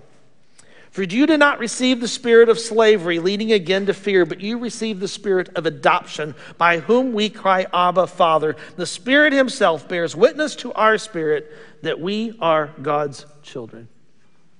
For 0.91 1.03
you 1.03 1.25
did 1.25 1.39
not 1.39 1.59
receive 1.59 1.99
the 1.99 2.07
spirit 2.07 2.49
of 2.49 2.59
slavery, 2.59 3.19
leading 3.19 3.51
again 3.51 3.85
to 3.85 3.93
fear, 3.93 4.25
but 4.25 4.41
you 4.41 4.57
received 4.57 4.99
the 4.99 5.07
spirit 5.07 5.49
of 5.55 5.65
adoption, 5.65 6.33
by 6.57 6.79
whom 6.79 7.13
we 7.13 7.29
cry, 7.29 7.67
Abba, 7.71 8.07
Father. 8.07 8.55
The 8.75 8.87
Spirit 8.87 9.31
Himself 9.31 9.87
bears 9.87 10.15
witness 10.15 10.55
to 10.57 10.73
our 10.73 10.97
spirit 10.97 11.51
that 11.83 11.99
we 11.99 12.35
are 12.41 12.71
God's 12.81 13.25
children. 13.43 13.87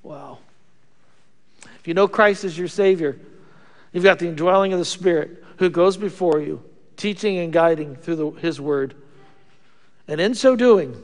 Wow. 0.04 0.38
If 1.80 1.88
you 1.88 1.94
know 1.94 2.08
Christ 2.08 2.44
as 2.44 2.58
your 2.58 2.68
Savior, 2.68 3.20
you've 3.92 4.04
got 4.04 4.20
the 4.20 4.28
indwelling 4.28 4.72
of 4.72 4.80
the 4.80 4.86
Spirit 4.86 5.44
who 5.60 5.70
goes 5.70 5.98
before 5.98 6.40
you, 6.40 6.64
teaching 6.96 7.38
and 7.38 7.54
guiding 7.54 7.96
through 7.96 8.16
the, 8.16 8.32
His 8.32 8.60
Word. 8.60 8.96
And 10.08 10.20
in 10.20 10.34
so 10.34 10.56
doing, 10.56 10.96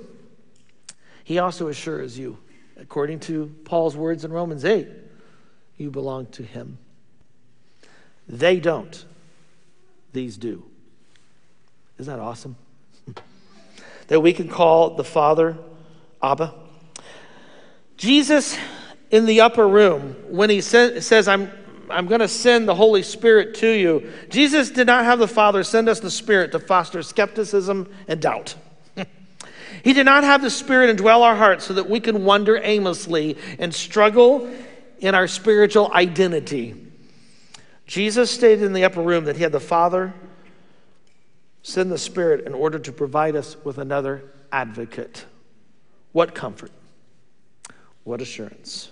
he 1.26 1.40
also 1.40 1.68
assures 1.68 2.18
you, 2.18 2.38
according 2.78 3.20
to 3.22 3.54
Paul's 3.66 3.98
words 3.98 4.24
in 4.24 4.32
Romans 4.32 4.64
8, 4.64 4.88
you 5.78 5.92
belong 5.92 6.28
to 6.28 6.44
him. 6.44 6.78
They 8.28 8.60
don't, 8.60 9.06
these 10.14 10.38
do. 10.38 10.64
Isn't 11.98 12.16
that 12.16 12.22
awesome? 12.22 12.56
that 14.08 14.22
we 14.22 14.34
can 14.34 14.48
call 14.48 14.92
the 14.92 15.04
Father 15.04 15.58
Abba. 16.24 16.54
Jesus 17.98 18.58
in 19.12 19.26
the 19.26 19.42
upper 19.42 19.68
room, 19.68 20.16
when 20.30 20.50
he 20.50 20.62
says, 20.62 21.28
I'm, 21.28 21.52
I'm 21.90 22.08
going 22.08 22.22
to 22.22 22.28
send 22.28 22.68
the 22.68 22.76
Holy 22.76 23.04
Spirit 23.04 23.56
to 23.56 23.70
you, 23.70 24.12
Jesus 24.30 24.70
did 24.70 24.88
not 24.88 25.06
have 25.06 25.20
the 25.20 25.28
Father 25.28 25.64
send 25.64 25.90
us 25.90 26.00
the 26.00 26.12
Spirit 26.12 26.52
to 26.52 26.60
foster 26.60 27.02
skepticism 27.04 27.92
and 28.08 28.22
doubt. 28.22 28.56
he 29.84 29.94
did 29.94 30.06
not 30.06 30.24
have 30.24 30.42
the 30.42 30.50
Spirit 30.50 30.96
indwell 30.96 31.22
our 31.22 31.36
hearts 31.36 31.66
so 31.66 31.74
that 31.74 31.90
we 31.90 32.00
can 32.00 32.24
wander 32.26 32.60
aimlessly 32.62 33.38
and 33.60 33.74
struggle 33.74 34.50
in 35.00 35.16
our 35.16 35.28
spiritual 35.28 35.92
identity. 35.94 36.76
Jesus 37.86 38.32
stated 38.32 38.64
in 38.64 38.74
the 38.74 38.84
upper 38.84 39.02
room 39.02 39.26
that 39.26 39.36
he 39.36 39.44
had 39.44 39.52
the 39.52 39.60
Father 39.60 40.14
send 41.62 41.92
the 41.92 41.98
Spirit 41.98 42.46
in 42.46 42.54
order 42.54 42.80
to 42.80 42.92
provide 42.92 43.36
us 43.36 43.56
with 43.64 43.78
another 43.78 44.24
advocate. 44.52 45.26
What 46.12 46.36
comfort! 46.36 46.72
What 48.04 48.22
assurance. 48.22 48.92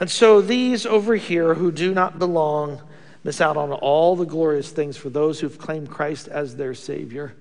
And 0.00 0.10
so 0.10 0.40
these 0.40 0.86
over 0.86 1.14
here 1.14 1.54
who 1.54 1.70
do 1.70 1.92
not 1.92 2.18
belong 2.18 2.80
miss 3.22 3.40
out 3.42 3.58
on 3.58 3.70
all 3.70 4.16
the 4.16 4.24
glorious 4.24 4.70
things 4.70 4.96
for 4.96 5.10
those 5.10 5.40
who've 5.40 5.58
claimed 5.58 5.90
Christ 5.90 6.26
as 6.26 6.56
their 6.56 6.72
Savior. 6.72 7.34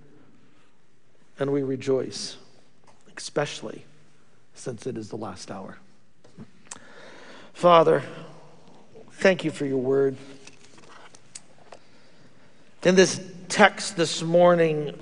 And 1.39 1.53
we 1.53 1.63
rejoice, 1.63 2.35
especially 3.15 3.85
since 4.53 4.85
it 4.85 4.97
is 4.97 5.07
the 5.07 5.15
last 5.15 5.49
hour. 5.49 5.77
Father, 7.53 8.03
thank 9.13 9.45
you 9.45 9.51
for 9.51 9.65
your 9.65 9.77
word. 9.77 10.17
In 12.83 12.95
this 12.95 13.21
text 13.47 13.95
this 13.95 14.21
morning, 14.21 14.97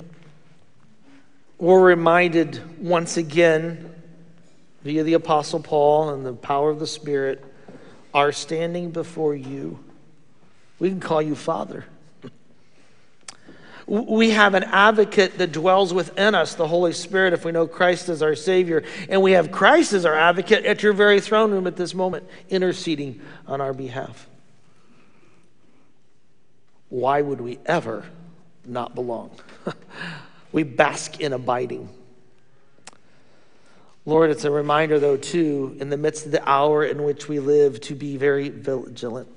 we're 1.57 1.83
reminded 1.83 2.61
once 2.79 3.17
again 3.17 3.95
via 4.83 5.03
the 5.03 5.13
Apostle 5.13 5.59
Paul 5.59 6.09
and 6.09 6.25
the 6.25 6.33
power 6.33 6.69
of 6.69 6.79
the 6.79 6.87
Spirit 6.87 7.43
are 8.13 8.31
standing 8.31 8.91
before 8.91 9.35
you. 9.35 9.79
We 10.79 10.89
can 10.89 10.99
call 10.99 11.21
you 11.21 11.35
Father. 11.35 11.85
We 13.87 14.31
have 14.31 14.53
an 14.53 14.63
advocate 14.63 15.37
that 15.37 15.53
dwells 15.53 15.93
within 15.93 16.35
us, 16.35 16.55
the 16.55 16.67
Holy 16.67 16.91
Spirit, 16.91 17.31
if 17.31 17.45
we 17.45 17.53
know 17.53 17.67
Christ 17.67 18.09
as 18.09 18.21
our 18.21 18.35
Savior. 18.35 18.83
And 19.07 19.21
we 19.21 19.31
have 19.31 19.49
Christ 19.49 19.93
as 19.93 20.05
our 20.05 20.13
advocate 20.13 20.65
at 20.65 20.83
your 20.83 20.91
very 20.91 21.21
throne 21.21 21.51
room 21.51 21.67
at 21.67 21.77
this 21.77 21.93
moment, 21.93 22.27
interceding 22.49 23.21
on 23.47 23.61
our 23.61 23.73
behalf. 23.73 24.27
Why 26.89 27.21
would 27.21 27.39
we 27.39 27.59
ever 27.65 28.05
not 28.65 28.93
belong? 28.93 29.31
we 30.51 30.63
bask 30.63 31.21
in 31.21 31.31
abiding. 31.31 31.89
Lord, 34.07 34.29
it's 34.29 34.45
a 34.45 34.51
reminder, 34.51 35.01
though, 35.01 35.17
too, 35.17 35.75
in 35.81 35.89
the 35.89 35.97
midst 35.97 36.25
of 36.25 36.31
the 36.31 36.49
hour 36.49 36.85
in 36.85 37.03
which 37.03 37.27
we 37.27 37.39
live, 37.39 37.81
to 37.81 37.93
be 37.93 38.15
very 38.15 38.47
vigilant, 38.47 39.27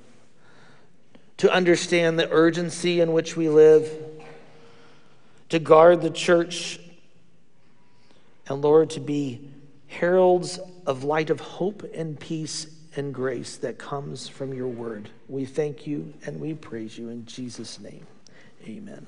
to 1.39 1.53
understand 1.53 2.21
the 2.21 2.31
urgency 2.31 3.01
in 3.01 3.13
which 3.13 3.37
we 3.37 3.49
live, 3.49 3.91
to 5.49 5.59
guard 5.59 6.03
the 6.03 6.11
church, 6.11 6.79
and 8.47 8.63
Lord, 8.63 8.91
to 8.91 9.01
be 9.01 9.51
heralds 9.89 10.61
of 10.87 11.03
light 11.03 11.31
of 11.31 11.41
hope 11.41 11.83
and 11.93 12.19
peace 12.19 12.69
and 12.95 13.13
grace 13.13 13.57
that 13.57 13.77
comes 13.77 14.29
from 14.29 14.55
your 14.55 14.69
word. 14.69 15.11
We 15.29 15.47
thank 15.47 15.85
you 15.85 16.15
and 16.25 16.39
we 16.39 16.55
praise 16.55 16.97
you 16.97 17.09
in 17.09 17.27
Jesus' 17.27 17.81
name. 17.81 18.07
Amen. 18.69 19.05